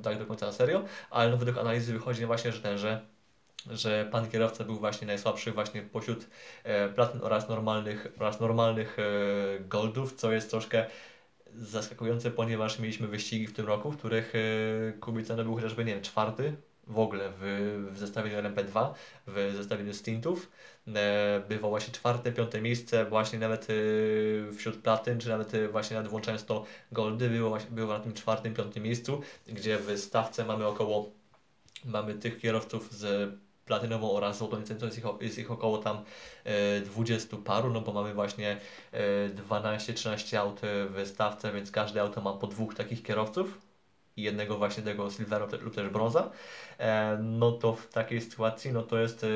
tak 0.02 0.18
do 0.18 0.26
końca 0.26 0.46
na 0.46 0.52
serio, 0.52 0.82
ale 1.10 1.30
no, 1.30 1.36
według 1.36 1.58
analizy 1.58 1.92
wychodzi 1.92 2.26
właśnie, 2.26 2.52
że 2.52 2.60
ten, 2.60 2.78
że 2.78 3.00
że 3.66 4.08
pan 4.12 4.30
kierowca 4.30 4.64
był 4.64 4.76
właśnie 4.76 5.06
najsłabszy 5.06 5.52
właśnie 5.52 5.82
pośród 5.82 6.26
e, 6.64 6.88
platyn 6.88 7.20
oraz 7.22 7.48
normalnych, 7.48 8.06
oraz 8.18 8.40
normalnych 8.40 8.98
e, 8.98 9.04
goldów, 9.60 10.14
co 10.14 10.32
jest 10.32 10.50
troszkę 10.50 10.86
zaskakujące, 11.54 12.30
ponieważ 12.30 12.78
mieliśmy 12.78 13.06
wyścigi 13.06 13.46
w 13.46 13.52
tym 13.52 13.66
roku, 13.66 13.90
w 13.90 13.96
których 13.96 14.32
e, 14.34 14.92
Kubica 14.92 15.36
był 15.36 15.54
chociażby, 15.54 15.84
nie 15.84 15.94
wiem, 15.94 16.02
czwarty 16.02 16.56
w 16.86 16.98
ogóle 16.98 17.32
w, 17.40 17.88
w 17.92 17.98
zestawieniu 17.98 18.36
LMP2, 18.36 18.92
w 19.26 19.52
zestawieniu 19.56 19.94
stintów. 19.94 20.50
Bywał 21.48 21.70
właśnie 21.70 21.94
czwarte, 21.94 22.32
piąte 22.32 22.60
miejsce, 22.60 23.04
właśnie 23.04 23.38
nawet 23.38 23.66
wśród 24.56 24.82
platyn, 24.82 25.18
czy 25.18 25.28
nawet 25.28 25.52
właśnie 25.72 25.96
nawet 25.96 26.10
włączając 26.10 26.44
to 26.44 26.64
goldy, 26.92 27.28
było, 27.28 27.58
było 27.70 27.92
na 27.92 28.00
tym 28.00 28.12
czwartym, 28.12 28.54
piątym 28.54 28.82
miejscu, 28.82 29.20
gdzie 29.46 29.78
w 29.78 29.98
stawce 29.98 30.44
mamy 30.44 30.66
około 30.66 31.10
mamy 31.84 32.14
tych 32.14 32.38
kierowców 32.38 32.92
z 32.92 33.34
platynową 33.70 34.12
oraz 34.12 34.38
złotą 34.38 34.60
licencją, 34.60 34.86
jest 34.86 34.98
ich, 34.98 35.04
jest 35.20 35.38
ich 35.38 35.50
około 35.50 35.78
tam 35.78 36.04
e, 36.44 36.80
20 36.80 37.36
paru, 37.44 37.70
no 37.70 37.80
bo 37.80 37.92
mamy 37.92 38.14
właśnie 38.14 38.56
e, 38.92 39.28
12-13 39.28 40.36
aut 40.36 40.60
w 40.62 41.06
stawce, 41.06 41.52
więc 41.52 41.70
każde 41.70 42.02
auto 42.02 42.20
ma 42.20 42.32
po 42.32 42.46
dwóch 42.46 42.74
takich 42.74 43.02
kierowców 43.02 43.58
i 44.16 44.22
jednego 44.22 44.58
właśnie 44.58 44.82
tego 44.82 45.10
silvera 45.10 45.46
lub 45.62 45.74
też 45.74 45.88
brąza, 45.88 46.30
e, 46.78 47.18
no 47.22 47.52
to 47.52 47.72
w 47.74 47.86
takiej 47.86 48.20
sytuacji 48.20 48.72
no 48.72 48.82
to 48.82 48.98
jest 48.98 49.24
e, 49.24 49.26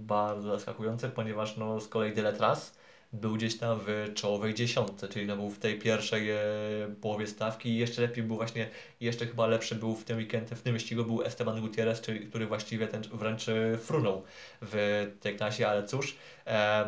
bardzo 0.00 0.50
zaskakujące, 0.50 1.08
ponieważ 1.08 1.56
no 1.56 1.80
z 1.80 1.88
kolei 1.88 2.12
tyle 2.12 2.32
tras 2.32 2.79
był 3.12 3.34
gdzieś 3.34 3.58
tam 3.58 3.80
w 3.86 4.14
czołowej 4.14 4.54
dziesiątce, 4.54 5.08
czyli 5.08 5.26
no 5.26 5.36
był 5.36 5.50
w 5.50 5.58
tej 5.58 5.78
pierwszej 5.78 6.30
e, 6.30 6.38
połowie 7.00 7.26
stawki 7.26 7.68
i 7.68 7.78
jeszcze 7.78 8.02
lepiej 8.02 8.24
był 8.24 8.36
właśnie, 8.36 8.68
jeszcze 9.00 9.26
chyba 9.26 9.46
lepszy 9.46 9.74
był 9.74 9.94
w 9.94 10.04
tym 10.04 10.18
weekendzie, 10.18 10.56
w 10.56 10.62
tym 10.62 10.72
wyścigu 10.72 11.04
był 11.04 11.22
Esteban 11.22 11.60
Gutierrez, 11.60 12.00
czyli, 12.00 12.20
który 12.26 12.46
właściwie 12.46 12.86
ten 12.86 13.02
wręcz 13.02 13.48
e, 13.48 13.78
frunął 13.78 14.22
w 14.62 15.06
tej 15.20 15.36
klasie, 15.36 15.68
ale 15.68 15.86
cóż, 15.86 16.16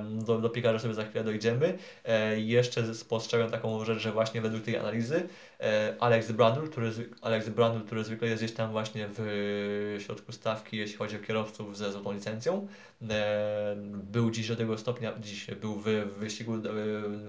do, 0.03 0.38
do 0.38 0.51
piekarza 0.51 0.79
sobie 0.79 0.94
za 0.94 1.05
chwilę 1.05 1.25
dojdziemy. 1.25 1.79
E, 2.05 2.40
jeszcze 2.40 2.94
spostrzegam 2.94 3.51
taką 3.51 3.85
rzecz, 3.85 3.98
że 3.98 4.12
właśnie 4.12 4.40
według 4.40 4.62
tej 4.64 4.77
analizy 4.77 5.29
e, 5.61 5.96
Alex 6.01 6.33
Brandl, 6.33 6.66
który, 6.66 6.92
Alex 7.22 7.48
Brandl, 7.48 7.87
który 7.87 8.05
zwykle 8.05 8.29
jest 8.29 8.42
gdzieś 8.42 8.57
tam 8.57 8.72
właśnie 8.72 9.09
w 9.18 9.96
środku 10.01 10.33
stawki, 10.33 10.77
jeśli 10.77 10.96
chodzi 10.96 11.16
o 11.16 11.18
kierowców 11.18 11.77
ze 11.77 11.92
złotą 11.92 12.12
licencją, 12.12 12.68
e, 13.11 13.75
był 13.92 14.31
dziś 14.31 14.48
do 14.48 14.57
tego 14.57 14.79
stopnia, 14.79 15.12
dziś 15.20 15.46
był 15.46 15.75
w, 15.75 15.85
wyścigu 16.18 16.53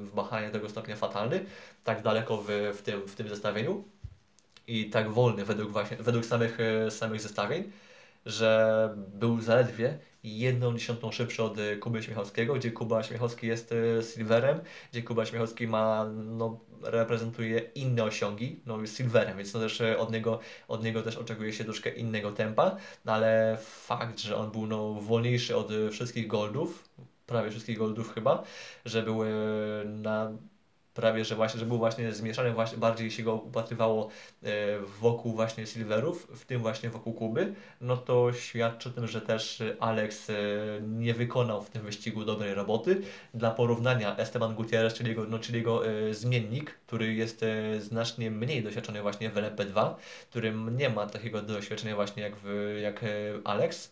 w 0.01 0.11
Bahanie 0.15 0.49
tego 0.49 0.69
stopnia 0.69 0.95
fatalny, 0.95 1.45
tak 1.83 2.01
daleko 2.01 2.37
w, 2.37 2.47
w, 2.77 2.81
tym, 2.81 3.07
w 3.07 3.15
tym 3.15 3.29
zestawieniu 3.29 3.83
i 4.67 4.89
tak 4.89 5.11
wolny 5.11 5.45
według, 5.45 5.71
właśnie, 5.71 5.97
według 5.97 6.25
samych, 6.25 6.57
samych 6.89 7.21
zestawień, 7.21 7.71
że 8.25 8.89
był 9.13 9.41
zaledwie 9.41 9.97
jedną 10.23 10.73
dziesiątą 10.73 11.11
szybszy 11.11 11.43
od 11.43 11.57
Kuby 11.79 12.03
Śmiechowskiego, 12.03 12.53
gdzie 12.53 12.71
Kuba 12.71 13.03
Śmiechowski 13.03 13.47
jest 13.47 13.73
silverem, 14.13 14.59
gdzie 14.91 15.03
Kuba 15.03 15.25
Śmiechowski 15.25 15.67
ma 15.67 16.05
no, 16.13 16.59
reprezentuje 16.83 17.59
inne 17.75 18.03
osiągi, 18.03 18.61
no 18.65 18.81
jest 18.81 18.97
silverem, 18.97 19.37
więc 19.37 19.53
no 19.53 19.59
też 19.59 19.81
e, 19.81 19.97
od 19.97 20.11
niego, 20.11 20.39
od 20.67 20.83
niego 20.83 21.01
też 21.01 21.17
oczekuje 21.17 21.53
się 21.53 21.63
troszkę 21.63 21.89
innego 21.89 22.31
tempa, 22.31 22.77
no 23.05 23.13
ale 23.13 23.57
fakt, 23.61 24.19
że 24.19 24.37
on 24.37 24.51
był 24.51 24.67
no, 24.67 24.93
wolniejszy 24.93 25.57
od 25.57 25.69
wszystkich 25.91 26.27
goldów, 26.27 26.89
prawie 27.25 27.51
wszystkich 27.51 27.77
goldów 27.77 28.13
chyba, 28.13 28.43
że 28.85 29.03
były 29.03 29.29
na 29.85 30.31
prawie, 30.93 31.25
że 31.25 31.35
właśnie, 31.35 31.59
że 31.59 31.65
był 31.65 31.77
właśnie 31.77 32.13
zmieszany, 32.13 32.51
właśnie 32.51 32.77
bardziej 32.77 33.11
się 33.11 33.23
go 33.23 33.33
upatrywało 33.33 34.09
e, 34.43 34.47
wokół 34.99 35.33
właśnie 35.33 35.67
Silverów, 35.67 36.27
w 36.35 36.45
tym 36.45 36.61
właśnie 36.61 36.89
wokół 36.89 37.13
Kuby, 37.13 37.53
no 37.81 37.97
to 37.97 38.33
świadczy 38.33 38.89
o 38.89 38.91
tym, 38.91 39.07
że 39.07 39.21
też 39.21 39.63
Alex 39.79 40.29
e, 40.29 40.33
nie 40.81 41.13
wykonał 41.13 41.61
w 41.61 41.69
tym 41.69 41.81
wyścigu 41.81 42.25
dobrej 42.25 42.53
roboty. 42.53 43.01
Dla 43.33 43.51
porównania 43.51 44.17
Esteban 44.17 44.55
Gutierrez, 44.55 44.93
czyli 44.93 45.09
jego, 45.09 45.25
no, 45.25 45.39
czyli 45.39 45.57
jego 45.57 45.87
e, 45.87 46.13
zmiennik, 46.13 46.79
który 46.85 47.13
jest 47.13 47.45
znacznie 47.79 48.31
mniej 48.31 48.63
doświadczony 48.63 49.01
właśnie 49.01 49.29
w 49.29 49.35
LMP2, 49.35 49.95
którym 50.29 50.77
nie 50.77 50.89
ma 50.89 51.07
takiego 51.07 51.41
doświadczenia 51.41 51.95
właśnie 51.95 52.23
jak, 52.23 52.35
w, 52.35 52.77
jak 52.81 53.05
Alex, 53.43 53.91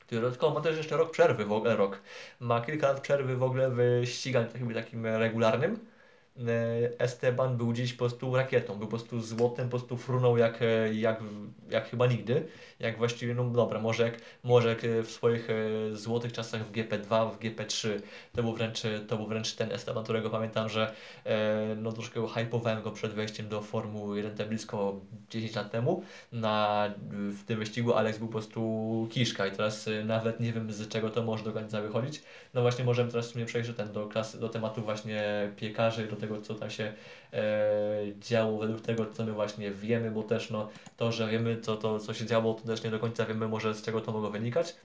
który 0.00 0.20
dodatkowo 0.20 0.54
ma 0.54 0.60
też 0.60 0.76
jeszcze 0.76 0.96
rok 0.96 1.10
przerwy 1.10 1.44
w 1.44 1.52
ogóle, 1.52 1.76
rok. 1.76 2.00
Ma 2.40 2.60
kilka 2.60 2.88
lat 2.88 3.00
przerwy 3.00 3.36
w 3.36 3.42
ogóle 3.42 3.70
w 3.70 4.02
ściganiu 4.04 4.48
takim, 4.48 4.74
takim 4.74 5.06
regularnym 5.06 5.93
Esteban 6.98 7.56
był 7.56 7.68
gdzieś 7.68 7.92
po 7.92 7.98
prostu 7.98 8.36
rakietą, 8.36 8.74
był 8.74 8.86
po 8.86 8.90
prostu 8.90 9.20
złotem, 9.20 9.68
po 9.68 9.78
prostu 9.78 9.96
frunął 9.96 10.38
jak, 10.38 10.62
e, 10.62 10.94
jak, 10.94 11.20
jak 11.70 11.88
chyba 11.88 12.06
nigdy, 12.06 12.46
jak 12.80 12.98
właściwie, 12.98 13.34
no 13.34 13.44
dobra, 13.44 13.80
może 13.80 14.02
jak, 14.02 14.20
może 14.44 14.68
jak 14.68 14.84
e, 14.84 15.02
w 15.02 15.10
swoich 15.10 15.48
złotych 15.92 16.32
czasach 16.32 16.66
w 16.66 16.72
GP2, 16.72 17.32
w 17.32 17.38
GP3 17.38 17.88
to 18.32 18.42
był 18.42 18.52
wręcz, 18.52 18.82
to 19.08 19.16
był 19.16 19.26
wręcz 19.26 19.54
ten 19.54 19.72
Esteban, 19.72 20.04
którego 20.04 20.30
pamiętam, 20.30 20.68
że 20.68 20.94
no 21.76 21.92
troszkę 21.92 22.28
hypowałem 22.28 22.82
go 22.82 22.90
przed 22.90 23.12
wejściem 23.12 23.48
do 23.48 23.60
Formuły 23.60 24.16
1 24.16 24.36
te 24.36 24.46
blisko 24.46 25.00
10 25.30 25.54
lat 25.54 25.70
temu. 25.70 26.02
Na, 26.32 26.90
w 27.10 27.44
tym 27.44 27.58
wyścigu 27.58 27.94
Alex 27.94 28.18
był 28.18 28.26
po 28.26 28.32
prostu 28.32 29.08
kiszka 29.10 29.46
i 29.46 29.50
teraz 29.50 29.88
nawet 30.04 30.40
nie 30.40 30.52
wiem 30.52 30.72
z 30.72 30.88
czego 30.88 31.10
to 31.10 31.22
może 31.22 31.44
do 31.44 31.52
końca 31.52 31.80
wychodzić, 31.80 32.22
no 32.54 32.62
właśnie 32.62 32.84
możemy 32.84 33.10
teraz 33.10 33.28
w 33.28 33.32
sumie 33.32 33.46
przejść 33.46 33.70
ten 33.76 33.92
do 33.92 34.06
klasy, 34.06 34.40
do 34.40 34.48
tematu 34.48 34.82
właśnie 34.82 35.50
piekarzy, 35.56 36.06
do 36.06 36.16
tego, 36.24 36.40
co 36.40 36.54
tam 36.54 36.70
się 36.70 36.92
e, 37.32 37.42
działo, 38.18 38.58
według 38.58 38.80
tego, 38.80 39.06
co 39.06 39.24
my 39.24 39.32
właśnie 39.32 39.70
wiemy, 39.70 40.10
bo 40.10 40.22
też 40.22 40.50
no, 40.50 40.68
to, 40.96 41.12
że 41.12 41.28
wiemy, 41.28 41.60
co, 41.60 41.76
to, 41.76 41.98
co 41.98 42.14
się 42.14 42.26
działo, 42.26 42.54
to 42.54 42.66
też 42.66 42.82
nie 42.84 42.90
do 42.90 42.98
końca 42.98 43.26
wiemy 43.26 43.48
może 43.48 43.74
z 43.74 43.82
czego 43.82 44.00
to 44.00 44.12
mogło 44.12 44.30
wynikać. 44.30 44.76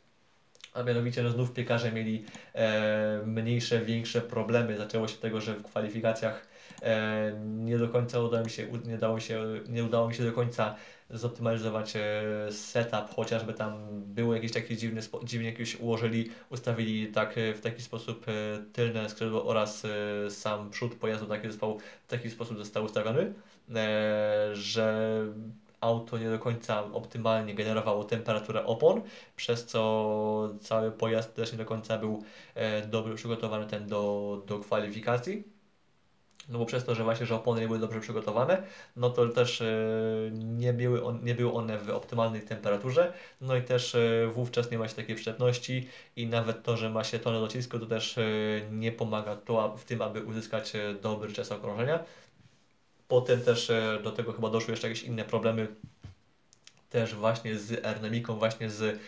a 0.74 0.84
mianowicie 0.84 1.24
no 1.24 1.30
znów 1.30 1.53
piekarze 1.53 1.91
mieli 1.91 2.26
e, 2.55 3.22
mniejsze, 3.26 3.82
większe 3.82 4.22
problemy. 4.22 4.78
Zaczęło 4.78 5.07
się 5.07 5.18
tego, 5.18 5.41
że 5.41 5.53
w 5.55 5.63
kwalifikacjach 5.63 6.47
e, 6.82 7.34
nie 7.45 7.78
do 7.78 7.89
końca 7.89 8.20
udało 8.20 8.43
mi 8.45 8.51
się, 8.51 8.68
nie, 8.86 8.95
udało 8.95 9.20
się, 9.20 9.43
nie 9.70 9.84
udało 9.84 10.07
mi 10.07 10.16
się 10.16 10.24
do 10.24 10.32
końca 10.34 10.76
zoptymalizować 11.10 11.95
e, 11.95 12.51
setup, 12.51 13.16
chociażby 13.16 13.53
tam 13.53 13.74
było 13.91 14.34
jakieś 14.36 14.51
takie 14.51 14.78
dziwne, 14.78 15.01
dziwnie 15.24 15.49
jakieś 15.49 15.80
ułożyli, 15.80 16.30
ustawili 16.49 17.07
tak, 17.07 17.38
e, 17.38 17.53
w 17.53 17.62
taki 17.62 17.82
sposób 17.82 18.26
e, 18.28 18.32
tylne 18.74 19.10
skrzydło 19.10 19.45
oraz 19.45 19.88
sam 20.30 20.70
przód 20.70 20.95
pojazdu 20.95 21.26
taki 21.26 21.47
został, 21.47 21.80
w 21.80 22.07
taki 22.07 22.30
sposób 22.30 22.57
został 22.57 22.84
ustawiony, 22.84 23.34
że 24.53 25.26
auto 25.82 26.18
nie 26.18 26.30
do 26.30 26.39
końca 26.39 26.84
optymalnie 26.84 27.55
generowało 27.55 28.03
temperaturę 28.03 28.66
opon, 28.66 29.01
przez 29.36 29.66
co 29.66 30.49
cały 30.62 30.91
pojazd 30.91 31.36
też 31.36 31.51
nie 31.51 31.57
do 31.57 31.66
końca 31.66 31.97
był 31.97 32.24
dobrze 32.88 33.16
przygotowany 33.16 33.68
ten 33.68 33.88
do, 33.88 34.43
do 34.47 34.60
kwalifikacji. 34.60 35.43
No 36.50 36.60
bo 36.60 36.66
przez 36.66 36.86
to, 36.86 36.95
że 36.95 37.04
właśnie, 37.04 37.26
że 37.26 37.36
opony 37.36 37.62
nie 37.62 37.68
były 37.68 37.80
dobrze 37.80 38.00
przygotowane, 38.00 38.64
no 38.95 39.10
to 39.10 39.30
też 39.30 39.62
e, 39.62 39.66
nie, 40.34 40.74
były 40.74 41.04
on, 41.04 41.24
nie 41.24 41.36
były 41.36 41.54
one 41.54 41.78
w 41.78 41.89
optymalnej 41.89 42.41
temperaturze, 42.41 43.14
no 43.41 43.56
i 43.56 43.62
też 43.62 43.95
e, 43.95 44.32
wówczas 44.34 44.72
nie 44.72 44.78
ma 44.78 44.88
się 44.88 44.95
takiej 44.95 45.16
przyczepności 45.16 45.88
i 46.16 46.28
nawet 46.28 46.64
to, 46.64 46.78
że 46.78 46.89
ma 46.89 47.04
się 47.04 47.20
tonę 47.20 47.39
docisku, 47.39 47.80
to 47.80 47.86
też 47.86 48.18
e, 48.18 48.24
nie 48.72 48.91
pomaga 48.91 49.36
to 49.36 49.78
w 49.78 49.84
tym, 49.84 50.02
aby 50.02 50.24
uzyskać 50.24 50.74
dobry 51.02 51.34
czas 51.34 51.52
okrążenia. 51.52 52.04
Potem 53.08 53.41
też 53.41 53.72
do 54.04 54.12
tego 54.12 54.34
chyba 54.34 54.50
doszły 54.50 54.72
jeszcze 54.72 54.88
jakieś 54.89 55.04
inne 55.04 55.24
problemy 55.24 55.68
też 56.89 57.16
właśnie 57.16 57.58
z 57.60 57.86
aerodynamiką, 57.86 58.36
właśnie 58.36 58.70
z 58.70 59.00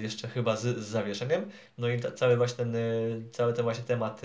jeszcze 0.00 0.28
chyba 0.28 0.56
z, 0.56 0.78
z 0.78 0.86
zawieszeniem. 0.86 1.50
No 1.78 1.88
i 1.88 2.00
ta, 2.00 2.10
cały 2.10 2.36
właśnie 2.36 2.56
ten, 2.56 2.76
e, 2.76 2.80
cały 3.32 3.52
ten 3.52 3.62
właśnie 3.62 3.84
temat 3.84 4.22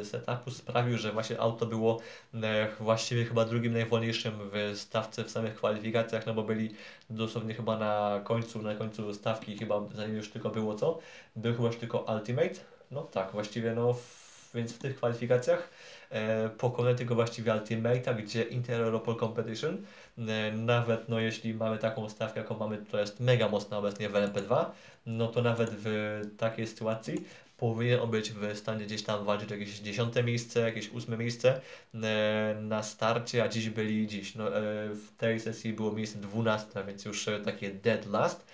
e, 0.00 0.04
setupu 0.04 0.50
sprawił, 0.50 0.98
że 0.98 1.12
właśnie 1.12 1.40
auto 1.40 1.66
było 1.66 2.00
e, 2.34 2.68
właściwie 2.80 3.24
chyba 3.24 3.44
drugim 3.44 3.72
najwolniejszym 3.72 4.32
w 4.52 4.78
stawce 4.78 5.24
w 5.24 5.30
samych 5.30 5.54
kwalifikacjach, 5.54 6.26
no 6.26 6.34
bo 6.34 6.42
byli 6.42 6.74
dosłownie 7.10 7.54
chyba 7.54 7.78
na 7.78 8.20
końcu, 8.24 8.62
na 8.62 8.74
końcu 8.74 9.14
stawki 9.14 9.58
chyba 9.58 9.80
zanim 9.94 10.16
już 10.16 10.30
tylko 10.30 10.50
było 10.50 10.74
co, 10.74 10.98
był 11.36 11.54
chyba 11.54 11.66
już 11.66 11.76
tylko 11.76 11.98
Ultimate. 11.98 12.60
No 12.90 13.02
tak, 13.02 13.32
właściwie 13.32 13.74
no 13.74 13.92
w, 13.92 14.25
więc 14.56 14.72
w 14.72 14.78
tych 14.78 14.96
kwalifikacjach 14.96 15.70
e, 16.10 16.48
pokonali 16.48 16.96
tylko 16.96 17.14
właściwie 17.14 17.52
Ultimate'a, 17.52 18.16
gdzie 18.16 18.42
Inter-Europol 18.42 19.16
Competition 19.20 19.82
E, 20.18 20.52
nawet 20.52 21.08
no, 21.08 21.20
jeśli 21.20 21.54
mamy 21.54 21.78
taką 21.78 22.08
stawkę, 22.08 22.40
jaką 22.40 22.58
mamy, 22.58 22.78
to 22.78 22.98
jest 23.00 23.20
mega 23.20 23.48
mocna 23.48 23.78
obecnie 23.78 24.08
w 24.08 24.12
LMP2, 24.12 24.64
no 25.06 25.28
to 25.28 25.42
nawet 25.42 25.70
w 25.72 26.20
takiej 26.38 26.66
sytuacji 26.66 27.24
powinien 27.56 28.10
być 28.10 28.32
w 28.32 28.58
stanie 28.58 28.84
gdzieś 28.84 29.02
tam 29.02 29.24
walczyć 29.24 29.50
jakieś 29.50 29.78
dziesiąte 29.78 30.24
miejsce, 30.24 30.60
jakieś 30.60 30.90
ósme 30.90 31.16
miejsce 31.16 31.60
e, 31.94 32.56
na 32.60 32.82
starcie, 32.82 33.42
a 33.42 33.48
dziś 33.48 33.70
byli 33.70 34.06
dziś. 34.06 34.34
No, 34.34 34.48
e, 34.48 34.60
w 34.88 35.16
tej 35.16 35.40
sesji 35.40 35.72
było 35.72 35.92
miejsce 35.92 36.18
12, 36.18 36.84
więc 36.86 37.04
już 37.04 37.28
e, 37.28 37.40
takie 37.40 37.70
dead 37.70 38.06
last. 38.06 38.46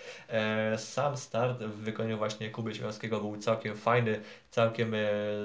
Sam 0.77 1.17
start 1.17 1.63
w 1.63 1.77
wykonaniu 1.77 2.19
właśnie 2.19 2.51
Kuby 2.51 2.75
Śmiałowskiego 2.75 3.21
był 3.21 3.37
całkiem 3.37 3.77
fajny, 3.77 4.21
całkiem 4.51 4.95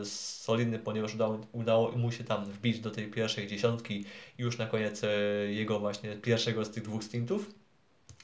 solidny, 0.04 0.80
ponieważ 0.80 1.16
udało, 1.16 1.40
udało 1.52 1.92
mu 1.92 2.12
się 2.12 2.24
tam 2.24 2.46
wbić 2.46 2.80
do 2.80 2.92
tej 2.92 3.08
pierwszej 3.08 3.48
dziesiątki 3.48 4.06
już 4.38 4.58
na 4.58 4.66
koniec 4.66 5.02
jego 5.48 5.80
właśnie 5.80 6.16
pierwszego 6.16 6.66
z 6.66 6.72
tych 6.72 6.84
dwóch 6.84 7.04
stintów. 7.04 7.50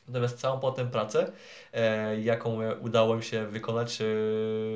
Natomiast 0.07 0.39
całą 0.39 0.59
potem 0.59 0.89
pracę, 0.89 1.31
e, 1.73 2.19
jaką 2.21 2.59
udało 2.81 3.15
mi 3.15 3.23
się 3.23 3.47
wykonać, 3.47 4.01
e, 4.01 4.05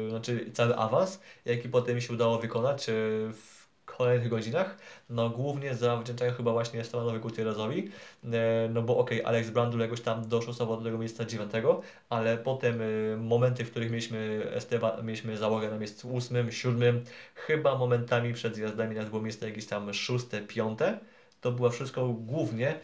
znaczy 0.10 0.52
cały 0.54 0.76
awans, 0.76 1.20
jaki 1.46 1.70
potem 1.70 1.96
mi 1.96 2.02
się 2.02 2.14
udało 2.14 2.40
wykonać 2.40 2.90
e, 2.90 2.94
w 3.34 3.58
kolejnych 3.98 4.30
godzinach, 4.30 4.78
no 5.10 5.30
głównie 5.30 5.76
zawdzięczają 5.76 6.34
chyba 6.34 6.52
właśnie 6.52 6.84
Stefanowi 6.84 7.20
Gutierrezowi, 7.20 7.90
e, 8.24 8.70
no 8.74 8.82
bo 8.82 8.98
okej, 8.98 9.22
okay, 9.22 9.28
Alex 9.28 9.50
Brandul 9.50 9.80
jakoś 9.80 10.02
tam 10.02 10.28
doszusował 10.28 10.78
do 10.78 10.84
tego 10.84 10.98
miejsca 10.98 11.26
dziewiątego, 11.26 11.82
ale 12.10 12.38
potem 12.38 12.82
e, 12.82 13.18
momenty, 13.18 13.66
w 13.66 13.72
których 13.72 13.92
mieliśmy 13.92 14.48
Esteban, 14.54 15.06
mieliśmy 15.06 15.38
załogę 15.38 15.70
na 15.70 15.78
miejscu 15.78 16.14
ósmym, 16.14 16.52
siódmym, 16.52 17.04
chyba 17.36 17.78
momentami 17.78 18.34
przed 18.34 18.56
zjazdami 18.56 18.96
nawet 18.96 19.10
było 19.10 19.22
miejsce 19.22 19.50
jakieś 19.50 19.66
tam 19.66 19.94
szóste, 19.94 20.42
piąte, 20.42 21.00
to 21.42 21.52
było 21.52 21.70
wszystko 21.70 22.08
głównie 22.08 22.70
e, 22.70 22.80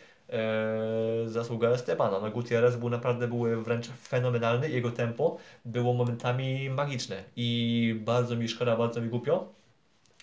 zasługa 1.26 1.70
Estebana. 1.70 2.20
No 2.20 2.32
Gutierrez 2.32 2.76
był 2.76 2.90
naprawdę 2.90 3.28
był 3.28 3.64
wręcz 3.64 3.88
fenomenalny, 3.88 4.70
jego 4.70 4.92
tempo 4.92 5.38
było 5.66 5.94
momentami 5.94 6.70
magiczne 6.70 7.24
i 7.36 8.00
bardzo 8.06 8.36
mi 8.36 8.50
szkoda, 8.50 8.78
bardzo 8.78 9.02
mi 9.02 9.10
głupio, 9.10 9.54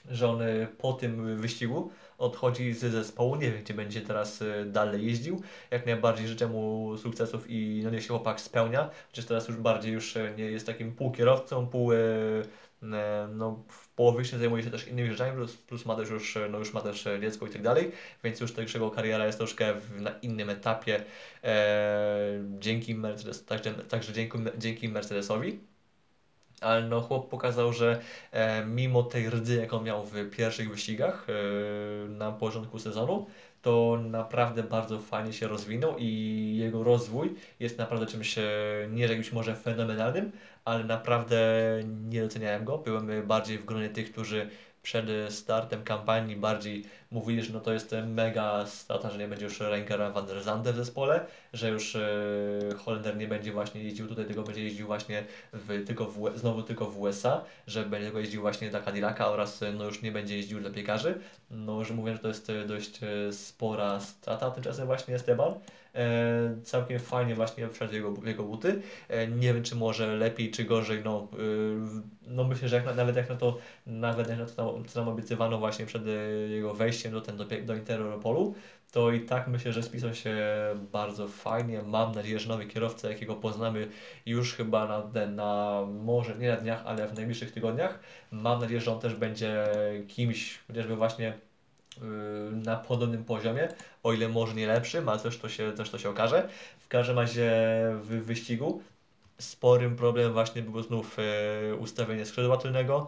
że 0.09 0.29
on 0.29 0.43
e, 0.43 0.67
po 0.79 0.93
tym 0.93 1.37
wyścigu 1.37 1.91
odchodzi 2.19 2.73
z 2.73 2.79
zespołu, 2.79 3.37
nie 3.37 3.51
wiem 3.51 3.63
gdzie 3.63 3.75
będzie 3.75 4.01
teraz 4.01 4.43
e, 4.43 4.65
dalej 4.65 5.07
jeździł, 5.07 5.43
jak 5.71 5.87
najbardziej 5.87 6.29
życzę 6.29 6.47
mu 6.47 6.97
sukcesów 6.97 7.51
i 7.51 7.81
no 7.85 7.91
niech 7.91 8.03
się 8.03 8.09
chłopak 8.09 8.41
spełnia, 8.41 8.91
chociaż 9.11 9.25
teraz 9.25 9.49
już 9.49 9.57
bardziej 9.57 9.93
już 9.93 10.17
e, 10.17 10.35
nie 10.37 10.45
jest 10.45 10.67
takim 10.67 10.93
półkierowcą, 10.93 11.67
pół 11.67 11.91
no, 13.29 13.63
w 14.01 14.03
połowie 14.03 14.25
zajmuje 14.25 14.63
się 14.63 14.71
też 14.71 14.89
innymi 14.89 15.11
rzeczami, 15.11 15.37
plus, 15.37 15.57
plus 15.57 15.87
ma 15.87 15.97
też 15.97 16.11
już, 16.11 16.39
no 16.51 16.59
już 16.59 16.73
ma 16.73 16.81
też 16.81 17.09
dziecko 17.21 17.47
i 17.47 17.51
tak 17.51 17.63
dalej, 17.63 17.93
więc 18.25 18.41
już 18.41 18.53
też 18.53 18.75
jego 18.75 18.91
kariera 18.91 19.27
jest 19.27 19.39
troszkę 19.39 19.75
w, 19.75 20.01
na 20.01 20.11
innym 20.23 20.51
etapie 20.51 21.05
e, 21.45 22.41
dzięki 22.59 22.95
Mercedes, 22.95 23.45
także, 23.45 23.75
także 23.75 24.13
dzięki, 24.13 24.39
dzięki 24.59 24.89
Mercedesowi. 24.89 25.61
Ale 26.61 26.83
no 26.83 27.01
chłop 27.01 27.31
pokazał, 27.31 27.73
że 27.73 28.01
e, 28.33 28.65
mimo 28.65 29.03
tej 29.03 29.31
rdzy, 29.31 29.57
jaką 29.57 29.83
miał 29.83 30.07
w 30.07 30.31
pierwszych 30.31 30.71
wyścigach 30.71 31.27
e, 31.29 32.09
na 32.09 32.33
początku 32.33 32.79
sezonu, 32.79 33.27
to 33.63 33.99
naprawdę 34.11 34.63
bardzo 34.63 34.99
fajnie 34.99 35.33
się 35.33 35.49
rozwinął 35.49 35.95
i 35.99 36.57
jego 36.57 36.85
rozwój 36.85 37.35
jest 37.61 37.79
naprawdę 37.79 38.07
czymś 38.07 38.39
e, 38.39 38.43
nie 38.91 39.03
jakimś 39.03 39.33
może 39.33 39.57
fenomenalnym, 39.57 40.33
ale 40.65 40.85
naprawdę 40.85 41.39
nie 42.09 42.23
doceniałem 42.23 42.65
go. 42.65 42.79
Byłem 42.79 43.27
bardziej 43.27 43.59
w 43.59 43.65
gronie 43.65 43.89
tych, 43.89 44.13
którzy 44.13 44.51
przed 44.83 45.07
startem 45.29 45.85
kampanii 45.85 46.37
bardziej 46.37 46.85
mówili, 47.11 47.43
że 47.43 47.53
no 47.53 47.61
to 47.61 47.73
jest 47.73 47.95
mega 48.07 48.67
strata, 48.67 49.11
że 49.11 49.19
nie 49.19 49.29
będzie 49.29 49.45
już 49.45 49.61
Renkera 49.61 50.11
van 50.11 50.27
der 50.27 50.43
Zande 50.43 50.73
w 50.73 50.77
zespole, 50.77 51.27
że 51.53 51.69
już 51.69 51.97
e, 51.97 52.01
Holender 52.85 53.17
nie 53.17 53.29
będzie 53.29 53.53
właśnie 53.53 53.83
jeździł 53.83 54.09
tutaj, 54.09 54.25
tylko 54.25 54.43
będzie 54.43 54.65
jeździł 54.65 54.87
właśnie 54.87 55.25
w, 55.53 55.87
tylko 55.87 56.07
w, 56.07 56.39
znowu 56.39 56.63
tylko 56.63 56.87
w 56.87 57.01
USA, 57.01 57.45
że 57.67 57.85
będzie 57.85 58.07
tylko 58.07 58.21
jeździł 58.21 58.41
właśnie 58.41 58.71
dla 58.71 58.81
Cadillaca 58.81 59.29
oraz 59.29 59.61
no 59.75 59.85
już 59.85 60.03
nie 60.03 60.13
będzie 60.13 60.37
jeździł 60.37 60.61
dla 60.61 60.71
piekarzy. 60.71 61.21
No, 61.51 61.85
że 61.85 61.95
mówię, 61.95 62.13
że 62.13 62.19
to 62.19 62.29
jest 62.29 62.53
dość 62.67 63.01
spora 63.31 64.01
strata, 64.01 64.51
tymczasem 64.51 64.87
właśnie 64.87 65.15
Esteban 65.15 65.55
całkiem 66.63 66.99
fajnie 66.99 67.35
właśnie 67.35 67.69
wszedł 67.69 67.95
jego, 67.95 68.15
jego 68.25 68.43
buty. 68.43 68.83
E, 69.09 69.27
nie 69.27 69.55
wiem, 69.55 69.63
czy 69.63 69.77
może 69.77 70.17
lepiej, 70.17 70.51
czy 70.51 70.65
gorzej, 70.65 71.03
no, 71.05 71.29
e, 71.33 71.37
no 72.27 72.45
myślę, 72.45 72.69
że 72.69 72.77
jak 72.77 72.85
na, 72.85 72.95
nawet 72.95 73.17
jak 73.17 73.29
na 73.29 73.37
to, 73.37 73.59
nawet 73.87 74.29
jak 74.29 74.39
na 74.39 74.47
to, 74.47 74.83
co 74.87 75.01
nam 75.01 75.09
obiecywano 75.09 75.59
właśnie 75.59 75.87
przed 75.87 76.03
jego 76.49 76.75
wejściem 76.75 77.13
do, 77.13 77.21
ten, 77.21 77.37
do, 77.37 77.45
do 77.65 77.77
Interopolu, 77.77 78.55
to 78.93 79.11
i 79.11 79.21
tak 79.21 79.49
myślę, 79.49 79.73
że 79.73 79.83
spisał 79.83 80.15
się 80.15 80.37
bardzo 80.93 81.29
fajnie. 81.29 81.83
Mam 81.83 82.13
nadzieję, 82.13 82.39
że 82.39 82.49
nowy 82.49 82.67
kierowca, 82.67 83.09
jakiego 83.11 83.35
poznamy 83.37 83.89
już 84.27 84.55
chyba 84.55 84.87
na, 84.87 85.27
na 85.27 85.81
może 86.03 86.39
nie 86.39 86.49
na 86.49 86.57
dniach, 86.57 86.83
ale 86.87 87.09
w 87.09 87.15
najbliższych 87.15 87.53
tygodniach, 87.53 88.01
mam 88.31 88.61
nadzieję, 88.61 88.81
że 88.81 88.93
on 88.93 89.01
też 89.01 89.15
będzie 89.15 89.67
kimś, 90.09 90.59
chociażby 90.67 90.97
właśnie 90.97 91.33
Y, 91.33 91.50
na 92.53 92.77
podobnym 92.77 93.25
poziomie, 93.25 93.69
o 94.03 94.13
ile 94.13 94.29
może 94.29 94.55
nie 94.55 94.67
lepszym, 94.67 95.09
ale 95.09 95.21
też 95.21 95.39
to 95.39 95.49
się, 95.49 95.73
też 95.73 95.91
to 95.91 95.99
się 95.99 96.11
okaże. 96.11 96.49
W 96.79 96.89
każdym 96.89 97.19
razie 97.19 97.53
w 98.03 98.23
wyścigu 98.25 98.83
sporym 99.39 99.97
problemem 99.97 100.33
właśnie 100.33 100.63
było 100.63 100.83
znów 100.83 101.17
y, 101.19 101.77
ustawienie 101.77 102.27
skrzydła 102.27 102.57
tylnego. 102.57 103.07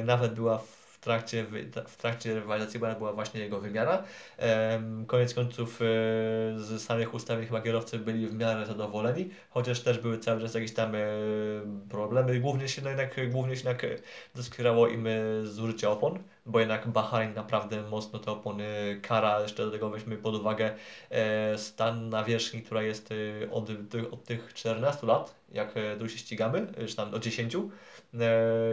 Y, 0.00 0.04
nawet 0.04 0.34
była 0.34 0.62
trakcie, 1.04 1.46
w 1.86 1.96
trakcie 1.96 2.34
rywalizacji 2.34 2.80
była 2.80 3.12
właśnie 3.12 3.40
jego 3.40 3.60
wymiana. 3.60 4.02
Koniec 5.06 5.34
końców 5.34 5.76
z 6.56 6.82
samych 6.82 7.14
ustawień 7.14 7.46
chyba 7.46 7.60
kierowcy 7.60 7.98
byli 7.98 8.26
w 8.26 8.34
miarę 8.34 8.66
zadowoleni, 8.66 9.30
chociaż 9.50 9.80
też 9.80 9.98
były 9.98 10.18
cały 10.18 10.40
czas 10.40 10.54
jakieś 10.54 10.74
tam 10.74 10.92
problemy. 11.90 12.40
Głównie 12.40 12.68
się 12.68 12.82
no 12.82 12.88
jednak, 12.88 13.30
głównie 13.30 13.56
się 13.56 13.68
jednak 13.68 13.86
doskwierało 14.34 14.88
im 14.88 15.08
zużycie 15.44 15.90
opon 15.90 16.18
bo 16.46 16.60
jednak 16.60 16.88
Bahrain 16.88 17.34
naprawdę 17.34 17.82
mocno 17.82 18.18
te 18.18 18.30
opony 18.30 18.98
kara, 19.02 19.40
jeszcze 19.40 19.64
do 19.64 19.70
tego 19.70 19.90
weźmy 19.90 20.16
pod 20.16 20.34
uwagę 20.34 20.74
e, 21.10 21.58
stan 21.58 22.08
nawierzchni, 22.08 22.62
która 22.62 22.82
jest 22.82 23.10
e, 23.42 23.50
od, 23.50 23.70
od 24.10 24.24
tych 24.24 24.54
14 24.54 25.06
lat, 25.06 25.34
jak 25.52 25.76
e, 25.76 25.96
tu 25.96 26.08
się 26.08 26.18
ścigamy, 26.18 26.66
czy 26.88 26.96
tam 26.96 27.14
od 27.14 27.22
10, 27.22 27.56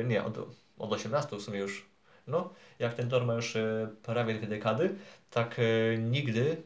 nie, 0.05 0.23
od, 0.23 0.37
od 0.77 0.93
18 0.93 1.37
w 1.37 1.41
sumie 1.41 1.59
już, 1.59 1.85
no, 2.31 2.49
jak 2.79 2.93
ten 2.93 3.09
tor 3.09 3.25
ma 3.25 3.33
już 3.33 3.57
prawie 4.03 4.33
dwie 4.33 4.47
dekady, 4.47 4.95
tak 5.31 5.61
nigdy 5.97 6.57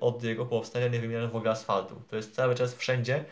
od 0.00 0.22
jego 0.22 0.46
powstania 0.46 0.88
nie 0.88 1.00
wymieniono 1.00 1.28
w 1.28 1.36
ogóle 1.36 1.50
asfaltu. 1.50 2.02
To 2.10 2.16
jest 2.16 2.34
cały 2.34 2.54
czas 2.54 2.74
wszędzie, 2.74 3.24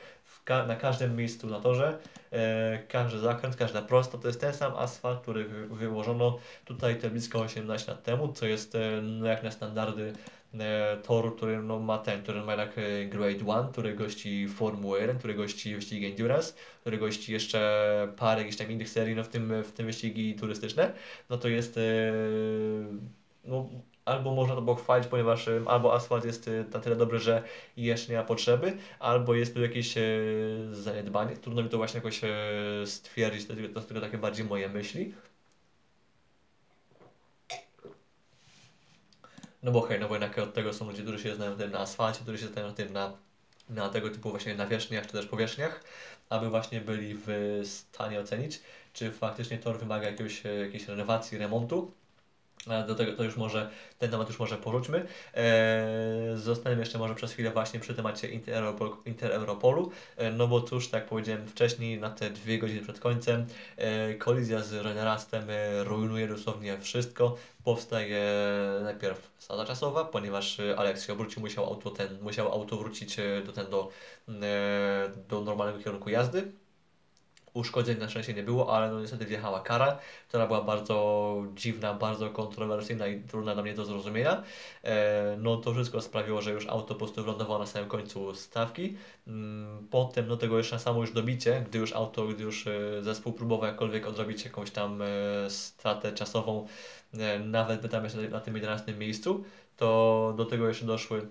ka 0.47 0.67
na 0.67 0.77
każdym 0.77 1.17
miejscu 1.17 1.47
na 1.47 1.61
torze, 1.61 1.99
e, 2.33 2.79
każdy 2.89 3.19
zakręt, 3.19 3.57
każda 3.57 3.83
prosta 3.83 4.19
to 4.19 4.29
jest 4.29 4.41
ten 4.41 4.55
sam 4.55 4.73
asfalt, 4.77 5.21
który 5.21 5.45
wy 5.45 5.67
wyłożono 5.67 6.39
tutaj 6.65 6.97
te 7.01 7.11
blisko 7.11 7.41
18 7.41 7.93
lat 7.93 8.03
temu, 8.03 8.33
co 8.33 8.47
jest 8.47 8.75
e, 8.75 9.03
no, 9.03 9.27
jak 9.27 9.43
na 9.43 9.51
standardy 9.51 10.13
e, 10.55 10.97
toru, 10.97 11.31
który 11.31 11.63
no, 11.63 11.79
ma 11.79 11.99
ten, 11.99 12.23
który 12.23 12.43
ma 12.43 12.53
jednak 12.53 12.79
e, 12.79 13.07
Grade 13.07 13.33
1, 13.33 13.73
który 13.73 13.95
gości 13.95 14.49
Formułę 14.49 15.01
1, 15.01 15.19
który 15.19 15.35
gości 15.35 15.75
wyścigi 15.75 16.07
Endurance, 16.07 16.53
który 16.81 16.99
gości 16.99 17.33
jeszcze 17.33 18.09
parę 18.17 18.41
jakichś 18.41 18.57
tam 18.59 18.71
innych 18.71 18.89
serii, 18.89 19.17
no 19.17 19.25
w 19.25 19.29
tym, 19.29 19.63
w 19.63 19.73
tym 19.73 19.87
wyścigi 19.87 20.35
turystyczne, 20.35 20.93
no 21.31 21.39
to 21.39 21.49
jest 21.49 21.79
e, 21.79 21.81
no, 23.45 23.69
albo 24.07 24.35
można 24.35 24.55
to 24.55 24.63
pochwalić, 24.63 25.09
ponieważ 25.09 25.49
e, 25.49 25.61
albo 25.67 25.95
asfalt 25.95 26.25
jest 26.25 26.49
e, 26.49 26.65
na 26.73 26.81
tyle 26.81 26.97
dobry, 26.97 27.19
że 27.19 27.43
jeszcze 27.77 28.13
nie 28.13 28.19
ma 28.19 28.25
potrzeby, 28.25 28.77
albo 28.99 29.35
jest 29.35 29.55
tu 29.55 29.63
jakieś 29.63 29.97
e, 29.97 30.03
zaniedbanie. 30.73 31.37
Trudno 31.37 31.63
mi 31.63 31.69
to 31.69 31.77
właśnie 31.77 31.99
jakoś 31.99 32.25
e, 32.25 32.29
stwierdzić, 32.87 33.47
to, 33.47 33.81
są 33.81 33.87
tylko 33.87 34.01
takie 34.01 34.19
bardziej 34.19 34.47
moje 34.47 34.69
myśli. 34.69 35.15
No 39.63 39.73
bo 39.73 39.81
hej, 39.81 40.01
no 40.01 40.09
bo 40.09 40.15
jednak 40.15 40.39
od 40.39 40.55
tego 40.55 40.73
są 40.73 40.87
ludzie, 40.87 41.03
którzy 41.03 41.19
się 41.19 41.35
znają 41.35 41.57
na 41.57 41.79
asfalcie, 41.79 42.21
którzy 42.23 42.39
się 42.39 42.47
znają 42.47 42.75
tym 42.75 42.93
na, 42.93 43.13
na 43.69 43.89
tego 43.89 44.11
typu 44.11 44.31
właśnie 44.31 44.55
nawierzchniach 44.55 45.07
czy 45.07 45.13
też 45.13 45.27
powierzchniach, 45.27 45.85
aby 46.31 46.51
właśnie 46.51 46.81
byli 46.81 47.15
w 47.27 47.61
stanie 47.65 48.21
ocenić, 48.21 48.61
czy 48.93 49.13
faktycznie 49.13 49.59
tor 49.59 49.79
wymaga 49.79 50.11
jakiegoś, 50.11 50.43
jakiejś 50.45 50.89
renowacji, 50.89 51.39
remontu. 51.39 51.93
Do 52.87 52.95
tego 52.95 53.13
to 53.13 53.25
już 53.25 53.37
może, 53.37 53.71
ten 53.99 54.11
temat 54.11 54.29
już 54.29 54.39
może 54.39 54.57
porzućmy. 54.57 55.07
Eee, 55.35 56.79
jeszcze 56.79 56.99
może 56.99 57.15
przez 57.15 57.33
chwilę 57.33 57.51
właśnie 57.51 57.81
przy 57.81 57.95
temacie 57.95 58.29
Intereuropolu, 58.29 58.97
Intereuropolu, 59.05 59.91
eee, 60.19 60.33
no 60.33 60.49
bo 60.49 60.61
cóż, 60.61 60.89
tak 60.89 61.07
powiedziałem 61.07 61.47
wcześniej, 61.47 62.01
na 62.01 62.11
te 62.11 62.31
dwie 62.31 62.59
godziny 62.59 62.81
przed 62.81 63.01
końcem, 63.01 63.47
e, 63.77 64.15
kolizja 64.15 64.63
z 64.63 64.73
Renerastem 64.73 65.51
e, 65.51 65.85
rujnuje 65.85 66.29
dosłownie 66.29 66.79
wszystko. 66.79 67.37
Powstaje 67.65 68.25
najpierw 68.83 69.31
sala 69.39 69.67
czasowa, 69.67 70.05
ponieważ 70.05 70.61
Alex 70.77 71.07
się 71.07 71.13
obrócił, 71.13 71.43
musiał 71.43 71.65
auto, 71.65 71.91
ten, 71.91 72.23
musiał 72.23 72.53
auto 72.53 72.77
wrócić 72.77 73.17
do, 73.47 73.53
ten, 73.53 73.67
do, 73.71 73.89
e, 74.43 75.11
do 75.29 75.41
normalnego 75.41 75.85
kierunku 75.85 76.11
jazdy 76.11 76.53
uszkodzeń 77.57 77.99
na 77.99 78.09
szczęście 78.09 78.35
nie 78.35 78.43
było, 78.43 78.77
ale 78.77 78.91
no 78.91 79.01
niestety 79.01 79.25
wjechała 79.27 79.61
kara, 79.61 79.99
która 80.29 80.47
była 80.47 80.63
bardzo 80.63 81.37
dziwna, 81.55 81.95
bardzo 81.95 82.31
kontrowersyjna 82.31 83.07
i 83.07 83.21
trudna 83.21 83.55
dla 83.55 83.63
mnie 83.63 83.75
do 83.75 83.85
zrozumienia. 83.85 84.43
E, 84.85 85.37
no 85.39 85.57
to 85.57 85.73
wszystko 85.73 86.01
sprawiło, 86.01 86.43
że 86.43 86.53
już 86.53 86.67
auto 86.67 86.89
po 86.89 86.95
prostu 86.95 87.23
wylądowało 87.23 87.59
na 87.59 87.67
samym 87.67 87.89
końcu 87.89 88.35
stawki. 88.35 88.97
Mm, 89.27 89.89
potem 89.91 90.29
do 90.29 90.37
tego 90.37 90.59
jeszcze 90.59 90.77
na 90.77 90.81
samo 90.81 91.01
już 91.01 91.13
dobicie, 91.13 91.65
gdy 91.69 91.79
już 91.79 91.93
auto, 91.93 92.27
gdy 92.27 92.43
już 92.43 92.67
e, 92.67 93.03
zespół 93.03 93.33
próbował 93.33 93.67
jakkolwiek 93.67 94.07
odrobić 94.07 94.45
jakąś 94.45 94.71
tam 94.71 95.03
e, 95.03 95.07
stratę 95.51 96.13
czasową, 96.13 96.67
nawet 97.45 97.81
by 97.81 97.89
tam 97.89 98.05
jeszcze 98.05 98.29
na 98.29 98.41
tym 98.41 98.55
11 98.55 98.93
miejscu, 98.93 99.45
to 99.77 100.35
do 100.37 100.45
tego 100.45 100.69
jeszcze 100.69 100.87
doszły 100.87 101.29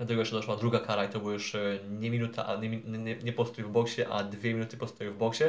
do 0.00 0.06
tego 0.06 0.20
jeszcze 0.20 0.36
doszła 0.36 0.56
druga 0.56 0.80
kara 0.80 1.04
i 1.04 1.08
to 1.08 1.18
było 1.18 1.32
już 1.32 1.56
nie 1.90 2.10
minuta, 2.10 2.46
a 2.46 2.56
nie, 2.56 2.68
nie, 2.68 3.16
nie 3.16 3.32
postój 3.32 3.64
w 3.64 3.68
boksie, 3.68 4.02
a 4.04 4.24
dwie 4.24 4.54
minuty 4.54 4.76
postoju 4.76 5.12
w 5.12 5.16
boksie 5.16 5.44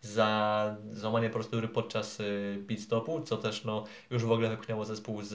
za 0.00 0.76
złamanie 0.92 1.30
procedury 1.30 1.68
podczas 1.68 2.20
e, 2.20 2.24
pit 2.66 2.80
stopu, 2.80 3.20
co 3.20 3.36
też 3.36 3.64
no, 3.64 3.84
już 4.10 4.24
w 4.24 4.32
ogóle 4.32 4.48
wypchnęło 4.48 4.84
zespół 4.84 5.22
z, 5.22 5.28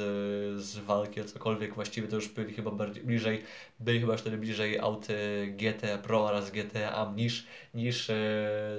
z 0.62 0.78
walki 0.78 1.22
o 1.22 1.26
cokolwiek. 1.26 1.76
Właściwie 1.76 2.08
to 2.08 2.16
już 2.16 2.28
byli 2.30 2.54
chyba 2.54 2.72
bardziej, 2.72 3.04
bliżej, 3.04 3.44
byli 3.80 4.00
chyba 4.00 4.18
wtedy 4.18 4.38
bliżej 4.38 4.80
aut 4.80 5.08
e, 5.10 5.48
GT 5.48 5.98
Pro 6.04 6.26
oraz 6.26 6.52
GT 6.52 6.76
AM 6.94 7.16
niż, 7.16 7.48
niż 7.74 8.10
e, 8.10 8.16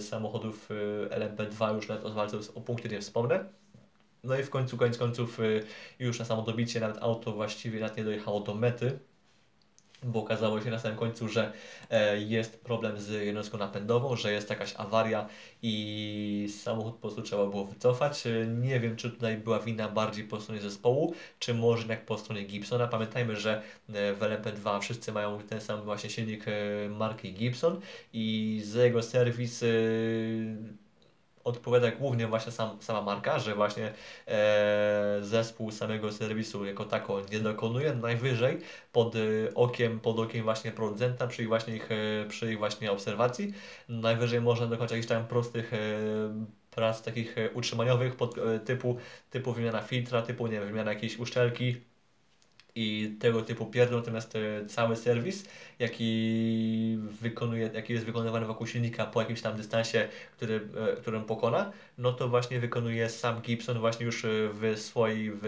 samochodów 0.01 0.69
LMP2 1.11 1.75
już 1.75 1.89
nawet 1.89 2.05
o 2.05 2.11
walce 2.11 2.39
o 2.55 2.61
punkty 2.61 2.89
nie 2.89 3.01
wspomnę. 3.01 3.45
No 4.25 4.39
i 4.39 4.43
w 4.43 4.51
końcu, 4.51 4.77
koniec 4.77 4.99
końców 4.99 5.39
już 5.99 6.19
na 6.19 6.25
samo 6.25 6.43
dobicie 6.43 6.81
nawet 6.81 6.99
auto 7.03 7.33
właściwie 7.33 7.81
nawet 7.81 7.97
nie 7.97 8.05
dojechało 8.05 8.41
do 8.41 8.55
mety, 8.55 8.99
bo 10.05 10.21
okazało 10.21 10.61
się 10.61 10.71
na 10.71 10.79
samym 10.79 10.99
końcu, 10.99 11.29
że 11.29 11.53
e, 11.91 12.21
jest 12.21 12.61
problem 12.65 13.01
z 13.01 13.11
jednostką 13.11 13.59
napędową, 13.59 14.17
że 14.17 14.33
jest 14.33 14.51
jakaś 14.51 14.75
awaria 14.77 15.29
i 15.63 16.49
samochód 16.63 16.95
po 16.95 17.01
prostu 17.01 17.23
trzeba 17.23 17.47
było 17.47 17.65
wycofać. 17.65 18.27
E, 18.27 18.47
nie 18.47 18.81
wiem, 18.81 18.97
czy 18.97 19.11
tutaj 19.11 19.37
była 19.37 19.59
wina 19.59 19.89
bardziej 19.89 20.25
po 20.25 20.41
stronie 20.41 20.61
zespołu, 20.61 21.15
czy 21.39 21.55
może 21.55 21.79
jednak 21.79 22.07
po 22.07 22.19
stronie 22.19 22.43
Gibsona. 22.43 22.89
Pamiętajmy, 22.89 23.37
że 23.37 23.63
e, 23.89 24.15
w 24.15 24.21
LMP2 24.21 24.81
wszyscy 24.81 25.13
mają 25.13 25.41
ten 25.41 25.61
sam 25.61 25.83
właśnie 25.83 26.11
silnik 26.11 26.45
marki 26.91 27.33
Gibson 27.35 27.81
i 28.13 28.61
z 28.65 28.75
jego 28.75 29.03
serwis 29.03 29.65
odpowiada 31.45 31.91
głównie 31.91 32.27
właśnie 32.27 32.53
sam, 32.53 32.83
sama 32.83 33.03
marka, 33.03 33.39
że 33.39 33.55
właśnie 33.55 33.93
e, 34.29 35.19
zespół 35.21 35.71
samego 35.71 36.13
serwisu 36.13 36.65
jako 36.65 36.85
tako 36.85 37.21
nie 37.33 37.41
dokonuje, 37.41 37.95
najwyżej 37.95 38.59
pod 38.93 39.17
e, 39.17 39.19
okiem, 39.55 40.01
pod 40.01 40.19
okiem 40.19 40.45
właśnie 40.45 40.73
producenta, 40.73 41.27
przy 41.27 41.43
ich 41.43 41.49
właśnie, 41.49 41.77
ich, 41.77 41.89
e, 41.93 42.27
przy 42.29 42.53
ich 42.53 42.59
właśnie 42.59 42.93
obserwacji, 42.93 43.53
najwyżej 43.89 44.41
można 44.41 44.67
dokonać 44.67 44.91
jakichś 44.91 45.09
tam 45.09 45.27
prostych 45.27 45.75
e, 45.75 45.79
prac 46.71 47.03
takich 47.03 47.39
e, 47.39 47.51
utrzymaniowych 47.51 48.17
pod, 48.17 48.35
typu, 48.65 48.97
typu 49.31 49.53
wymiana 49.53 49.83
filtra, 49.83 50.23
typu 50.23 50.47
nie 50.47 50.61
wiem, 50.61 50.69
wymiana 50.69 50.93
jakiejś 50.93 51.19
uszczelki, 51.19 51.77
i 52.75 53.17
tego 53.21 53.43
typu 53.43 53.67
pierdol, 53.67 53.99
natomiast 53.99 54.37
e, 54.37 54.67
cały 54.67 54.97
serwis, 54.97 55.45
jaki, 55.79 56.99
wykonuje, 57.21 57.71
jaki 57.75 57.93
jest 57.93 58.07
wykonywany 58.07 58.47
wokół 58.47 58.67
silnika 58.67 59.07
po 59.07 59.21
jakimś 59.21 59.41
tam 59.43 59.57
dystansie, 59.57 60.09
który, 60.37 60.69
e, 60.93 60.97
którym 60.97 61.25
pokona, 61.25 61.73
no 61.99 62.13
to 62.13 62.29
właśnie 62.29 62.61
wykonuje 62.61 63.09
sam 63.09 63.41
Gibson 63.41 63.79
właśnie 63.79 64.07
już 64.07 64.25
e, 64.25 64.29
w 64.53 64.79
swojej, 64.79 65.31
w, 65.31 65.41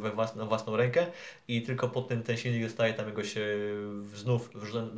we 0.00 0.10
własną, 0.10 0.48
własną 0.48 0.76
rękę 0.76 1.06
i 1.48 1.62
tylko 1.62 1.88
po 1.88 2.02
tym 2.02 2.22
ten 2.22 2.36
silnik 2.36 2.64
zostaje 2.64 2.94
tam 2.94 3.06
jakoś 3.06 3.34
znów 4.14 4.50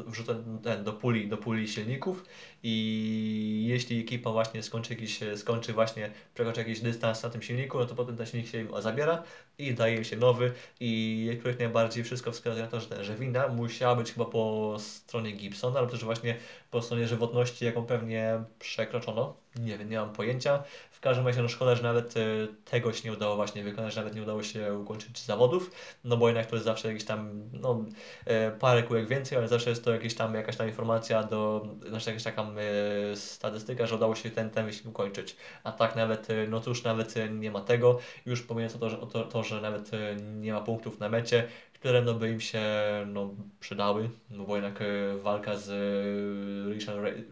wrzucony 0.07 0.43
do 0.85 0.93
puli, 0.93 1.29
do 1.29 1.37
puli 1.37 1.69
silników 1.69 2.25
i 2.63 3.65
jeśli 3.69 4.01
ekipa 4.01 4.31
właśnie 4.31 4.63
skończy 4.63 4.93
jakiś, 4.95 5.21
skończy 5.37 5.73
właśnie, 5.73 6.11
przekroczy 6.35 6.61
jakiś 6.61 6.81
dystans 6.81 7.23
na 7.23 7.31
tym 7.31 7.43
silniku, 7.43 7.79
no 7.79 7.87
to 7.87 7.95
potem 7.95 8.17
ten 8.17 8.27
silnik 8.27 8.49
się 8.49 8.61
im 8.61 8.69
zabiera 8.83 9.23
i 9.59 9.75
daje 9.75 9.97
im 9.97 10.05
się 10.05 10.17
nowy 10.17 10.53
i 10.81 11.41
jak 11.45 11.59
najbardziej 11.59 12.05
wszystko 12.05 12.33
wskazuje 12.33 12.63
na 12.63 12.71
to, 12.71 12.81
że, 12.81 13.17
wina 13.17 13.49
musiała 13.49 13.97
być 13.97 14.13
chyba 14.13 14.25
po 14.25 14.77
stronie 14.79 15.33
Gibsona, 15.33 15.79
ale 15.79 15.89
też 15.89 16.05
właśnie 16.05 16.37
po 16.71 16.83
stronie 16.83 17.09
żywotności, 17.09 17.65
jaką 17.65 17.87
pewnie 17.87 18.45
przekroczono. 18.59 19.37
Nie 19.57 19.79
wiem, 19.79 19.91
nie 19.91 19.97
mam 19.97 20.13
pojęcia. 20.13 20.63
W 21.01 21.03
każdym 21.03 21.27
razie 21.27 21.43
no 21.43 21.49
szkoda, 21.49 21.75
że 21.75 21.83
nawet 21.83 22.17
e, 22.17 22.21
tego 22.65 22.93
się 22.93 23.09
nie 23.09 23.13
udało 23.17 23.37
właśnie 23.37 23.65
wykonać, 23.65 23.97
nawet 23.97 24.15
nie 24.15 24.23
udało 24.23 24.43
się 24.43 24.75
ukończyć 24.75 25.19
zawodów, 25.19 25.71
no 26.05 26.17
bo 26.17 26.29
jednak 26.29 26.47
to 26.47 26.57
jest 26.57 26.65
zawsze 26.65 26.89
jakieś 26.89 27.05
tam, 27.05 27.51
no 27.53 27.85
e, 28.27 28.51
parę 28.51 28.83
kółek 28.83 29.09
więcej, 29.09 29.39
ale 29.39 29.49
zawsze 29.49 29.71
jest 29.71 29.85
to 29.85 29.93
jakieś 29.93 30.15
tam, 30.15 30.35
jakaś 30.35 30.57
tam 30.57 30.69
informacja 30.69 31.23
do, 31.23 31.69
znaczy 31.89 32.11
jakaś 32.11 32.25
taka 32.25 32.43
e, 32.43 33.17
statystyka, 33.17 33.87
że 33.87 33.95
udało 33.95 34.15
się 34.15 34.31
ten, 34.31 34.51
ten 34.51 34.67
wyścig 34.67 34.87
ukończyć. 34.87 35.37
A 35.65 35.73
tak 35.73 35.97
nawet, 35.97 36.29
no 36.49 36.61
cóż, 36.61 36.85
nawet 36.85 37.15
nie 37.31 37.51
ma 37.51 37.61
tego, 37.61 37.99
już 38.27 38.43
pomijając 38.43 38.79
to, 38.79 38.91
że, 38.91 38.97
to, 38.97 39.25
to, 39.25 39.43
że 39.45 39.61
nawet 39.61 39.91
nie 40.21 40.53
ma 40.53 40.61
punktów 40.61 40.99
na 41.01 41.09
mecie, 41.09 41.49
które 41.75 42.03
no 42.03 42.15
by 42.15 42.31
im 42.31 42.41
się 42.41 42.63
no, 43.07 43.35
przydały, 43.61 44.11
no 44.31 44.45
bo 44.45 44.57
jednak 44.57 44.83
walka 45.23 45.57
z 45.57 45.69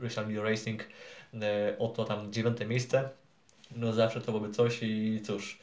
Richard 0.03 0.29
Racing 0.43 0.85
o 1.79 1.89
to 1.89 2.05
tam 2.05 2.33
dziewiąte 2.33 2.67
miejsce, 2.67 3.11
no 3.77 3.93
zawsze 3.93 4.21
to 4.21 4.33
byłoby 4.33 4.55
coś 4.55 4.83
i 4.83 5.21
cóż, 5.27 5.59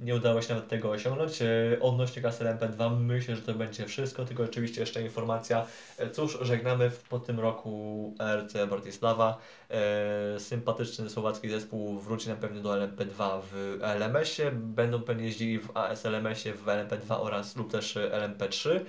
nie 0.00 0.14
udało 0.14 0.42
się 0.42 0.54
nawet 0.54 0.68
tego 0.68 0.90
osiągnąć. 0.90 1.42
E, 1.42 1.46
odnośnie 1.80 2.22
kasy 2.22 2.44
LMP2 2.44 3.00
myślę, 3.00 3.36
że 3.36 3.42
to 3.42 3.54
będzie 3.54 3.86
wszystko, 3.86 4.24
tylko 4.24 4.42
oczywiście 4.42 4.80
jeszcze 4.80 5.02
informacja. 5.02 5.66
E, 5.98 6.10
cóż, 6.10 6.38
żegnamy 6.40 6.90
po 7.08 7.18
tym 7.18 7.40
roku 7.40 8.14
RC 8.18 8.66
Bratysława. 8.66 9.38
E, 9.70 10.40
sympatyczny 10.40 11.10
słowacki 11.10 11.48
zespół 11.48 11.98
wróci 11.98 12.28
na 12.28 12.36
pewno 12.36 12.60
do 12.60 12.70
LMP2 12.70 13.40
w 13.52 13.78
LMS-ie. 13.82 14.50
Będą 14.50 15.02
pewnie 15.02 15.24
jeździli 15.24 15.58
w 15.58 15.76
ASLMS-ie, 15.76 16.54
w 16.54 16.64
LMP2 16.64 17.20
oraz 17.20 17.56
lub 17.56 17.72
też 17.72 17.96
LMP3. 17.96 18.80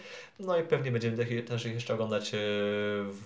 No 0.42 0.58
i 0.58 0.64
pewnie 0.64 0.92
będziemy 0.92 1.44
też 1.44 1.66
ich 1.66 1.74
jeszcze 1.74 1.94
oglądać 1.94 2.32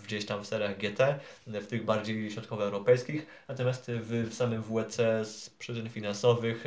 gdzieś 0.03 0.25
tam 0.25 0.43
w 0.43 0.47
seriach 0.47 0.77
GT, 0.77 1.19
w 1.47 1.67
tych 1.67 1.85
bardziej 1.85 2.31
środkowoeuropejskich. 2.31 3.25
Natomiast 3.47 3.91
w, 3.91 4.33
samym 4.33 4.61
WEC 4.61 4.95
z 5.23 5.49
przyczyn 5.59 5.89
finansowych 5.89 6.63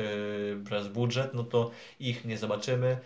Brasburg 0.56 0.94
budżet, 0.94 1.34
no 1.34 1.44
to 1.44 1.70
ich 2.00 2.24
nie 2.24 2.38
zobaczymy. 2.38 2.96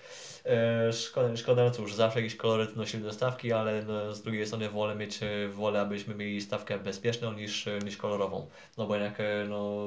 E, 0.45 0.93
szkoda, 0.93 1.37
szkoda, 1.37 1.65
no 1.65 1.71
cóż, 1.71 1.95
zawsze 1.95 2.21
jakiś 2.21 2.37
koloryt 2.37 2.77
nosimy 2.77 3.03
do 3.03 3.13
stawki, 3.13 3.53
ale 3.53 3.83
no, 3.83 4.15
z 4.15 4.23
drugiej 4.23 4.47
strony 4.47 4.69
wolę 4.69 4.95
mieć, 4.95 5.23
e, 5.23 5.49
wolę, 5.49 5.81
abyśmy 5.81 6.15
mieli 6.15 6.41
stawkę 6.41 6.79
bezpieczną 6.79 7.33
niż, 7.33 7.69
e, 7.69 7.79
niż 7.79 7.97
kolorową. 7.97 8.49
No 8.79 8.87
bo 8.87 8.95
jednak 8.97 9.19
no, 9.49 9.87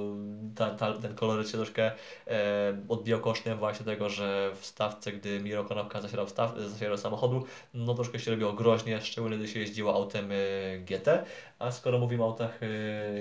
ta, 0.55 0.69
ta, 0.69 0.93
ten 0.93 1.15
koloryt 1.15 1.49
się 1.49 1.57
troszkę 1.57 1.91
e, 2.27 2.77
odbijał 2.89 3.19
kosztem 3.19 3.57
właśnie 3.57 3.85
tego, 3.85 4.09
że 4.09 4.51
w 4.59 4.65
stawce, 4.65 5.11
gdy 5.11 5.39
Miro 5.39 5.65
Konopka 5.65 6.01
zasierał, 6.01 6.27
staw, 6.27 6.57
zasierał 6.57 6.97
samochodu, 6.97 7.45
no 7.73 7.93
troszkę 7.93 8.19
się 8.19 8.31
robiło 8.31 8.53
groźnie, 8.53 9.01
szczególnie 9.01 9.37
gdy 9.37 9.47
się 9.47 9.59
jeździło 9.59 9.93
autem 9.93 10.29
GT. 10.79 11.25
A 11.59 11.71
skoro 11.71 11.99
mówimy 11.99 12.23
o 12.23 12.25
autach 12.25 12.59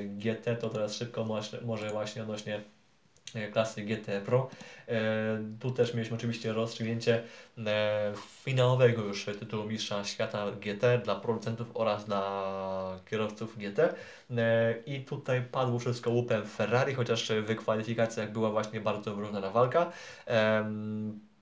GT, 0.04 0.56
to 0.60 0.70
teraz 0.70 0.96
szybko 0.96 1.24
może, 1.24 1.60
może 1.60 1.90
właśnie 1.90 2.22
odnośnie 2.22 2.60
E, 3.34 3.48
klasy 3.48 3.82
GT 3.82 4.20
Pro. 4.24 4.50
E, 4.88 4.98
tu 5.60 5.70
też 5.70 5.94
mieliśmy 5.94 6.16
oczywiście 6.16 6.52
rozstrzygnięcie 6.52 7.22
e, 7.66 8.12
finałowego 8.44 9.02
już 9.02 9.24
tytułu 9.24 9.64
mistrza 9.64 10.04
świata 10.04 10.50
GT 10.50 10.98
dla 11.04 11.14
producentów 11.14 11.70
oraz 11.74 12.04
dla 12.04 13.00
kierowców 13.10 13.58
GT. 13.58 13.94
I 14.86 15.00
tutaj 15.00 15.42
padło 15.42 15.78
wszystko 15.78 16.10
łupem 16.10 16.46
Ferrari, 16.46 16.94
chociaż 16.94 17.32
w 17.32 17.56
kwalifikacjach 17.56 18.32
była 18.32 18.50
właśnie 18.50 18.80
bardzo 18.80 19.14
wyrównana 19.14 19.50
walka 19.50 19.92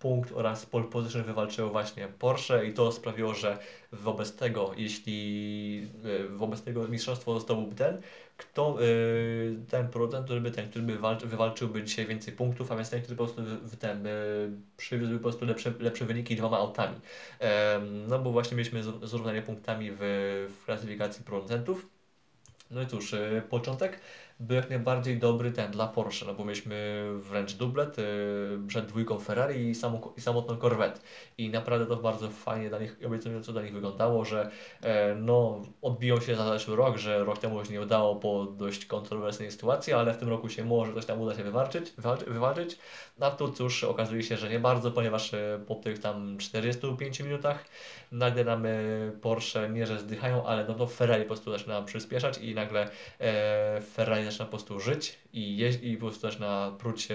punkt 0.03 0.33
oraz 0.33 0.67
pole 0.67 0.85
position 0.85 1.23
wywalczyło 1.23 1.71
właśnie 1.71 2.09
Porsche 2.09 2.67
i 2.67 2.73
to 2.73 2.93
sprawiło, 2.93 3.35
że 3.35 3.59
wobec 3.93 4.37
tego, 4.37 4.73
jeśli 4.77 5.89
wobec 6.31 6.63
tego 6.63 6.89
mistrzostwo 6.89 7.41
zdobyłby 7.41 7.75
ten, 7.75 8.01
kto 8.37 8.83
y, 8.83 9.57
ten 9.71 9.89
producent, 9.89 10.25
który 10.25 10.41
by 10.41 10.51
ten, 10.51 10.71
który 10.71 10.85
by 10.85 10.99
walczy, 10.99 11.27
wywalczyłby 11.27 11.83
dzisiaj 11.83 12.07
więcej 12.07 12.35
punktów, 12.35 12.73
a 12.73 12.77
więc 12.77 12.91
ten, 12.91 13.03
który 13.03 13.17
po 13.17 13.25
prostu 13.25 13.43
w, 13.43 13.77
ten, 13.77 14.09
przywiózłby 14.77 15.19
po 15.19 15.23
prostu 15.23 15.45
lepsze, 15.45 15.73
lepsze 15.81 16.05
wyniki 16.05 16.37
dwoma 16.37 16.59
autami. 16.59 16.97
no 18.09 18.19
bo 18.19 18.31
właśnie 18.33 18.57
mieliśmy 18.57 18.83
zrównanie 18.83 19.43
punktami 19.43 19.91
w, 19.91 19.99
w 20.61 20.65
klasyfikacji 20.65 21.25
producentów. 21.25 21.87
No 22.71 22.83
i 22.83 22.87
cóż, 22.87 23.15
początek 23.51 24.01
był 24.43 24.57
jak 24.57 24.71
najbardziej 24.71 25.19
dobry 25.19 25.53
ten 25.53 25.71
dla 25.71 25.87
Porsche, 25.87 26.27
no 26.27 26.35
bo 26.35 26.45
mieliśmy 26.45 27.05
wręcz 27.17 27.55
dublet 27.55 27.99
yy, 27.99 28.05
przed 28.67 28.87
dwójką 28.87 29.19
Ferrari 29.19 29.69
i, 29.69 29.75
samą, 29.75 30.01
i 30.17 30.21
samotną 30.21 30.57
Corvette. 30.57 31.01
I 31.39 31.51
naprawdę 31.51 31.87
to 31.87 31.97
bardzo 31.97 32.29
fajnie 32.29 32.69
dla 32.69 32.79
nich, 32.79 32.97
obiecująco 33.07 33.53
dla 33.53 33.63
nich 33.63 33.73
wyglądało, 33.73 34.25
że 34.25 34.51
e, 34.83 35.15
no, 35.15 35.63
odbiją 35.83 36.21
się 36.21 36.37
za 36.37 36.53
zeszły 36.53 36.77
rok, 36.77 36.97
że 36.97 37.25
rok 37.25 37.39
temu 37.39 37.59
już 37.59 37.71
nie 37.71 37.81
udało 37.81 38.17
po 38.17 38.45
dość 38.45 38.87
kontrowersyjnej 38.87 39.53
sytuacji, 39.53 39.93
ale 39.93 40.15
w 40.15 40.17
tym 40.17 40.29
roku 40.29 40.49
się 40.49 40.65
może 40.65 40.95
coś 40.95 41.07
tam 41.07 41.21
uda 41.21 41.35
się 41.35 41.43
wywalczyć. 41.43 41.93
wywalczyć. 42.27 42.79
A 43.21 43.31
tu 43.31 43.53
cóż, 43.53 43.85
okazuje 43.85 44.23
się, 44.23 44.37
że 44.37 44.49
nie 44.49 44.59
bardzo, 44.59 44.91
ponieważ 44.91 45.35
e, 45.35 45.61
po 45.67 45.75
tych 45.75 45.99
tam 45.99 46.39
45 46.39 47.21
minutach 47.21 47.65
nagle 48.13 48.45
nam 48.45 48.67
e, 48.67 48.71
Porsche 49.21 49.69
nie, 49.69 49.87
że 49.87 49.99
zdychają, 49.99 50.47
ale 50.47 50.65
no 50.65 50.75
to 50.75 50.87
Ferrari 50.87 51.23
po 51.23 51.29
prostu 51.29 51.51
zaczyna 51.51 51.83
przyspieszać 51.83 52.39
i 52.39 52.55
nagle 52.55 52.91
e, 53.21 53.81
Ferrari 53.81 54.25
zaczyna 54.33 54.47
po 54.47 54.51
prostu 54.51 54.81
żyć 54.81 55.19
i 55.33 55.57
jeździć 55.57 55.93
i 55.93 55.97
po 55.97 56.07
prostu 56.07 56.21
zaczyna 56.21 56.73
pruć 56.79 57.11
e, 57.11 57.15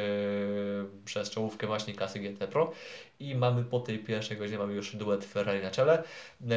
przez 1.05 1.29
czołówkę 1.29 1.67
właśnie 1.67 1.93
klasy 1.93 2.19
GT 2.19 2.47
Pro. 2.47 2.71
I 3.19 3.35
mamy 3.35 3.63
po 3.63 3.79
tej 3.79 3.99
pierwszej 3.99 4.37
godzinie 4.37 4.57
mamy 4.57 4.73
już 4.73 4.95
duet 4.95 5.25
Ferrari 5.25 5.61
na 5.61 5.71
czele. 5.71 6.03
E, 6.51 6.55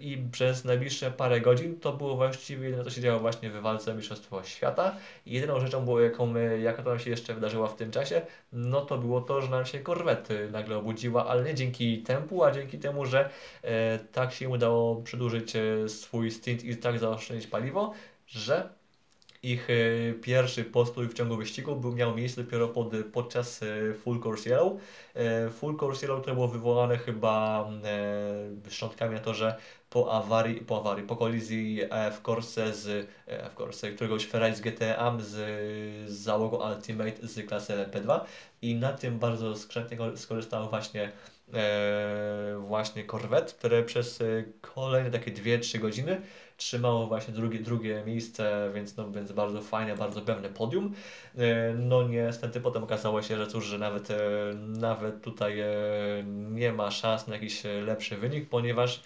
i 0.00 0.18
przez 0.32 0.64
najbliższe 0.64 1.10
parę 1.10 1.40
godzin 1.40 1.80
to 1.80 1.92
było 1.92 2.16
właściwie 2.16 2.64
jedyne 2.64 2.84
co 2.84 2.90
się 2.90 3.00
działo 3.00 3.20
właśnie 3.20 3.50
w 3.50 3.60
walce 3.60 3.94
Mistrzostwo 3.94 4.42
Świata. 4.42 4.96
I 5.26 5.32
jedyną 5.32 5.60
rzeczą 5.60 5.84
było 5.84 6.00
jaką, 6.00 6.26
my, 6.26 6.60
jaka 6.60 6.82
to 6.82 6.90
nam 6.90 6.98
się 6.98 7.10
jeszcze 7.10 7.34
wydarzyła 7.34 7.68
w 7.68 7.76
tym 7.76 7.90
czasie 7.90 8.22
no 8.54 8.80
to 8.80 8.98
było 8.98 9.20
to, 9.20 9.40
że 9.40 9.48
nam 9.48 9.66
się 9.66 9.80
Corvette 9.80 10.48
nagle 10.50 10.76
obudziła, 10.76 11.26
ale 11.26 11.44
nie 11.44 11.54
dzięki 11.54 12.02
tempu, 12.02 12.44
a 12.44 12.50
dzięki 12.50 12.78
temu, 12.78 13.06
że 13.06 13.30
e, 13.62 13.98
tak 13.98 14.32
się 14.32 14.48
udało 14.48 14.96
przedłużyć 14.96 15.56
e, 15.56 15.88
swój 15.88 16.30
stint 16.30 16.64
i 16.64 16.76
tak 16.76 16.98
zaoszczędzić 16.98 17.46
paliwo, 17.46 17.92
że 18.26 18.68
ich 19.44 19.68
e, 19.70 20.12
pierwszy 20.12 20.64
postój 20.64 21.08
w 21.08 21.14
ciągu 21.14 21.36
wyścigu 21.36 21.76
był, 21.76 21.92
miał 21.92 22.16
miejsce 22.16 22.44
dopiero 22.44 22.68
pod, 22.68 22.92
podczas 23.12 23.62
e, 23.62 23.94
Full 23.94 24.20
Course 24.24 24.50
Yellow. 24.50 24.72
E, 25.14 25.50
full 25.50 25.76
Course 25.82 26.06
Yellow 26.06 26.26
to 26.26 26.34
było 26.34 26.48
wywołane 26.48 26.98
chyba 26.98 27.68
szczątkami 28.68 29.14
na 29.14 29.20
to, 29.20 29.34
że 29.34 29.56
po 29.90 30.12
awarii, 30.12 30.60
po 30.60 30.80
awarii, 30.80 31.06
po 31.06 31.16
kolizji 31.16 31.80
w 32.12 32.22
Corse 32.22 32.74
z 32.74 33.08
w 33.52 33.54
Corse, 33.58 33.90
któregoś 33.90 34.26
Ferrari 34.26 34.56
z 34.56 34.60
GTA 34.60 35.16
z, 35.18 35.30
z 36.10 36.12
załogą 36.12 36.70
Ultimate 36.70 37.26
z 37.28 37.46
klasy 37.48 37.72
LP2 37.72 38.20
i 38.62 38.74
na 38.74 38.92
tym 38.92 39.18
bardzo 39.18 39.56
skrzętnie 39.56 39.98
skorzystał 40.16 40.70
właśnie 40.70 41.12
właśnie 42.58 43.04
Corvette, 43.04 43.52
które 43.52 43.82
przez 43.82 44.22
kolejne 44.60 45.10
takie 45.10 45.32
2-3 45.32 45.78
godziny 45.78 46.20
trzymało 46.56 47.06
właśnie 47.06 47.34
drugie, 47.34 47.58
drugie 47.58 48.02
miejsce, 48.06 48.70
więc, 48.74 48.96
no, 48.96 49.10
więc 49.10 49.32
bardzo 49.32 49.62
fajne, 49.62 49.96
bardzo 49.96 50.20
pewne 50.20 50.48
podium. 50.48 50.94
E, 51.38 51.74
no 51.74 52.08
niestety 52.08 52.60
potem 52.60 52.84
okazało 52.84 53.22
się, 53.22 53.36
że 53.36 53.46
cóż, 53.46 53.64
że 53.64 53.78
nawet, 53.78 54.10
e, 54.10 54.16
nawet 54.54 55.22
tutaj 55.22 55.60
e, 55.60 55.66
nie 56.50 56.72
ma 56.72 56.90
szans 56.90 57.26
na 57.26 57.34
jakiś 57.34 57.62
lepszy 57.86 58.16
wynik, 58.16 58.48
ponieważ 58.48 59.02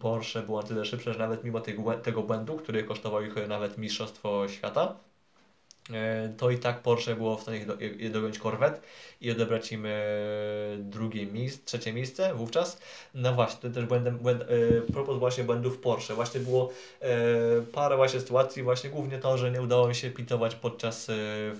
Porsche 0.00 0.42
było 0.42 0.62
na 0.62 0.68
tyle 0.68 0.84
szybsze, 0.84 1.12
że 1.12 1.18
nawet 1.18 1.44
mimo 1.44 1.60
tego, 2.02 2.22
błędu, 2.22 2.56
który 2.56 2.84
kosztował 2.84 3.22
ich 3.22 3.34
nawet 3.48 3.78
Mistrzostwo 3.78 4.48
Świata, 4.48 4.96
to 6.36 6.50
i 6.50 6.58
tak 6.58 6.82
Porsche 6.82 7.16
było 7.16 7.36
w 7.36 7.42
stanie 7.42 7.66
dogonić 8.10 8.38
Corvette 8.38 8.80
i 9.20 9.30
odebrać 9.30 9.72
im 9.72 9.86
e, 9.86 9.90
drugie 10.78 11.26
miejsce, 11.26 11.64
trzecie 11.64 11.92
miejsce 11.92 12.34
wówczas. 12.34 12.80
No 13.14 13.32
właśnie, 13.32 13.70
to 13.70 13.74
też 13.74 13.84
błędem, 13.84 14.18
błęd, 14.18 14.42
e, 14.42 14.92
propos 14.92 15.18
właśnie 15.18 15.44
błędów 15.44 15.78
Porsche. 15.78 16.14
Właśnie 16.14 16.40
było 16.40 16.72
parę 17.72 17.96
właśnie 17.96 18.20
sytuacji, 18.20 18.62
właśnie 18.62 18.90
głównie 18.90 19.18
to, 19.18 19.38
że 19.38 19.50
nie 19.50 19.62
udało 19.62 19.88
mi 19.88 19.94
się 19.94 20.10
pitować 20.10 20.54
podczas 20.54 21.10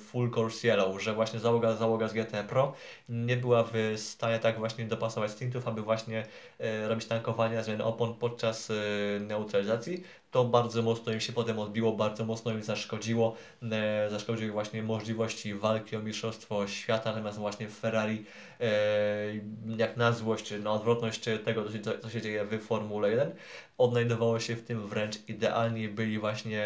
Full 0.08 0.30
Course 0.36 0.68
Yellow, 0.68 1.02
że 1.02 1.14
właśnie 1.14 1.40
załoga, 1.40 1.76
załoga 1.76 2.08
z 2.08 2.12
GT 2.12 2.44
Pro 2.48 2.72
nie 3.08 3.36
była 3.36 3.64
w 3.72 3.94
stanie 3.96 4.38
tak 4.38 4.58
właśnie 4.58 4.84
dopasować 4.84 5.30
stintów, 5.30 5.68
aby 5.68 5.82
właśnie 5.82 6.26
robić 6.88 7.06
tankowania 7.06 7.62
zmiany 7.62 7.84
opon 7.84 8.14
podczas 8.14 8.72
neutralizacji 9.20 10.02
to 10.36 10.44
bardzo 10.44 10.82
mocno 10.82 11.12
im 11.12 11.20
się 11.20 11.32
potem 11.32 11.58
odbiło, 11.58 11.92
bardzo 11.92 12.24
mocno 12.24 12.52
im 12.52 12.62
zaszkodziło. 12.62 13.36
E, 13.72 14.10
zaszkodziło 14.10 14.52
właśnie 14.52 14.82
możliwości 14.82 15.54
walki 15.54 15.96
o 15.96 16.00
Mistrzostwo 16.00 16.68
Świata, 16.68 17.10
natomiast 17.10 17.38
właśnie 17.38 17.68
Ferrari 17.68 18.24
e, 18.60 18.66
jak 19.76 19.96
na 19.96 20.12
złość, 20.12 20.52
na 20.62 20.72
odwrotność 20.72 21.20
tego, 21.44 21.64
co 21.64 21.72
się, 21.72 21.80
co 22.02 22.10
się 22.10 22.22
dzieje 22.22 22.44
w 22.44 22.62
Formule 22.62 23.10
1, 23.10 23.34
odnajdowało 23.78 24.40
się 24.40 24.56
w 24.56 24.64
tym 24.64 24.86
wręcz 24.86 25.28
idealnie, 25.28 25.88
byli 25.88 26.18
właśnie 26.18 26.64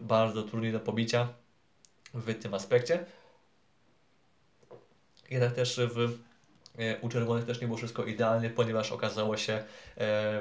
bardzo 0.00 0.42
trudni 0.42 0.72
do 0.72 0.80
pobicia 0.80 1.28
w 2.14 2.34
tym 2.34 2.54
aspekcie. 2.54 3.04
Jednak 5.30 5.52
też 5.52 5.80
w 5.94 6.18
e, 6.78 7.00
u 7.00 7.08
czerwonych 7.08 7.44
też 7.44 7.60
nie 7.60 7.66
było 7.66 7.78
wszystko 7.78 8.04
idealnie, 8.04 8.50
ponieważ 8.50 8.92
okazało 8.92 9.36
się 9.36 9.52
e, 9.52 9.64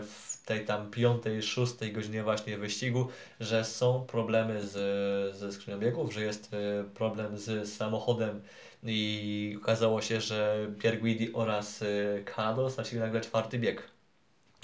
w 0.01 0.32
tej 0.45 0.65
tam 0.65 0.91
piątej, 0.91 1.43
szóstej 1.43 1.93
godzinie 1.93 2.23
właśnie 2.23 2.57
wyścigu, 2.57 3.07
że 3.39 3.65
są 3.65 4.05
problemy 4.05 4.67
z, 4.67 5.35
ze 5.35 5.51
skrzynią 5.51 5.79
biegów, 5.79 6.13
że 6.13 6.21
jest 6.23 6.53
e, 6.53 6.83
problem 6.93 7.37
z 7.37 7.73
samochodem. 7.73 8.41
I 8.83 9.57
okazało 9.61 10.01
się, 10.01 10.21
że 10.21 10.67
Pierre 10.79 10.97
Guidi 10.97 11.33
oraz 11.33 11.83
Kanado 12.25 12.69
stracili 12.69 13.01
nagle 13.01 13.21
czwarty 13.21 13.59
bieg. 13.59 13.93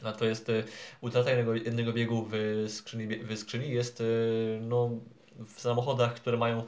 A 0.03 0.11
to 0.11 0.25
jest 0.25 0.49
e, 0.49 0.63
utrata 1.01 1.29
jednego, 1.29 1.55
jednego 1.55 1.93
biegu 1.93 2.27
w 2.31 2.65
skrzyni, 2.69 3.07
w 3.07 3.37
skrzyni. 3.37 3.71
Jest 3.71 4.01
e, 4.01 4.03
no, 4.61 4.89
w 5.45 5.61
samochodach, 5.61 6.13
które 6.13 6.37
mają 6.37 6.63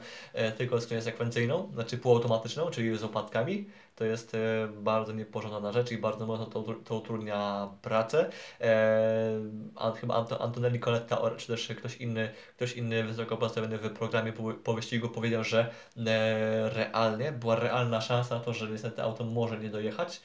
tylko 0.58 0.80
skrzynię 0.80 1.02
sekwencyjną, 1.02 1.70
znaczy 1.74 1.98
półautomatyczną, 1.98 2.70
czyli 2.70 2.98
z 2.98 3.02
opadkami, 3.02 3.66
to 4.02 4.06
jest 4.06 4.34
e, 4.34 4.68
bardzo 4.68 5.12
niepożądana 5.12 5.72
rzecz 5.72 5.92
i 5.92 5.98
bardzo 5.98 6.26
mocno 6.26 6.46
to, 6.46 6.62
to 6.84 6.94
utrudnia 6.96 7.68
pracę. 7.82 8.30
E, 8.60 9.92
chyba 10.00 10.26
Antonelli 10.40 10.80
Coletta 10.80 11.30
czy 11.36 11.46
też 11.46 11.68
ktoś 11.78 11.96
inny, 11.96 12.30
ktoś 12.56 12.72
inny 12.72 13.04
wysoko 13.04 13.36
postawiony 13.36 13.78
w 13.78 13.90
programie 13.90 14.32
po 14.64 14.74
wyścigu 14.74 15.08
powiedział, 15.08 15.44
że 15.44 15.70
e, 16.06 16.70
realnie 16.70 17.32
była 17.32 17.56
realna 17.56 18.00
szansa 18.00 18.34
na 18.34 18.40
to, 18.40 18.52
że 18.52 18.70
niestety 18.70 19.02
auto 19.02 19.24
może 19.24 19.58
nie 19.58 19.70
dojechać. 19.70 20.20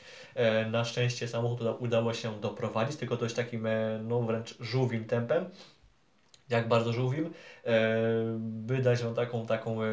Na 0.71 0.85
szczęście 0.85 1.27
samochód 1.27 1.59
udało 1.79 2.13
się 2.13 2.41
doprowadzić, 2.41 2.97
tylko 2.97 3.15
dość 3.15 3.35
takim 3.35 3.67
no, 4.03 4.21
wręcz 4.21 4.57
żółwim 4.59 5.05
tempem 5.05 5.49
jak 6.49 6.67
bardzo 6.67 6.93
żółwim. 6.93 7.33
E, 7.65 8.01
by 8.39 8.77
dać 8.77 9.03
Wam 9.03 9.15
taką, 9.15 9.45
taką, 9.45 9.83
e, 9.83 9.87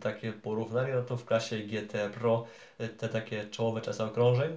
takie 0.00 0.32
porównanie, 0.32 0.94
no 0.94 1.02
to 1.02 1.16
w 1.16 1.24
klasie 1.24 1.58
GT 1.58 2.10
Pro 2.14 2.46
e, 2.78 2.88
te 2.88 3.08
takie 3.08 3.46
czołowe 3.46 3.80
czasy 3.80 4.04
okrążeń 4.04 4.56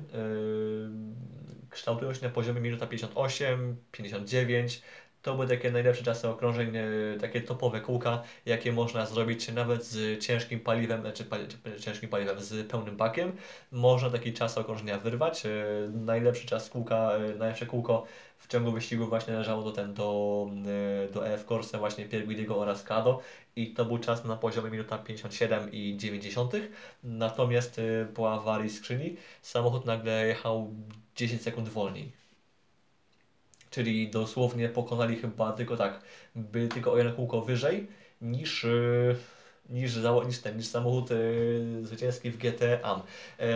kształtują 1.70 2.14
się 2.14 2.26
na 2.26 2.30
poziomie 2.30 2.62
minuta 2.62 2.88
58, 2.88 3.76
59, 3.91 4.82
to 5.22 5.34
były 5.34 5.47
takie 5.47 5.72
najlepsze 5.72 6.03
czasy 6.03 6.28
okrążeń, 6.28 6.74
takie 7.22 7.41
topowe 7.41 7.82
kółka, 7.82 8.24
jakie 8.45 8.72
można 8.72 9.05
zrobić 9.05 9.51
nawet 9.51 9.86
z 9.86 10.24
ciężkim 10.24 10.60
paliwem, 10.60 11.03
czy, 11.14 11.26
pali, 11.26 11.45
ciężkim 11.80 12.10
paliwem, 12.10 12.39
z 12.39 12.68
pełnym 12.68 12.97
bakiem. 12.97 13.32
Można 13.72 14.10
taki 14.10 14.34
czas 14.34 14.57
okrążenia 14.57 14.97
wyrwać. 14.97 15.43
Najlepszy 15.93 16.47
czas 16.47 16.70
kółka, 16.70 17.12
najlepsze 17.38 17.66
kółko 17.66 18.05
w 18.39 18.47
ciągu 18.47 18.71
wyścigu 18.71 19.05
właśnie 19.05 19.33
należało 19.33 19.63
do, 19.63 19.71
ten, 19.71 19.93
do, 19.93 20.47
do 21.13 21.27
EF 21.27 21.45
Corse, 21.45 21.77
właśnie 21.77 22.05
Pierguidiego 22.05 22.57
oraz 22.57 22.83
Kado 22.83 23.21
i 23.55 23.73
to 23.73 23.85
był 23.85 23.97
czas 23.97 24.25
na 24.25 24.35
poziomie 24.35 24.71
minuta 24.71 24.97
57 24.97 25.71
i 25.71 25.97
90. 25.97 26.53
Natomiast 27.03 27.81
po 28.13 28.33
awarii 28.33 28.69
skrzyni 28.69 29.15
samochód 29.41 29.85
nagle 29.85 30.27
jechał 30.27 30.73
10 31.15 31.41
sekund 31.41 31.69
wolniej 31.69 32.19
czyli 33.69 34.09
dosłownie 34.09 34.69
pokonali 34.69 35.15
chyba 35.15 35.51
tylko 35.51 35.77
tak, 35.77 36.01
byli 36.35 36.69
tylko 36.69 36.91
o 36.91 36.97
jedno 36.97 37.13
kółko 37.13 37.41
wyżej 37.41 37.87
niż, 38.21 38.63
yy, 38.63 39.15
niż, 39.70 39.95
niż, 40.28 40.39
ten, 40.39 40.57
niż 40.57 40.67
samochód 40.67 41.09
yy, 41.09 41.86
zwycięski 41.86 42.32
w 42.32 42.38
GT 42.38 42.61
AM. 42.84 43.01
E, 43.39 43.47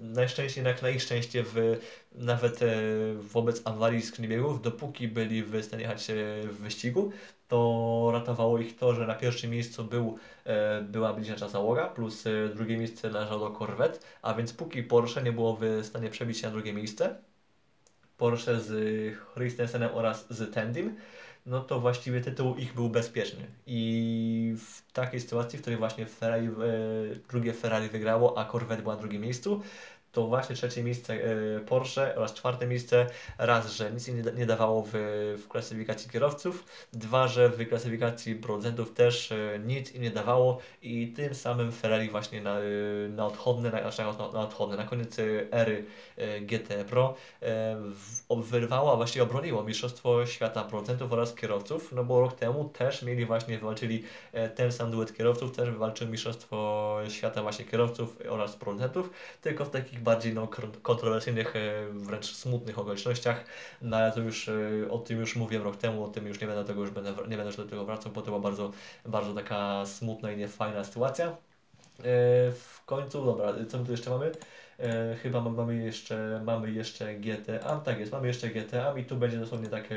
najszczęściej, 0.00 0.64
jak 0.64 0.82
na 0.82 0.88
ich 0.88 1.02
szczęście, 1.02 1.44
w, 1.46 1.80
nawet 2.14 2.62
e, 2.62 2.66
wobec 3.14 3.62
awarii 3.64 4.02
skrzynibiegów, 4.02 4.62
dopóki 4.62 5.08
byli 5.08 5.42
w 5.42 5.64
stanie 5.64 5.82
jechać 5.82 6.06
w 6.44 6.56
wyścigu, 6.60 7.12
to 7.48 8.10
ratowało 8.12 8.58
ich 8.58 8.76
to, 8.76 8.94
że 8.94 9.06
na 9.06 9.14
pierwszym 9.14 9.50
miejscu 9.50 9.84
był, 9.84 10.18
była 10.82 11.12
bliźniacza 11.12 11.48
załoga, 11.48 11.88
plus 11.88 12.24
drugie 12.54 12.76
miejsce 12.76 13.10
należało 13.10 13.50
Corvette, 13.50 13.98
a 14.22 14.34
więc 14.34 14.52
póki 14.52 14.82
Porsche 14.82 15.22
nie 15.22 15.32
było 15.32 15.58
w 15.60 15.86
stanie 15.86 16.10
przebić 16.10 16.38
się 16.38 16.46
na 16.46 16.52
drugie 16.52 16.72
miejsce, 16.72 17.16
Porsche 18.16 18.60
z 18.60 18.70
Christensenem 19.34 19.90
oraz 19.94 20.26
z 20.30 20.54
Tendim, 20.54 20.96
no 21.46 21.60
to 21.60 21.80
właściwie 21.80 22.20
tytuł 22.20 22.56
ich 22.56 22.74
był 22.74 22.88
bezpieczny. 22.88 23.46
I 23.66 24.54
w 24.58 24.92
takiej 24.92 25.20
sytuacji, 25.20 25.58
w 25.58 25.62
której 25.62 25.78
właśnie 25.78 26.06
Ferrari, 26.06 26.46
e, 26.46 26.50
drugie 27.28 27.52
Ferrari 27.52 27.88
wygrało, 27.88 28.38
a 28.38 28.44
Corvette 28.44 28.82
była 28.82 28.94
na 28.94 29.00
drugim 29.00 29.22
miejscu, 29.22 29.62
to 30.14 30.26
właśnie 30.26 30.56
trzecie 30.56 30.82
miejsce 30.82 31.14
e, 31.14 31.60
Porsche 31.60 32.16
oraz 32.16 32.34
czwarte 32.34 32.66
miejsce 32.66 33.06
raz, 33.38 33.72
że 33.72 33.90
nic 33.90 34.08
im 34.08 34.22
nie 34.36 34.46
dawało 34.46 34.82
w, 34.86 34.92
w 35.44 35.48
klasyfikacji 35.48 36.10
kierowców, 36.10 36.64
dwa, 36.92 37.28
że 37.28 37.48
w 37.48 37.68
klasyfikacji 37.68 38.34
producentów 38.34 38.92
też 38.92 39.32
e, 39.32 39.58
nic 39.66 39.94
im 39.94 40.02
nie 40.02 40.10
dawało 40.10 40.58
i 40.82 41.08
tym 41.08 41.34
samym 41.34 41.72
Ferrari 41.72 42.10
właśnie 42.10 42.42
na, 42.42 42.58
e, 42.58 42.62
na 43.08 43.26
odchodne, 43.26 43.70
na, 43.70 43.80
znaczy 43.80 44.02
na, 44.02 44.32
na 44.32 44.40
odchodne, 44.40 44.76
na 44.76 44.84
koniec 44.84 45.16
ery 45.50 45.84
GT 46.40 46.84
Pro 46.84 47.14
wyrwało, 48.30 48.92
a 48.92 48.96
właściwie 48.96 49.22
obroniło 49.22 49.64
Mistrzostwo 49.64 50.26
Świata 50.26 50.64
producentów 50.64 51.12
oraz 51.12 51.34
kierowców, 51.34 51.92
no 51.92 52.04
bo 52.04 52.20
rok 52.20 52.34
temu 52.34 52.64
też 52.64 53.02
mieli 53.02 53.26
właśnie, 53.26 53.58
wywalczyli 53.58 54.04
ten 54.54 54.72
sam 54.72 54.90
duet 54.90 55.16
kierowców, 55.16 55.56
też 55.56 55.70
wywalczył 55.70 56.08
Mistrzostwo 56.08 56.98
Świata 57.08 57.42
właśnie 57.42 57.64
kierowców 57.64 58.16
oraz 58.28 58.56
producentów, 58.56 59.10
tylko 59.40 59.64
w 59.64 59.70
takich 59.70 60.03
bardziej 60.04 60.34
no, 60.34 60.48
kontrowersyjnych, 60.82 61.56
e, 61.56 61.86
wręcz 61.92 62.34
smutnych 62.34 62.78
okolicznościach, 62.78 63.44
no 63.82 63.96
ale 63.96 64.12
to 64.12 64.20
już 64.20 64.48
e, 64.48 64.52
o 64.90 64.98
tym 64.98 65.20
już 65.20 65.36
mówiłem 65.36 65.64
rok 65.64 65.76
temu, 65.76 66.04
o 66.04 66.08
tym 66.08 66.26
już 66.26 66.40
nie 66.40 66.46
będę 66.46 66.64
tego 66.64 66.80
już 66.80 66.90
będę, 66.90 67.10
nie 67.10 67.36
będę 67.36 67.44
już 67.44 67.56
do 67.56 67.64
tego 67.64 67.84
wracał, 67.84 68.12
bo 68.12 68.20
to 68.20 68.26
była 68.26 68.40
bardzo, 68.40 68.72
bardzo 69.06 69.34
taka 69.34 69.86
smutna 69.86 70.32
i 70.32 70.36
niefajna 70.36 70.84
sytuacja. 70.84 71.26
E, 71.26 71.32
w 72.52 72.82
końcu, 72.86 73.24
dobra, 73.24 73.52
co 73.68 73.78
my 73.78 73.84
tu 73.84 73.90
jeszcze 73.90 74.10
mamy? 74.10 74.32
Chyba 75.22 75.40
mamy 75.40 75.76
jeszcze, 75.76 76.40
mamy 76.44 76.70
jeszcze 76.70 77.14
GTA, 77.14 77.80
tak 77.80 78.00
jest, 78.00 78.12
mamy 78.12 78.26
jeszcze 78.26 78.48
GTA 78.48 78.98
i 78.98 79.04
tu 79.04 79.16
będzie 79.16 79.38
dosłownie 79.38 79.68
tak 79.68 79.88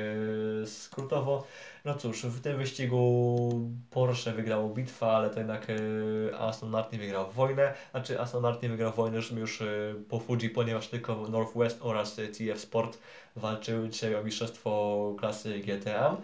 skrótowo. 0.66 1.48
No 1.88 1.96
cóż, 1.96 2.22
w 2.26 2.42
tym 2.42 2.58
wyścigu 2.58 3.72
Porsche 3.90 4.32
wygrało 4.34 4.70
bitwę, 4.70 5.06
ale 5.06 5.30
to 5.30 5.40
jednak 5.40 5.68
e, 5.70 6.40
Aston 6.40 6.70
Martin 6.70 7.00
wygrał 7.00 7.32
wojnę. 7.32 7.74
Znaczy 7.92 8.22
Aston 8.22 8.42
Martin 8.42 8.72
wygrał 8.72 8.94
wojnę 8.94 9.18
już, 9.18 9.32
już 9.32 9.62
e, 9.62 9.66
po 10.10 10.20
Fuji, 10.20 10.50
ponieważ 10.50 10.88
tylko 10.88 11.28
Northwest 11.28 11.80
oraz 11.82 12.16
TF 12.16 12.60
Sport 12.60 12.98
walczyły 13.36 13.90
dzisiaj 13.90 14.16
o 14.16 14.24
mistrzostwo 14.24 15.16
klasy 15.20 15.60
GTA. 15.60 16.18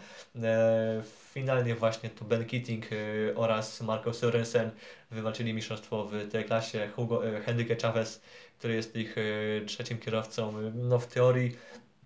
E, 0.43 1.03
finalnie 1.33 1.75
właśnie 1.75 2.09
to 2.09 2.25
Ben 2.25 2.45
Keating 2.45 2.85
e, 2.91 2.95
oraz 3.35 3.81
Marco 3.81 4.13
Sorensen 4.13 4.71
wywalczyli 5.11 5.53
mistrzostwo 5.53 6.05
w 6.05 6.31
tej 6.31 6.45
klasie. 6.45 6.87
Hugo, 6.95 7.27
e, 7.27 7.41
Henryke 7.41 7.75
Chavez, 7.75 8.21
który 8.59 8.73
jest 8.73 8.95
ich 8.95 9.15
e, 9.17 9.65
trzecim 9.65 9.97
kierowcą, 9.97 10.53
no 10.73 10.99
w 10.99 11.07
teorii 11.07 11.57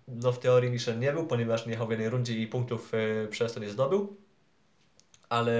no 0.08 0.32
w 0.32 0.38
teorii 0.38 0.70
Michel 0.70 0.98
nie 0.98 1.12
był, 1.12 1.26
ponieważ 1.26 1.66
nie 1.66 1.72
jechał 1.72 1.86
w 1.86 1.90
jednej 1.90 2.10
rundzie 2.10 2.34
i 2.34 2.46
punktów 2.46 2.92
e, 2.94 3.28
przez 3.28 3.52
to 3.52 3.60
nie 3.60 3.70
zdobył. 3.70 4.16
Ale 5.28 5.52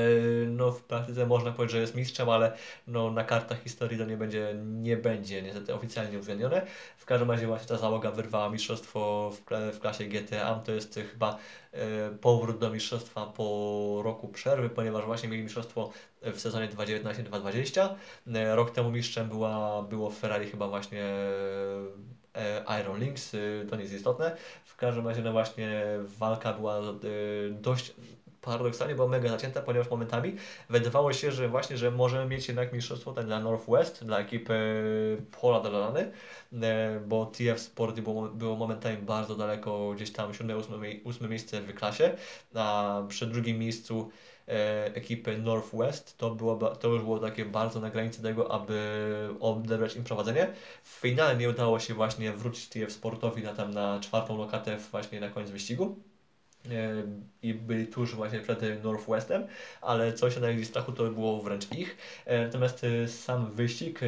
no, 0.47 0.73
w 0.73 0.83
praktyce 0.83 1.27
można 1.27 1.53
powiedzieć, 1.53 1.73
że 1.73 1.81
jest 1.81 1.95
mistrzem, 1.95 2.29
ale 2.29 2.53
no, 2.87 3.11
na 3.11 3.25
kartach 3.25 3.62
historii 3.62 3.99
to 3.99 4.05
nie 4.05 4.16
będzie, 4.16 4.55
nie 4.64 4.97
będzie 4.97 5.43
niestety 5.43 5.75
oficjalnie 5.75 6.19
uwzględnione. 6.19 6.66
W 6.97 7.05
każdym 7.05 7.31
razie 7.31 7.47
właśnie 7.47 7.69
ta 7.69 7.77
załoga 7.77 8.11
wyrwała 8.11 8.51
mistrzostwo 8.51 9.31
w, 9.31 9.75
w 9.75 9.81
klasie 9.81 10.05
GTA. 10.05 10.55
To 10.55 10.73
jest 10.73 11.01
chyba 11.12 11.39
e, 11.73 12.11
powrót 12.11 12.59
do 12.59 12.71
mistrzostwa 12.71 13.27
po 13.27 14.01
roku 14.05 14.29
przerwy, 14.29 14.71
ponieważ 14.71 15.05
właśnie 15.05 15.29
mieli 15.29 15.43
mistrzostwo 15.43 15.91
w 16.23 16.41
sezonie 16.41 16.69
2019-2020. 16.69 17.89
E, 18.35 18.57
rok 18.57 18.71
temu 18.71 18.91
mistrzem 18.91 19.29
była, 19.29 19.83
było 19.83 20.11
Ferrari 20.11 20.47
chyba 20.51 20.69
właśnie 20.69 21.05
E, 22.39 22.81
Iron 22.81 23.01
Links, 23.01 23.35
y, 23.35 23.66
to 23.71 23.77
nie 23.77 23.83
jest 23.83 23.95
istotne. 23.95 24.37
W 24.64 24.77
każdym 24.77 25.09
razie 25.09 25.23
no 25.23 25.33
właśnie 25.33 25.83
walka 26.19 26.53
była 26.53 26.81
y, 26.81 27.51
dość 27.51 27.95
paradoksalnie 28.49 28.94
była 28.94 29.09
mega 29.09 29.28
zacięta, 29.28 29.62
ponieważ 29.62 29.90
momentami 29.90 30.36
wydawało 30.70 31.12
się, 31.12 31.32
że 31.32 31.49
właśnie, 31.49 31.76
że 31.76 31.90
możemy 31.90 32.26
mieć 32.26 32.49
jednak 32.49 32.72
mistrzostwo 32.72 33.12
ten 33.12 33.26
dla 33.26 33.40
Northwest, 33.40 34.05
dla 34.05 34.18
ekipy 34.18 35.22
Paula 35.40 35.61
Delaney, 35.61 36.05
e, 36.62 37.01
bo 37.07 37.26
TF 37.26 37.61
Sport 37.61 38.01
było, 38.01 38.28
było 38.28 38.57
momentami 38.57 38.96
bardzo 38.96 39.34
daleko, 39.34 39.92
gdzieś 39.94 40.12
tam 40.12 40.32
7-8 40.32 41.28
miejsce 41.28 41.61
w 41.61 41.74
klasie, 41.74 42.16
a 42.55 43.03
przy 43.09 43.26
drugim 43.26 43.59
miejscu 43.59 44.11
e, 44.49 44.94
ekipy 44.94 45.38
Northwest, 45.38 46.18
to, 46.18 46.30
było, 46.30 46.57
to 46.57 46.88
już 46.88 47.03
było 47.03 47.18
takie 47.18 47.44
bardzo 47.44 47.80
na 47.80 47.90
granicy 47.90 48.22
tego, 48.22 48.53
aby 48.53 48.78
odebrać 49.40 49.96
im 49.96 50.05
prowadzenie. 50.05 50.53
Finalnie 50.84 51.49
udało 51.49 51.80
się 51.80 51.94
właśnie 51.94 52.32
wrócić 52.32 52.68
TF 52.68 52.92
Sportowi 52.92 53.42
na, 53.42 53.55
tam 53.55 53.70
na 53.70 54.01
czwartą 54.01 54.38
lokatę 54.38 54.76
właśnie 54.90 55.20
na 55.20 55.28
koniec 55.28 55.51
wyścigu 55.51 55.96
i 57.42 57.54
byli 57.54 57.86
tuż 57.86 58.14
właśnie 58.14 58.40
przed 58.40 58.84
Northwestem, 58.84 59.46
ale 59.80 60.12
co 60.12 60.30
się 60.30 60.40
najbardziej 60.40 60.64
strachu 60.64 60.92
to 60.92 61.04
było 61.04 61.42
wręcz 61.42 61.72
ich. 61.72 61.96
E, 62.26 62.46
natomiast 62.46 62.84
e, 62.84 63.09
sam 63.09 63.52
wyścig 63.52 64.02
e, 64.02 64.06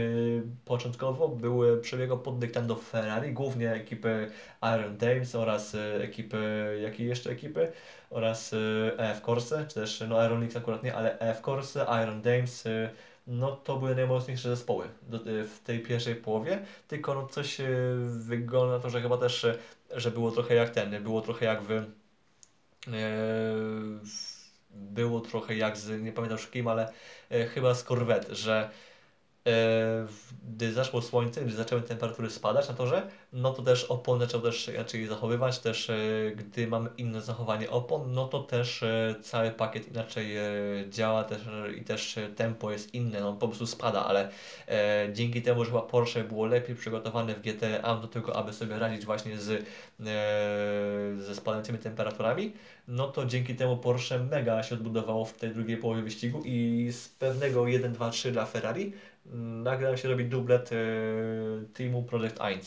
początkowo 0.64 1.28
był, 1.28 1.80
przebiegał 1.80 2.18
pod 2.18 2.38
dyktando 2.38 2.76
Ferrari, 2.76 3.32
głównie 3.32 3.72
ekipy 3.72 4.30
Iron 4.62 4.96
Dames 4.96 5.34
oraz 5.34 5.76
ekipy, 6.00 6.78
jakiej 6.82 7.06
jeszcze 7.06 7.30
ekipy? 7.30 7.72
Oraz 8.10 8.54
EF 8.98 9.20
Corse, 9.20 9.66
czy 9.68 9.74
też 9.74 10.04
no 10.08 10.26
Iron 10.26 10.40
League 10.40 10.58
akurat 10.58 10.82
nie, 10.82 10.94
ale 10.94 11.18
EF 11.18 11.40
Corse, 11.40 11.86
Iron 12.02 12.22
Dames, 12.22 12.68
no 13.26 13.52
to 13.52 13.76
były 13.76 13.94
najmocniejsze 13.94 14.48
zespoły 14.48 14.84
w 15.24 15.58
tej 15.64 15.80
pierwszej 15.80 16.14
połowie, 16.14 16.58
tylko 16.88 17.14
no 17.14 17.26
coś 17.26 17.58
wygląda 18.06 18.74
na 18.76 18.82
to, 18.82 18.90
że 18.90 19.00
chyba 19.00 19.16
też, 19.16 19.46
że 19.96 20.10
było 20.10 20.30
trochę 20.30 20.54
jak 20.54 20.70
ten, 20.70 21.02
było 21.02 21.20
trochę 21.20 21.46
jak 21.46 21.62
w 21.62 21.84
było 24.70 25.20
trochę 25.20 25.56
jak 25.56 25.76
z, 25.76 26.02
nie 26.02 26.12
pamiętam 26.12 26.38
już 26.38 26.48
kim, 26.48 26.68
ale 26.68 26.92
e, 27.30 27.46
chyba 27.46 27.74
z 27.74 27.84
Corvette, 27.84 28.34
że 28.34 28.70
E, 28.70 28.89
gdy 30.48 30.72
zaszło 30.72 31.02
słońce, 31.02 31.40
gdy 31.40 31.52
zaczęły 31.52 31.82
temperatury 31.82 32.30
spadać 32.30 32.68
na 32.68 32.74
torze, 32.74 33.02
no 33.32 33.52
to 33.52 33.62
też 33.62 33.84
opony 33.84 34.24
zaczęły 34.24 34.42
też 34.42 34.68
inaczej 34.68 35.06
zachowywać, 35.06 35.58
też 35.58 35.90
e, 35.90 35.96
gdy 36.36 36.66
mamy 36.66 36.90
inne 36.98 37.20
zachowanie 37.20 37.70
opon, 37.70 38.12
no 38.12 38.28
to 38.28 38.42
też 38.42 38.82
e, 38.82 39.14
cały 39.22 39.50
pakiet 39.50 39.88
inaczej 39.88 40.36
działa 40.90 41.24
też, 41.24 41.40
i 41.80 41.84
też 41.84 42.18
tempo 42.36 42.72
jest 42.72 42.94
inne, 42.94 43.20
no 43.20 43.32
po 43.32 43.48
prostu 43.48 43.66
spada, 43.66 44.04
ale 44.04 44.28
dzięki 45.12 45.42
temu, 45.42 45.64
że 45.64 45.70
chyba 45.70 45.82
Porsche 45.82 46.24
było 46.24 46.46
lepiej 46.46 46.76
przygotowane 46.76 47.34
w 47.34 47.40
GTA 47.40 47.96
do 47.96 48.08
tego, 48.08 48.36
aby 48.36 48.52
sobie 48.52 48.78
radzić 48.78 49.04
właśnie 49.04 49.38
z, 49.38 49.64
ze 51.24 51.34
spadającymi 51.34 51.78
temperaturami, 51.78 52.52
no 52.88 53.08
to 53.08 53.26
dzięki 53.26 53.54
temu 53.54 53.76
Porsche 53.76 54.18
mega 54.18 54.62
się 54.62 54.74
odbudowało 54.74 55.24
w 55.24 55.32
tej 55.32 55.50
drugiej 55.50 55.76
połowie 55.76 56.02
wyścigu 56.02 56.42
i 56.44 56.88
z 56.92 57.08
pewnego 57.08 57.66
1, 57.66 57.92
2, 57.92 58.10
3 58.10 58.32
dla 58.32 58.46
Ferrari 58.46 58.92
nagle 59.62 59.98
się 59.98 60.08
robi 60.08 60.24
dublet 60.24 60.72
y, 60.72 61.68
teamu 61.74 62.02
Project 62.02 62.38
1 62.40 62.60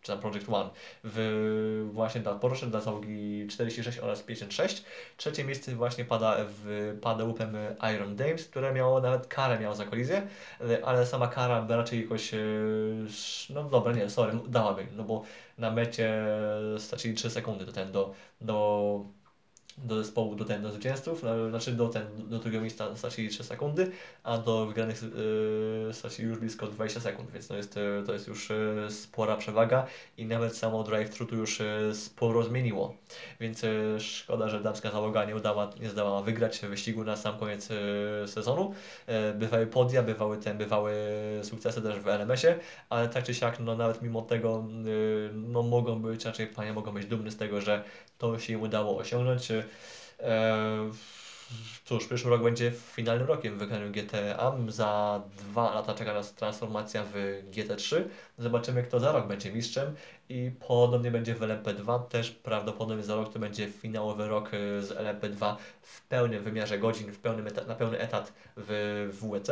czy 0.00 0.12
tam 0.12 0.20
Project 0.20 0.48
One 0.48 0.70
w, 1.04 1.88
właśnie 1.92 2.20
dla 2.20 2.34
Porsche, 2.34 2.66
dla 2.66 2.80
załogi 2.80 3.46
46 3.50 3.98
oraz 3.98 4.22
56. 4.22 4.84
Trzecie 5.16 5.44
miejsce 5.44 5.74
właśnie 5.74 6.04
pada 6.04 6.36
w 6.48 6.98
pada 7.02 7.24
łupem 7.24 7.56
Iron 7.94 8.16
Dames, 8.16 8.48
które 8.48 8.72
miało 8.72 9.00
nawet 9.00 9.26
karę 9.26 9.60
miało 9.60 9.74
za 9.74 9.84
kolizję, 9.84 10.26
ale 10.84 11.06
sama 11.06 11.28
kara 11.28 11.66
raczej 11.68 12.02
jakoś, 12.02 12.34
y, 12.34 13.06
no 13.50 13.64
dobra, 13.64 13.92
nie, 13.92 14.10
sorry, 14.10 14.32
dałaby, 14.48 14.86
no 14.96 15.04
bo 15.04 15.22
na 15.58 15.70
mecie 15.70 16.26
stracili 16.78 17.14
3 17.14 17.30
sekundy 17.30 17.66
do 17.66 17.72
ten, 17.72 17.92
do, 17.92 18.14
do 18.40 19.04
do 19.84 20.04
zespołu, 20.04 20.34
do, 20.34 20.44
ten, 20.44 20.62
do 20.62 20.72
zwycięzców, 20.72 21.22
znaczy 21.50 21.72
do, 21.72 21.88
ten, 21.88 22.06
do 22.28 22.38
drugiego 22.38 22.60
miejsca 22.60 22.96
stracili 22.96 23.28
3 23.28 23.44
sekundy, 23.44 23.90
a 24.22 24.38
do 24.38 24.66
wygranych 24.66 25.02
yy, 25.02 25.94
stracili 25.94 26.28
już 26.28 26.38
blisko 26.38 26.66
20 26.66 27.00
sekund, 27.00 27.30
więc 27.30 27.48
to 27.48 27.56
jest, 27.56 27.76
yy, 27.76 28.02
to 28.06 28.12
jest 28.12 28.28
już 28.28 28.50
yy, 28.50 28.90
spora 28.90 29.36
przewaga 29.36 29.86
i 30.16 30.26
nawet 30.26 30.56
samo 30.56 30.84
drive-thru 30.84 31.26
tu 31.26 31.36
już 31.36 31.60
yy, 31.60 31.94
sporo 31.94 32.42
zmieniło. 32.42 32.94
Więc 33.40 33.62
szkoda, 33.98 34.48
że 34.48 34.60
damska 34.60 34.90
załoga 34.90 35.24
nie, 35.24 35.36
udała, 35.36 35.70
nie 35.80 35.88
zdołała 35.88 36.22
wygrać 36.22 36.60
wyścigu 36.60 37.04
na 37.04 37.16
sam 37.16 37.38
koniec 37.38 37.68
sezonu. 38.26 38.74
Yy, 39.08 39.14
bywały 39.34 39.66
podia, 39.66 40.02
bywały, 40.02 40.38
ten, 40.38 40.58
bywały 40.58 40.92
sukcesy 41.42 41.82
też 41.82 41.98
w 41.98 42.08
LMS-ie, 42.08 42.58
ale 42.88 43.08
tak 43.08 43.24
czy 43.24 43.34
siak, 43.34 43.60
no 43.60 43.76
nawet 43.76 44.02
mimo 44.02 44.22
tego, 44.22 44.64
no 45.32 45.62
mogą 45.62 46.02
być, 46.02 46.24
raczej 46.24 46.46
panie 46.46 46.72
mogą 46.72 46.92
być 46.92 47.06
dumne 47.06 47.30
z 47.30 47.36
tego, 47.36 47.60
że 47.60 47.84
to 48.18 48.38
się 48.38 48.52
im 48.52 48.62
udało 48.62 48.98
osiągnąć. 48.98 49.48
Eee, 50.20 50.90
cóż, 51.84 52.06
przyszły 52.06 52.30
rok 52.30 52.42
będzie 52.42 52.70
finalnym 52.70 53.26
rokiem 53.26 53.54
w 53.54 53.58
wykonaniu 53.58 53.90
GTA. 53.90 54.56
Za 54.68 55.22
dwa 55.38 55.74
lata 55.74 55.94
czeka 55.94 56.14
nas 56.14 56.34
transformacja 56.34 57.04
w 57.04 57.42
GT3. 57.50 58.04
Zobaczymy, 58.38 58.82
kto 58.82 59.00
za 59.00 59.12
rok 59.12 59.26
będzie 59.26 59.52
mistrzem. 59.52 59.94
I 60.28 60.50
podobnie 60.68 61.10
będzie 61.10 61.34
w 61.34 61.40
LMP2. 61.40 62.06
Też 62.06 62.30
prawdopodobnie 62.30 63.04
za 63.04 63.14
rok 63.14 63.32
to 63.32 63.38
będzie 63.38 63.68
finałowy 63.68 64.28
rok 64.28 64.50
e, 64.54 64.82
z 64.82 64.90
LMP2 64.90 65.56
w 65.82 66.02
pełnym 66.02 66.44
wymiarze 66.44 66.78
godzin, 66.78 67.12
w 67.12 67.18
pełnym 67.18 67.48
na 67.68 67.74
pełny 67.74 67.98
etat 67.98 68.32
w 68.56 69.08
WEC 69.22 69.50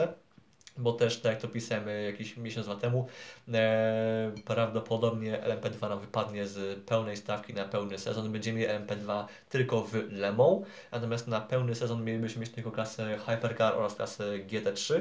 bo 0.79 0.93
też, 0.93 1.21
tak 1.21 1.33
jak 1.33 1.43
to 1.43 1.49
pisałem 1.49 1.89
e, 1.89 2.03
jakiś 2.03 2.37
miesiąc 2.37 2.81
temu, 2.81 3.09
e, 3.55 4.33
prawdopodobnie 4.45 5.39
LMP2 5.39 5.89
nam 5.89 6.01
wypadnie 6.01 6.47
z 6.47 6.85
pełnej 6.85 7.17
stawki 7.17 7.55
na 7.55 7.65
pełny 7.65 7.99
sezon. 7.99 8.33
Będziemy 8.33 8.59
mieli 8.59 8.73
LMP2 8.73 9.25
tylko 9.49 9.83
w 9.83 9.95
Le 10.13 10.33
Mans, 10.33 10.67
natomiast 10.93 11.29
na 11.29 11.41
pełny 11.41 11.75
sezon 11.75 12.05
mielibyśmy 12.05 12.41
mieć 12.41 12.51
tylko 12.51 12.71
klasę 12.71 13.19
Hypercar 13.27 13.75
oraz 13.75 13.95
klasę 13.95 14.25
GT3, 14.39 15.01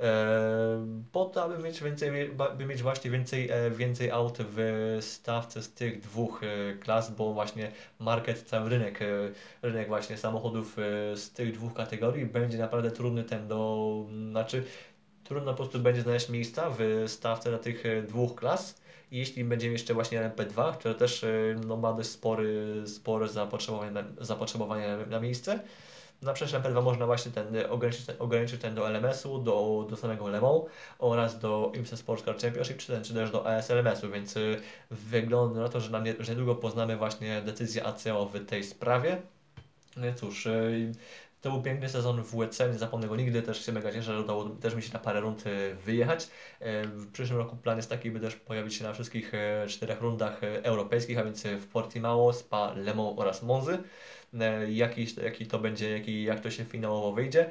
e, 0.00 0.86
po 1.12 1.24
to, 1.24 1.44
aby 1.44 1.58
mieć, 1.58 1.82
więcej, 1.82 2.30
by 2.58 2.66
mieć 2.66 2.82
właśnie 2.82 3.10
więcej, 3.10 3.50
e, 3.50 3.70
więcej 3.70 4.10
aut 4.10 4.38
w 4.40 4.98
stawce 5.00 5.62
z 5.62 5.72
tych 5.72 6.00
dwóch 6.00 6.42
e, 6.42 6.74
klas, 6.74 7.14
bo 7.14 7.32
właśnie 7.32 7.70
market, 7.98 8.42
cały 8.42 8.70
rynek, 8.70 9.00
rynek 9.62 9.88
właśnie 9.88 10.16
samochodów 10.16 10.76
z 11.14 11.30
tych 11.30 11.52
dwóch 11.52 11.74
kategorii 11.74 12.26
będzie 12.26 12.58
naprawdę 12.58 12.90
trudny 12.90 13.24
ten 13.24 13.48
do, 13.48 14.06
znaczy 14.30 14.64
trudno 15.28 15.52
po 15.52 15.56
prostu 15.56 15.80
będzie 15.80 16.02
znaleźć 16.02 16.28
miejsca 16.28 16.70
w 16.78 17.04
stawce 17.06 17.50
dla 17.50 17.58
tych 17.58 17.86
e, 17.86 18.02
dwóch 18.02 18.34
klas. 18.34 18.80
Jeśli 19.10 19.44
będziemy 19.44 19.72
jeszcze 19.72 19.94
właśnie 19.94 20.20
LMP2, 20.20 20.74
które 20.74 20.94
też 20.94 21.24
e, 21.24 21.28
no, 21.66 21.76
ma 21.76 21.92
dość 21.92 22.08
spory, 22.08 22.82
spore 22.86 23.28
zapotrzebowanie 23.28 23.90
na, 23.90 24.04
zapotrzebowanie 24.20 24.96
na, 25.10 25.20
miejsce, 25.20 25.60
na 26.22 26.32
przykład 26.32 26.62
LMP2 26.62 26.82
można 26.82 27.06
właśnie 27.06 27.32
ten, 27.32 27.56
e, 27.56 27.70
ograniczyć, 27.70 28.06
ten, 28.06 28.16
ograniczyć 28.18 28.60
ten 28.60 28.74
do 28.74 28.88
LMS-u, 28.88 29.38
do, 29.38 29.86
do 29.90 29.96
samego 29.96 30.28
Le 30.28 30.40
Mans 30.40 30.64
oraz 30.98 31.38
do 31.38 31.72
IMSA 31.74 31.96
Sports 31.96 32.24
Car 32.24 32.38
Championship, 32.38 32.78
czy, 32.78 32.86
ten, 32.86 33.04
czy 33.04 33.14
też 33.14 33.30
do 33.30 33.46
ASLMS-u, 33.46 34.10
więc 34.10 34.34
wygląda 34.90 35.60
na 35.60 35.68
to, 35.68 35.80
że, 35.80 35.90
na 35.90 36.00
nie, 36.00 36.14
że 36.18 36.32
niedługo 36.32 36.54
poznamy 36.54 36.96
właśnie 36.96 37.42
decyzję 37.42 37.86
ACO 37.86 38.26
w 38.26 38.46
tej 38.46 38.64
sprawie. 38.64 39.22
No 39.96 40.06
cóż, 40.14 40.48
to 41.46 41.52
był 41.52 41.62
piękny 41.62 41.88
sezon 41.88 42.22
w 42.22 42.30
WC, 42.30 42.68
nie 42.72 42.78
zapomnę 42.78 43.08
go 43.08 43.16
nigdy, 43.16 43.42
też 43.42 43.66
się 43.66 43.72
mega 43.72 43.92
cieszę, 43.92 44.14
że 44.14 44.20
udało 44.20 44.44
też 44.44 44.74
mi 44.74 44.82
się 44.82 44.92
na 44.92 44.98
parę 44.98 45.20
rund 45.20 45.44
e, 45.46 45.74
wyjechać. 45.74 46.28
E, 46.60 46.84
w 46.86 47.12
przyszłym 47.12 47.38
roku 47.38 47.56
plan 47.56 47.76
jest 47.76 47.90
taki, 47.90 48.10
by 48.10 48.20
też 48.20 48.36
pojawić 48.36 48.74
się 48.74 48.84
na 48.84 48.92
wszystkich 48.92 49.34
e, 49.34 49.66
czterech 49.68 50.00
rundach 50.00 50.40
europejskich, 50.42 51.18
a 51.18 51.24
więc 51.24 51.42
w 51.42 51.66
Portimao, 51.66 52.32
Spa, 52.32 52.72
Le 52.74 53.14
oraz 53.16 53.42
Monzy. 53.42 53.78
Jaki, 54.68 55.06
jaki 55.22 55.46
to 55.46 55.58
będzie, 55.58 55.90
jaki, 55.90 56.24
jak 56.24 56.40
to 56.40 56.50
się 56.50 56.64
finałowo 56.64 57.12
wyjdzie, 57.12 57.50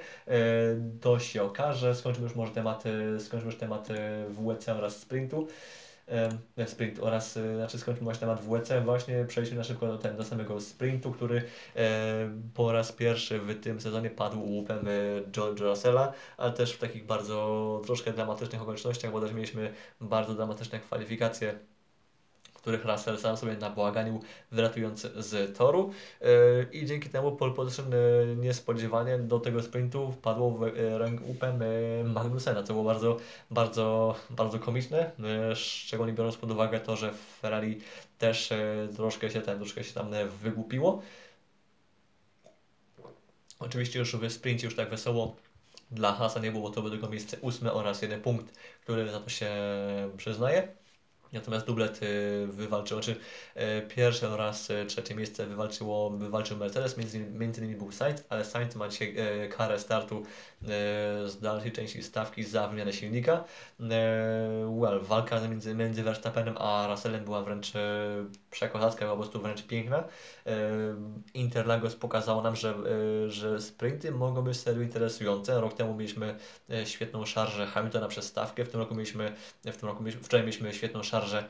to 1.01 1.19
się 1.19 1.43
okaże. 1.43 1.95
Skończymy 1.95 2.27
już 2.27 2.35
może 2.35 2.51
temat, 2.51 2.83
skończymy 3.19 3.51
już 3.51 3.59
temat 3.59 3.87
WC 4.29 4.75
oraz 4.75 4.97
sprintu 4.97 5.47
sprint 6.65 6.99
oraz, 6.99 7.37
e, 7.37 7.55
znaczy 7.55 7.77
skończymy 7.77 8.03
właśnie 8.03 8.19
temat 8.19 8.41
WC, 8.41 8.81
właśnie 8.81 9.25
przejdźmy 9.25 9.57
na 9.57 9.63
szybko 9.63 9.87
do, 9.87 9.97
ten, 9.97 10.17
do 10.17 10.23
samego 10.23 10.61
sprintu, 10.61 11.11
który 11.11 11.43
po 12.53 12.71
raz 12.71 12.91
pierwszy 12.91 13.39
w 13.39 13.59
tym 13.59 13.81
sezonie 13.81 14.09
padł 14.09 14.39
łupem 14.39 14.87
George 15.31 15.59
Russella, 15.59 16.13
ale 16.37 16.51
też 16.51 16.73
w 16.73 16.79
takich 16.79 17.05
bardzo 17.05 17.81
troszkę 17.85 18.13
dramatycznych 18.13 18.61
okolicznościach, 18.61 19.11
bo 19.11 19.21
też 19.21 19.33
mieliśmy 19.33 19.73
bardzo 20.01 20.35
dramatyczne 20.35 20.79
kwalifikacje 20.79 21.59
których 22.65 22.85
Russell 22.85 23.17
sam 23.17 23.37
sobie 23.37 23.57
nabłaganił, 23.57 24.21
wylatując 24.51 25.01
z 25.01 25.57
toru 25.57 25.91
e, 26.21 26.27
i 26.71 26.85
dzięki 26.85 27.09
temu 27.09 27.31
pole 27.31 27.53
position 27.53 27.93
e, 27.93 27.97
niespodziewanie 28.35 29.17
do 29.17 29.39
tego 29.39 29.63
sprintu 29.63 30.11
wpadło 30.11 30.51
w 30.51 30.63
e, 30.63 30.97
ręk 30.97 31.21
upem 31.27 31.63
Magnusena, 32.03 32.63
co 32.63 32.73
było 32.73 32.85
bardzo, 32.85 33.17
bardzo, 33.51 34.15
bardzo 34.29 34.59
komiczne, 34.59 35.11
szczególnie 35.55 36.13
biorąc 36.13 36.37
pod 36.37 36.51
uwagę 36.51 36.79
to, 36.79 36.95
że 36.95 37.13
Ferrari 37.41 37.81
też 38.17 38.53
troszkę 38.95 39.29
się, 39.29 39.41
ten, 39.41 39.57
troszkę 39.57 39.83
się 39.83 39.93
tam 39.93 40.11
wygłupiło. 40.41 41.01
Oczywiście 43.59 43.99
już 43.99 44.15
w 44.15 44.31
sprincie 44.31 44.67
już 44.67 44.75
tak 44.75 44.89
wesoło 44.89 45.35
dla 45.91 46.13
Hasa 46.13 46.39
nie 46.39 46.51
było, 46.51 46.69
to 46.69 46.81
by 46.81 46.89
tylko 46.89 47.09
miejsce 47.09 47.37
ósme 47.41 47.73
oraz 47.73 48.01
jeden 48.01 48.21
punkt, 48.21 48.59
który 48.81 49.11
za 49.11 49.19
to 49.19 49.29
się 49.29 49.49
przyznaje. 50.17 50.84
Natomiast 51.35 51.65
dublet 51.65 52.03
y, 52.03 52.47
wywalczył, 52.47 52.97
znaczy 52.97 53.19
y, 53.57 53.87
pierwsze 53.95 54.29
oraz 54.29 54.69
y, 54.69 54.85
trzecie 54.85 55.15
miejsce 55.15 55.45
wywalczyło, 55.45 56.09
wywalczył 56.09 56.57
Mercedes, 56.57 56.97
między, 56.97 57.19
między 57.19 57.61
innymi 57.61 57.77
był 57.77 57.91
Sainz, 57.91 58.23
ale 58.29 58.45
Sainz 58.45 58.75
ma 58.75 58.87
dzisiaj 58.87 59.15
karę 59.57 59.79
startu 59.79 60.23
z 61.25 61.39
dalszej 61.39 61.71
części 61.71 62.03
stawki 62.03 62.43
za 62.43 62.67
wymianę 62.67 62.93
silnika. 62.93 63.43
Well, 64.65 64.99
walka 65.01 65.41
między, 65.41 65.75
między 65.75 66.03
Verstappenem 66.03 66.57
a 66.57 66.87
Russellem 66.87 67.25
była 67.25 67.41
wręcz 67.41 67.71
przekozacka, 68.51 69.05
była 69.05 69.11
po 69.11 69.21
prostu 69.21 69.41
wręcz 69.41 69.63
piękna. 69.63 70.03
Interlagos 71.33 71.95
pokazało 71.95 72.41
nam, 72.41 72.55
że, 72.55 72.73
że 73.27 73.61
sprinty 73.61 74.11
mogą 74.11 74.41
być 74.41 74.57
serio 74.57 74.81
interesujące. 74.81 75.61
Rok 75.61 75.73
temu 75.73 75.95
mieliśmy 75.95 76.35
świetną 76.85 77.25
szarżę 77.25 77.65
Hamiltona 77.65 78.07
przez 78.07 78.25
stawkę, 78.25 78.65
w 78.65 78.69
tym 78.69 78.79
roku 78.79 78.95
mieliśmy, 78.95 79.33
w 79.65 79.77
tym 79.77 79.89
roku 79.89 80.03
mieliśmy, 80.03 80.23
wczoraj 80.23 80.45
mieliśmy 80.45 80.73
świetną 80.73 81.03
szarżę 81.03 81.43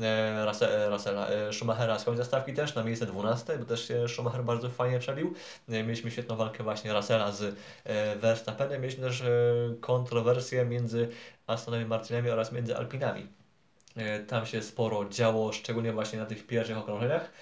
e, 0.00 0.46
Russella, 0.90 1.28
e, 1.28 1.52
Schumachera 1.52 1.98
z 1.98 2.04
końca 2.04 2.24
stawki 2.24 2.54
też 2.54 2.74
na 2.74 2.84
miejsce 2.84 3.06
12, 3.06 3.58
bo 3.58 3.64
też 3.64 3.88
się 3.88 4.08
Schumacher 4.08 4.44
bardzo 4.44 4.68
fajnie 4.68 4.98
przebił. 4.98 5.34
E, 5.68 5.82
mieliśmy 5.82 6.10
świetną 6.10 6.36
walkę 6.36 6.64
właśnie 6.64 6.92
Russella 6.92 7.32
z 7.32 7.56
Verstappenem, 8.16 8.59
mieliśmy 8.80 9.04
też 9.04 9.22
kontrowersje 9.80 10.64
między 10.64 11.08
Astonem 11.46 11.88
Martinami 11.88 12.30
oraz 12.30 12.52
między 12.52 12.76
Alpinami. 12.76 13.26
Tam 14.26 14.46
się 14.46 14.62
sporo 14.62 15.08
działo, 15.08 15.52
szczególnie 15.52 15.92
właśnie 15.92 16.18
na 16.18 16.26
tych 16.26 16.46
pierwszych 16.46 16.78
okrążeniach, 16.78 17.32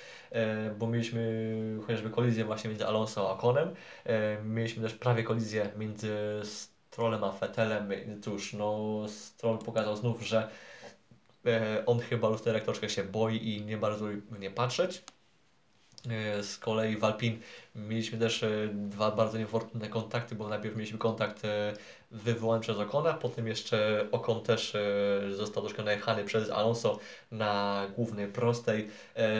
bo 0.78 0.86
mieliśmy 0.86 1.52
chociażby 1.86 2.10
kolizję 2.10 2.44
właśnie 2.44 2.70
między 2.70 2.86
Alonso 2.86 3.34
a 3.34 3.40
Konem. 3.40 3.74
Mieliśmy 4.44 4.82
też 4.82 4.94
prawie 4.94 5.22
kolizję 5.22 5.70
między 5.76 6.16
Strollem 6.44 7.24
a 7.24 7.32
Fetelem. 7.32 7.90
Cóż, 8.22 8.52
no 8.52 8.98
Stroll 9.08 9.58
pokazał 9.58 9.96
znów, 9.96 10.22
że 10.22 10.48
E, 11.46 11.86
on 11.86 12.00
chyba 12.00 12.28
lusterek 12.28 12.64
troszkę 12.64 12.88
się 12.88 13.04
boi 13.04 13.48
i 13.48 13.64
nie 13.64 13.76
bardzo 13.76 14.06
nie 14.38 14.50
patrzeć. 14.50 15.04
E, 16.06 16.42
z 16.42 16.58
kolei 16.58 16.96
w 16.96 17.04
Alpin 17.04 17.40
mieliśmy 17.74 18.18
też 18.18 18.42
e, 18.42 18.68
dwa 18.72 19.10
bardzo 19.10 19.38
niefortunne 19.38 19.88
kontakty, 19.88 20.34
bo 20.34 20.48
najpierw 20.48 20.76
mieliśmy 20.76 20.98
kontakt 20.98 21.42
wywołany 22.10 22.60
przez 22.60 22.78
Okona, 22.78 23.14
potem 23.14 23.46
jeszcze 23.46 24.06
Okon 24.12 24.42
też 24.42 24.74
e, 24.74 24.80
został 25.36 25.62
troszkę 25.62 25.82
najechany 25.82 26.24
przez 26.24 26.50
Alonso 26.50 26.98
na 27.30 27.86
głównej 27.96 28.26
prostej. 28.26 28.88
E, 29.16 29.30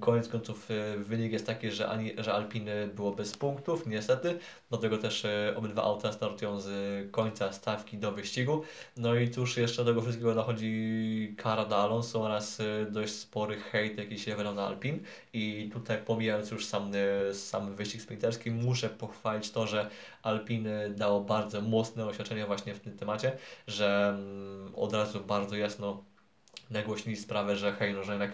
koniec 0.00 0.28
końców 0.28 0.68
e, 0.70 0.96
wynik 0.96 1.32
jest 1.32 1.46
taki, 1.46 1.70
że, 1.70 1.88
ani, 1.88 2.12
że 2.18 2.34
Alpine 2.34 2.86
było 2.86 3.10
bez 3.10 3.36
punktów, 3.36 3.86
niestety. 3.86 4.38
Do 4.70 4.78
tego 4.78 4.98
też 4.98 5.26
obydwa 5.56 5.82
auta 5.82 6.12
startują 6.12 6.60
z 6.60 6.70
końca 7.10 7.52
stawki 7.52 7.98
do 7.98 8.12
wyścigu. 8.12 8.62
No 8.96 9.14
i 9.14 9.30
cóż, 9.30 9.56
jeszcze 9.56 9.84
do 9.84 9.90
tego 9.90 10.02
wszystkiego 10.02 10.34
dochodzi 10.34 11.34
kara 11.38 11.66
na 11.66 11.76
Alonso 11.76 12.22
oraz 12.22 12.58
dość 12.90 13.12
spory 13.12 13.56
hejt, 13.56 13.98
jaki 13.98 14.18
się 14.18 14.36
wylał 14.36 14.54
na 14.54 14.66
Alpin. 14.66 15.00
I 15.32 15.70
tutaj 15.72 15.98
pomijając 16.06 16.50
już 16.50 16.66
sam, 16.66 16.92
sam 17.32 17.74
wyścig 17.74 18.02
sprinterski, 18.02 18.50
muszę 18.50 18.88
pochwalić 18.88 19.50
to, 19.50 19.66
że 19.66 19.90
Alpine 20.22 20.90
dało 20.90 21.20
bardzo 21.20 21.60
mocne 21.92 22.06
oświadczenie 22.06 22.46
właśnie 22.46 22.74
w 22.74 22.80
tym 22.80 22.96
temacie, 22.96 23.32
że 23.66 24.16
mm, 24.18 24.74
od 24.74 24.92
razu 24.92 25.20
bardzo 25.20 25.56
jasno 25.56 26.04
nagłośnili 26.70 27.16
sprawę, 27.18 27.56
że 27.56 27.72
hej, 27.72 27.94
no, 27.94 28.04
że 28.04 28.12
jednak 28.12 28.32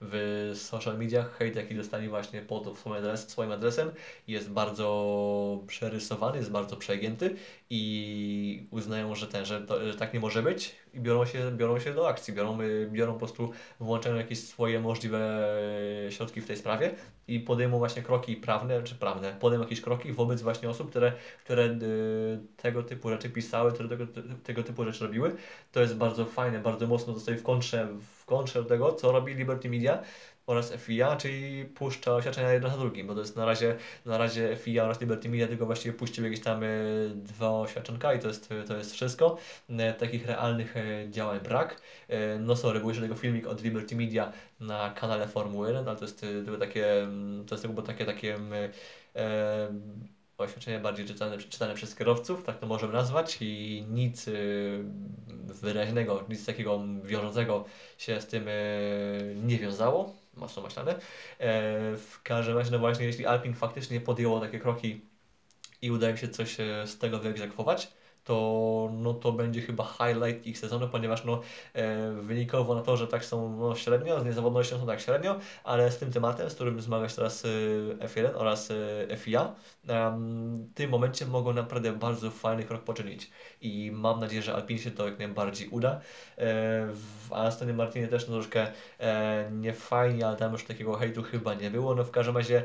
w 0.00 0.52
social 0.54 0.98
mediach 0.98 1.36
hejt, 1.36 1.56
jaki 1.56 1.74
dostali 1.74 2.08
właśnie 2.08 2.42
pod 2.42 2.78
swoim, 2.78 2.96
adres, 2.96 3.28
swoim 3.28 3.52
adresem 3.52 3.90
jest 4.28 4.50
bardzo 4.50 5.60
przerysowany, 5.66 6.38
jest 6.38 6.50
bardzo 6.50 6.76
przegięty 6.76 7.36
i 7.74 8.66
uznają, 8.70 9.14
że 9.14 9.26
ten, 9.26 9.44
że, 9.44 9.60
to, 9.60 9.92
że 9.92 9.94
tak 9.94 10.14
nie 10.14 10.20
może 10.20 10.42
być 10.42 10.76
i 10.94 11.00
biorą 11.00 11.24
się, 11.26 11.52
biorą 11.56 11.78
się 11.78 11.94
do 11.94 12.08
akcji, 12.08 12.34
biorą, 12.34 12.58
biorą 12.90 13.12
po 13.12 13.18
prostu, 13.18 13.50
włączają 13.80 14.16
jakieś 14.16 14.38
swoje 14.38 14.80
możliwe 14.80 15.48
środki 16.10 16.40
w 16.40 16.46
tej 16.46 16.56
sprawie 16.56 16.94
i 17.28 17.40
podejmą 17.40 17.78
właśnie 17.78 18.02
kroki 18.02 18.36
prawne, 18.36 18.82
czy 18.82 18.94
prawne, 18.94 19.36
podejmą 19.40 19.64
jakieś 19.64 19.80
kroki 19.80 20.12
wobec 20.12 20.42
właśnie 20.42 20.70
osób, 20.70 20.90
które, 20.90 21.12
które 21.44 21.64
y, 21.64 22.40
tego 22.56 22.82
typu 22.82 23.10
rzeczy 23.10 23.30
pisały, 23.30 23.72
które 23.72 23.88
tego, 23.88 24.06
tego 24.44 24.62
typu 24.62 24.84
rzeczy 24.84 25.04
robiły. 25.04 25.36
To 25.72 25.80
jest 25.80 25.96
bardzo 25.96 26.24
fajne, 26.24 26.58
bardzo 26.58 26.86
mocno 26.86 27.14
zostaje 27.14 27.38
w 27.38 27.42
kontrze, 27.42 27.88
w 28.16 28.24
kontrze 28.24 28.62
do 28.62 28.68
tego, 28.68 28.92
co 28.92 29.12
robi 29.12 29.34
Liberty 29.34 29.70
Media, 29.70 30.02
oraz 30.46 30.72
FIA, 30.72 31.16
czyli 31.16 31.64
puszcza 31.64 32.14
oświadczenia 32.14 32.52
jedno 32.52 32.68
za 32.68 32.76
drugim, 32.76 33.06
bo 33.06 33.14
to 33.14 33.20
jest 33.20 33.36
na 33.36 33.44
razie, 33.44 33.76
na 34.06 34.18
razie 34.18 34.56
FIA 34.56 34.84
oraz 34.84 35.00
Liberty 35.00 35.28
Media 35.28 35.48
tylko 35.48 35.66
właściwie 35.66 35.92
puściły 35.92 36.28
jakieś 36.28 36.44
tam 36.44 36.62
e, 36.62 36.68
dwa 37.14 37.50
oświadczonka 37.50 38.14
i 38.14 38.18
to 38.18 38.28
jest, 38.28 38.48
to 38.68 38.76
jest 38.76 38.92
wszystko. 38.92 39.38
E, 39.68 39.94
takich 39.94 40.26
realnych 40.26 40.76
e, 40.76 41.10
działań 41.10 41.40
brak. 41.40 41.82
No 42.40 42.56
sorry, 42.56 42.80
był 42.80 42.88
jeszcze 42.88 43.02
tego 43.02 43.14
filmik 43.14 43.46
od 43.46 43.62
Liberty 43.62 43.96
Media 43.96 44.32
na 44.60 44.90
kanale 44.90 45.28
Formuły 45.28 45.68
1, 45.68 45.88
ale 45.88 45.96
to 45.96 46.04
jest 46.04 46.20
tylko 46.20 46.58
takie, 46.58 47.02
mm, 47.02 47.46
to 47.46 47.54
jest 47.54 47.64
tylko 47.64 47.82
takie, 47.82 48.04
takie 48.04 48.34
mm, 48.34 48.70
e, 49.16 49.68
oświadczenie 50.38 50.78
bardziej 50.78 51.06
czytane, 51.06 51.38
czytane 51.38 51.74
przez 51.74 51.96
kierowców, 51.96 52.44
tak 52.44 52.58
to 52.58 52.66
możemy 52.66 52.92
nazwać 52.92 53.38
i 53.40 53.84
nic 53.90 54.26
wyraźnego, 55.62 56.24
nic 56.28 56.46
takiego 56.46 56.80
wiążącego 57.04 57.64
się 57.98 58.20
z 58.20 58.26
tym 58.26 58.44
nie 59.44 59.58
wiązało 59.58 60.21
mocno 60.36 60.62
maślane. 60.62 60.92
E, 60.92 60.98
w 61.96 62.20
każdym 62.22 62.58
razie, 62.58 62.70
no 62.70 62.78
właśnie, 62.78 63.06
jeśli 63.06 63.26
Alpin 63.26 63.54
faktycznie 63.54 64.00
podjęło 64.00 64.40
takie 64.40 64.58
kroki 64.58 65.00
i 65.82 65.90
udaje 65.90 66.16
się 66.16 66.28
coś 66.28 66.60
e, 66.60 66.86
z 66.86 66.98
tego 66.98 67.18
wyegzekwować, 67.18 67.92
to, 68.24 68.88
no, 68.92 69.14
to 69.14 69.32
będzie 69.32 69.60
chyba 69.60 69.84
highlight 69.84 70.46
ich 70.46 70.58
sezonu, 70.58 70.88
ponieważ 70.88 71.24
no, 71.24 71.40
e, 71.72 72.12
wynikowo 72.12 72.74
na 72.74 72.82
to, 72.82 72.96
że 72.96 73.06
tak 73.06 73.24
są 73.24 73.56
no, 73.56 73.74
średnio, 73.74 74.20
z 74.20 74.24
niezawodnością 74.24 74.78
są 74.78 74.86
tak 74.86 75.00
średnio, 75.00 75.38
ale 75.64 75.90
z 75.90 75.98
tym 75.98 76.12
tematem, 76.12 76.50
z 76.50 76.54
którym 76.54 76.80
zmaga 76.80 77.08
się 77.08 77.16
teraz 77.16 77.44
e, 77.44 77.48
F1 78.06 78.30
oraz 78.34 78.70
e, 79.10 79.16
FIA, 79.16 79.54
w 79.84 80.74
tym 80.74 80.90
momencie 80.90 81.26
mogą 81.26 81.52
naprawdę 81.52 81.92
bardzo 81.92 82.30
fajny 82.30 82.64
krok 82.64 82.82
poczynić 82.82 83.30
i 83.60 83.90
mam 83.94 84.20
nadzieję, 84.20 84.42
że 84.42 84.54
Alpine 84.54 84.80
się 84.80 84.90
to 84.90 85.06
jak 85.06 85.18
najbardziej 85.18 85.68
uda. 85.68 85.90
E, 85.90 86.00
w 86.92 87.32
Astonie 87.32 87.72
Martinie 87.72 88.08
też 88.08 88.28
no, 88.28 88.34
troszkę 88.34 88.66
nie 89.50 89.74
ale 90.26 90.36
tam 90.36 90.52
już 90.52 90.64
takiego 90.64 90.94
hejtu 90.94 91.22
chyba 91.22 91.54
nie 91.54 91.70
było. 91.70 91.94
No 91.94 92.04
w 92.04 92.10
każdym 92.10 92.36
razie 92.36 92.62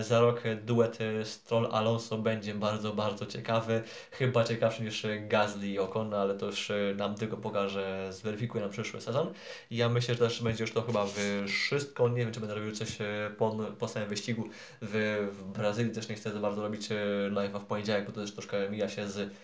za 0.00 0.20
rok 0.20 0.42
duet 0.64 0.98
Stroll-Alonso 1.24 2.22
będzie 2.22 2.54
bardzo, 2.54 2.92
bardzo 2.92 3.26
ciekawy. 3.26 3.82
Chyba 4.10 4.44
ciekawszy 4.44 4.82
niż 4.82 4.93
Gasly 5.28 5.68
i 5.68 5.78
Ocon, 5.78 6.10
no, 6.10 6.16
ale 6.16 6.34
to 6.34 6.46
już 6.46 6.72
nam 6.96 7.14
tylko 7.14 7.36
pokaże, 7.36 8.08
zweryfikuje 8.12 8.64
na 8.64 8.70
przyszły 8.70 9.00
sezon. 9.00 9.32
I 9.70 9.76
ja 9.76 9.88
myślę, 9.88 10.14
że 10.14 10.20
też 10.20 10.42
będzie 10.42 10.64
już 10.64 10.72
to 10.72 10.82
chyba 10.82 11.06
wszystko. 11.46 12.08
Nie 12.08 12.16
wiem, 12.16 12.32
czy 12.32 12.40
będę 12.40 12.54
robił 12.54 12.72
coś 12.72 12.98
po, 13.38 13.56
po 13.78 13.88
samym 13.88 14.08
wyścigu 14.08 14.48
w, 14.82 15.28
w 15.32 15.44
Brazylii. 15.44 15.92
Też 15.92 16.08
nie 16.08 16.14
chcę 16.14 16.32
za 16.32 16.40
bardzo 16.40 16.62
robić 16.62 16.88
live'a 17.30 17.60
w 17.60 17.64
poniedziałek, 17.64 18.06
bo 18.06 18.12
to 18.12 18.20
też 18.20 18.32
troszkę 18.32 18.70
mija 18.70 18.88
się 18.88 19.08
z 19.08 19.34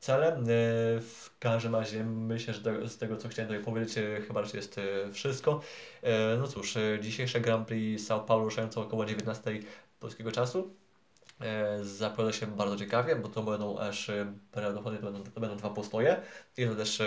celem. 0.00 0.42
E, 0.42 0.46
w 1.00 1.30
każdym 1.38 1.74
razie 1.74 2.04
myślę, 2.04 2.54
że 2.54 2.88
z 2.88 2.98
tego 2.98 3.16
co 3.16 3.28
chciałem 3.28 3.48
tutaj 3.48 3.64
powiedzieć 3.64 3.98
e, 3.98 4.20
chyba 4.26 4.44
że 4.44 4.56
jest 4.56 4.78
e, 4.78 5.12
wszystko. 5.12 5.60
No 6.38 6.48
cóż, 6.48 6.74
dzisiejsze 7.00 7.40
Grand 7.40 7.68
Prix 7.68 8.08
São 8.08 8.24
Paulo 8.24 8.44
ruszające 8.44 8.80
około 8.80 9.04
19 9.04 9.60
polskiego 10.00 10.32
czasu. 10.32 10.74
Zapowiada 11.82 12.32
się 12.32 12.46
bardzo 12.46 12.76
ciekawie, 12.76 13.16
bo 13.16 13.28
to 13.28 13.42
będą 13.42 13.78
aż 13.78 14.10
prawdopodobnie 14.52 14.98
to 14.98 15.12
będą, 15.12 15.30
to 15.30 15.40
będą 15.40 15.56
dwa 15.56 15.70
postoje. 15.70 16.22
To 16.68 16.74
też 16.74 17.02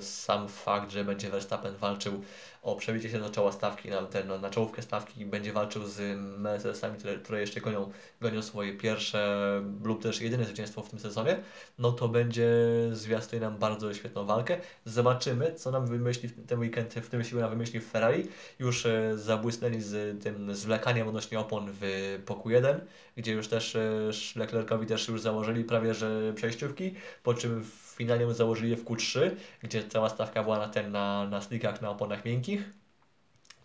sam 0.00 0.48
fakt, 0.48 0.90
że 0.90 1.04
będzie 1.04 1.30
Verstappen 1.30 1.76
walczył 1.76 2.22
o 2.62 2.76
przebicie 2.76 3.10
się 3.10 3.18
do 3.18 3.30
czoła 3.30 3.52
stawki, 3.52 3.90
na, 3.90 4.02
ten, 4.02 4.40
na 4.40 4.50
czołówkę 4.50 4.82
stawki 4.82 5.26
będzie 5.26 5.52
walczył 5.52 5.86
z 5.86 6.18
Mercedesami, 6.38 6.98
które, 6.98 7.16
które 7.16 7.40
jeszcze 7.40 7.60
gonią, 7.60 7.90
gonią 8.20 8.42
swoje 8.42 8.72
pierwsze 8.72 9.40
lub 9.84 10.02
też 10.02 10.20
jedyne 10.20 10.44
zwycięstwo 10.44 10.82
w 10.82 10.90
tym 10.90 10.98
sezonie, 10.98 11.40
no 11.78 11.92
to 11.92 12.08
będzie 12.08 12.50
zwiastuje 12.92 13.40
nam 13.40 13.58
bardzo 13.58 13.94
świetną 13.94 14.26
walkę. 14.26 14.58
Zobaczymy, 14.84 15.54
co 15.54 15.70
nam 15.70 15.86
wymyśli 15.86 16.28
w 16.28 16.46
ten 16.46 16.60
weekend, 16.60 16.94
w 16.94 17.08
tym 17.08 17.24
siłę 17.24 17.42
nam 17.42 17.50
wymyśli 17.50 17.80
Ferrari. 17.80 18.28
Już 18.58 18.86
e, 18.86 19.18
zabłysnęli 19.18 19.80
z 19.80 20.22
tym 20.22 20.54
zwlekaniem 20.54 21.08
odnośnie 21.08 21.40
opon 21.40 21.68
w 21.80 22.18
poku 22.26 22.50
1, 22.50 22.80
gdzie 23.16 23.32
już 23.32 23.48
też 23.48 23.76
e, 23.76 24.10
Leclercowi 24.36 24.86
też 24.86 25.08
już 25.08 25.20
założyli 25.20 25.64
prawie 25.64 25.94
że 25.94 26.32
przejściówki, 26.34 26.94
po 27.22 27.34
czym 27.34 27.64
finalnie 28.00 28.34
założyli 28.34 28.70
je 28.70 28.76
w 28.76 28.84
Q3, 28.84 29.30
gdzie 29.62 29.88
cała 29.88 30.08
stawka 30.08 30.42
była 30.42 30.58
na 30.58 30.68
ten, 30.68 30.92
na, 30.92 31.26
na 31.26 31.40
slickach, 31.40 31.82
na 31.82 31.90
oponach 31.90 32.24
miękkich. 32.24 32.49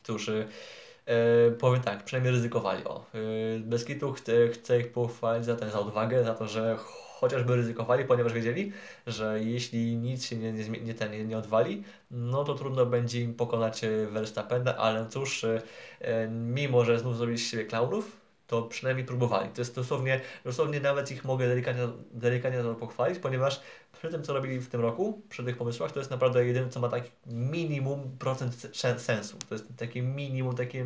Cóż, 0.03 0.27
yy, 0.27 1.51
powiem 1.59 1.81
tak, 1.81 2.03
przynajmniej 2.03 2.33
ryzykowali. 2.33 2.83
O, 2.83 3.05
yy, 3.13 3.59
bez 3.59 3.85
chcę, 4.13 4.49
chcę 4.49 4.79
ich 4.79 4.91
pochwalić 4.91 5.45
za, 5.45 5.55
ten, 5.55 5.71
za 5.71 5.79
odwagę, 5.79 6.23
za 6.23 6.33
to, 6.33 6.47
że 6.47 6.77
chociażby 7.19 7.55
ryzykowali, 7.55 8.05
ponieważ 8.05 8.33
wiedzieli, 8.33 8.71
że 9.07 9.43
jeśli 9.43 9.97
nic 9.97 10.25
się 10.25 10.35
nie, 10.35 10.53
nie, 10.53 10.69
nie, 10.69 10.93
ten, 10.93 11.27
nie, 11.27 11.37
odwali, 11.37 11.83
no 12.11 12.43
to 12.43 12.55
trudno 12.55 12.85
będzie 12.85 13.21
im 13.21 13.33
pokonać 13.33 13.81
Verstappena, 14.09 14.77
ale 14.77 15.09
cóż, 15.09 15.43
yy, 15.43 16.29
mimo 16.29 16.85
że 16.85 16.99
znów 16.99 17.17
zrobili 17.17 17.39
siebie 17.39 17.65
klaunów, 17.65 18.24
to 18.47 18.61
przynajmniej 18.61 19.05
próbowali. 19.05 19.49
To 19.49 19.61
jest 19.61 19.75
dosłownie, 19.75 20.21
dosłownie 20.43 20.79
nawet 20.79 21.11
ich 21.11 21.25
mogę 21.25 21.47
delikatnie, 21.47 21.87
delikatnie 22.11 22.63
to 22.63 22.75
pochwalić, 22.75 23.19
ponieważ 23.19 23.61
przy 23.93 24.09
tym, 24.09 24.23
co 24.23 24.33
robili 24.33 24.59
w 24.59 24.69
tym 24.69 24.81
roku, 24.81 25.21
przy 25.29 25.43
tych 25.43 25.57
pomysłach, 25.57 25.91
to 25.91 25.99
jest 25.99 26.11
naprawdę 26.11 26.45
jedyne, 26.45 26.69
co 26.69 26.79
ma 26.79 26.89
taki 26.89 27.11
minimum 27.25 28.17
procent 28.19 28.67
sensu. 28.97 29.37
To 29.49 29.55
jest 29.55 29.67
takie 29.77 30.01
minimum, 30.01 30.55
takie 30.55 30.85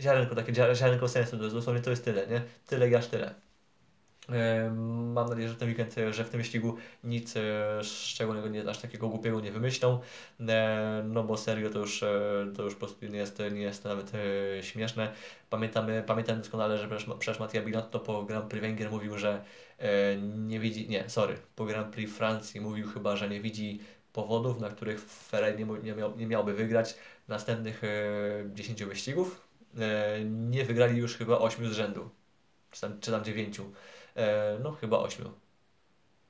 ziarenko, 0.00 0.34
takie 0.34 0.54
ziarenko 0.54 1.08
sensu, 1.08 1.36
to 1.36 1.42
jest 1.42 1.56
dosłownie 1.56 1.82
to 1.82 1.90
jest 1.90 2.04
tyle, 2.04 2.26
nie? 2.26 2.42
Tyle 2.66 2.88
i 2.90 2.94
aż 2.94 3.06
tyle. 3.06 3.47
Mam 5.14 5.28
nadzieję, 5.28 5.48
że 5.48 5.54
ten 5.54 5.68
weekend, 5.68 5.94
że 6.10 6.24
w 6.24 6.30
tym 6.30 6.40
wyścigu 6.40 6.76
nic 7.04 7.36
e, 7.36 7.84
szczególnego, 7.84 8.48
nie, 8.48 8.70
aż 8.70 8.78
takiego 8.78 9.08
głupiego 9.08 9.40
nie 9.40 9.52
wymyślą, 9.52 10.00
e, 10.48 11.02
no 11.08 11.24
bo 11.24 11.36
serio 11.36 11.70
to 11.70 11.78
już, 11.78 12.02
e, 12.02 12.10
to 12.56 12.62
już 12.62 12.74
po 12.74 12.78
prostu 12.78 13.06
nie 13.06 13.18
jest, 13.18 13.42
nie 13.52 13.60
jest 13.60 13.84
nawet 13.84 14.12
śmieszne. 14.62 15.12
Pamiętamy, 15.50 16.04
pamiętam 16.06 16.38
doskonale, 16.38 16.78
że 16.78 16.88
przecież 17.18 17.40
Mattia 17.40 17.62
Binotto 17.62 18.00
po 18.00 18.22
Grand 18.22 18.46
Prix 18.50 18.62
Węgier 18.62 18.90
mówił, 18.90 19.18
że 19.18 19.44
nie 20.38 20.60
widzi, 20.60 20.88
nie, 20.88 21.10
sorry, 21.10 21.36
po 21.56 21.64
Grand 21.64 21.94
Prix 21.94 22.12
Francji 22.12 22.60
mówił 22.60 22.88
chyba, 22.88 23.16
że 23.16 23.28
nie 23.28 23.40
widzi 23.40 23.80
powodów, 24.12 24.60
na 24.60 24.68
których 24.68 25.00
Ferrari 25.00 25.64
nie, 25.82 25.94
miał, 25.94 26.16
nie 26.16 26.26
miałby 26.26 26.54
wygrać 26.54 26.94
następnych 27.28 27.82
10 28.54 28.84
wyścigów. 28.84 29.48
Nie 30.24 30.64
wygrali 30.64 30.98
już 30.98 31.16
chyba 31.16 31.38
8 31.38 31.68
z 31.68 31.72
rzędu, 31.72 32.10
czy 32.70 32.80
tam, 32.80 33.00
czy 33.00 33.10
tam 33.10 33.24
9. 33.24 33.60
E, 34.18 34.58
no 34.62 34.72
chyba 34.72 34.98
ośmiu. 34.98 35.30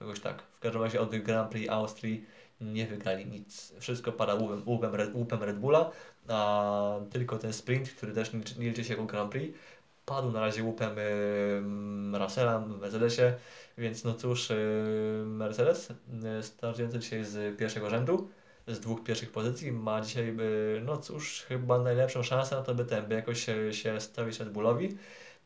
Jakoś 0.01 0.21
tak. 0.21 0.43
W 0.43 0.61
każdym 0.61 0.83
razie 0.83 1.01
od 1.01 1.17
Grand 1.17 1.51
Prix 1.51 1.71
Austrii 1.71 2.25
nie 2.61 2.87
wygrali 2.87 3.27
nic. 3.27 3.73
Wszystko 3.81 4.13
pada 4.13 4.35
łupem, 4.35 4.63
łupem, 4.67 4.95
Red, 4.95 5.15
łupem 5.15 5.43
Red 5.43 5.59
Bulla, 5.59 5.91
a 6.29 7.01
tylko 7.11 7.39
ten 7.39 7.53
sprint, 7.53 7.91
który 7.91 8.13
też 8.13 8.33
nie, 8.33 8.69
liczy 8.69 8.85
się 8.85 8.91
jako 8.91 9.05
Grand 9.05 9.31
Prix, 9.31 9.59
padł 10.07 10.31
na 10.31 10.41
razie 10.41 10.63
łupem 10.63 10.99
y, 10.99 12.19
Russella 12.19 12.59
w 12.59 12.81
Mercedesie, 12.81 13.35
więc 13.79 14.05
no 14.05 14.15
cóż, 14.15 14.51
y, 14.51 15.23
Mercedes 15.27 15.91
y, 15.91 16.43
startujący 16.43 16.99
dzisiaj 16.99 17.25
z 17.25 17.59
pierwszego 17.59 17.91
rzędu, 17.91 18.29
z 18.67 18.81
dwóch 18.81 19.03
pierwszych 19.05 19.33
pozycji, 19.33 19.73
ma 19.73 20.01
dzisiaj, 20.01 20.29
y, 20.29 20.83
no 20.85 20.97
cóż, 20.97 21.43
chyba 21.49 21.79
najlepszą 21.79 22.23
szansę 22.23 22.57
na 22.57 22.63
to, 22.63 22.75
by 22.75 22.85
ten, 22.85 23.07
by 23.07 23.15
jakoś 23.15 23.45
się, 23.45 23.73
się 23.73 24.01
stawić 24.01 24.41
Red 24.41 24.51
Bullowi, 24.51 24.97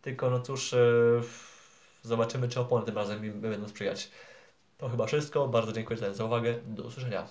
tylko 0.03 0.31
no 0.31 0.41
cóż, 0.41 0.75
Zobaczymy, 2.03 2.49
czy 2.49 2.61
opony 2.61 2.87
tym 2.87 2.97
razem 2.97 3.23
mi 3.23 3.31
będą 3.31 3.69
sprzyjać. 3.69 4.11
To 4.79 4.89
chyba 4.89 5.07
wszystko. 5.07 5.49
Bardzo 5.49 5.73
dziękuję 5.73 6.15
za 6.15 6.25
uwagę. 6.25 6.55
Do 6.67 6.83
usłyszenia. 6.83 7.29